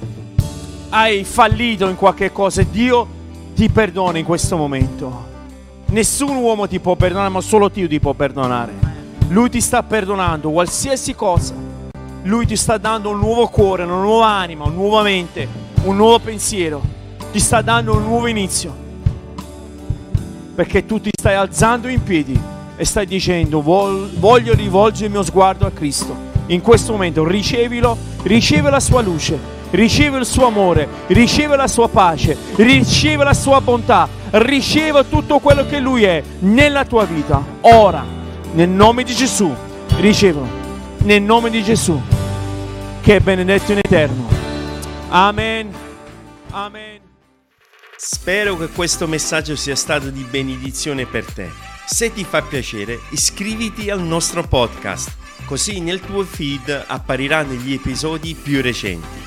hai 0.90 1.24
fallito 1.24 1.88
in 1.88 1.96
qualche 1.96 2.32
cosa. 2.32 2.62
Dio 2.62 3.08
ti 3.56 3.70
perdona 3.70 4.20
in 4.20 4.26
questo 4.26 4.56
momento. 4.56 5.27
Nessun 5.90 6.36
uomo 6.36 6.68
ti 6.68 6.80
può 6.80 6.96
perdonare, 6.96 7.30
ma 7.30 7.40
solo 7.40 7.70
Dio 7.70 7.88
ti 7.88 8.00
può 8.00 8.14
perdonare. 8.14 8.74
Lui 9.30 9.50
ti 9.50 9.62
sta 9.62 9.84
perdonando 9.84 10.50
qualsiasi 10.52 11.16
cosa. 11.16 11.54
Lui 12.24 12.46
ti 12.46 12.58
sta 12.58 12.78
dando 12.78 13.10
un 13.10 13.20
nuovo 13.20 13.48
cuore, 13.48 13.84
una 13.84 13.96
nuova 13.96 14.28
anima, 14.28 14.66
una 14.66 14.74
nuova 14.74 15.02
mente, 15.02 15.48
un 15.84 15.96
nuovo 15.96 16.20
pensiero. 16.20 16.82
Ti 17.32 17.40
sta 17.40 17.62
dando 17.62 17.96
un 17.96 18.04
nuovo 18.04 18.28
inizio. 18.28 18.76
Perché 20.56 20.86
tu 20.86 21.00
ti 21.00 21.10
stai 21.18 21.36
alzando 21.36 21.88
in 21.88 22.04
piedi 22.04 22.38
e 22.76 22.84
stai 22.84 23.06
dicendo 23.06 23.62
"Vol- 23.62 24.10
voglio 24.18 24.54
rivolgere 24.54 25.06
il 25.06 25.12
mio 25.12 25.24
sguardo 25.24 25.66
a 25.66 25.72
Cristo. 25.72 26.14
In 26.48 26.60
questo 26.60 26.92
momento 26.92 27.26
ricevilo, 27.26 27.98
ricevi 28.24 28.70
la 28.70 28.80
sua 28.82 29.02
luce, 29.02 29.40
ricevi 29.72 30.18
il 30.18 30.26
suo 30.26 30.48
amore, 30.48 30.88
ricevi 31.08 31.56
la 31.56 31.68
sua 31.68 31.88
pace, 31.88 32.38
ricevi 32.56 33.24
la 33.24 33.34
sua 33.34 33.62
bontà, 33.62 34.08
ricevi 34.32 35.00
tutto 35.10 35.40
quello 35.40 35.66
che 35.66 35.80
Lui 35.80 36.04
è 36.04 36.22
nella 36.40 36.86
tua 36.86 37.06
vita. 37.06 37.44
Ora, 37.62 38.04
nel 38.54 38.70
nome 38.70 39.04
di 39.04 39.14
Gesù, 39.14 39.54
ricevilo. 40.00 40.66
Nel 41.00 41.22
nome 41.22 41.50
di 41.50 41.64
Gesù, 41.64 42.02
che 43.02 43.18
è 43.18 43.20
benedetto 43.20 43.72
in 43.72 43.78
eterno. 43.78 44.28
Amen. 45.10 45.72
Amen. 46.52 47.00
Spero 47.96 48.58
che 48.58 48.68
questo 48.68 49.08
messaggio 49.08 49.56
sia 49.56 49.76
stato 49.76 50.10
di 50.10 50.24
benedizione 50.30 51.06
per 51.06 51.26
te. 51.26 51.50
Se 51.86 52.12
ti 52.14 52.24
fa 52.24 52.42
piacere, 52.42 53.00
iscriviti 53.12 53.90
al 53.90 54.02
nostro 54.02 54.44
podcast, 54.44 55.16
così 55.46 55.80
nel 55.80 56.02
tuo 56.02 56.24
feed 56.24 56.86
appariranno 56.86 57.54
gli 57.54 57.74
episodi 57.74 58.36
più 58.36 58.62
recenti. 58.62 59.27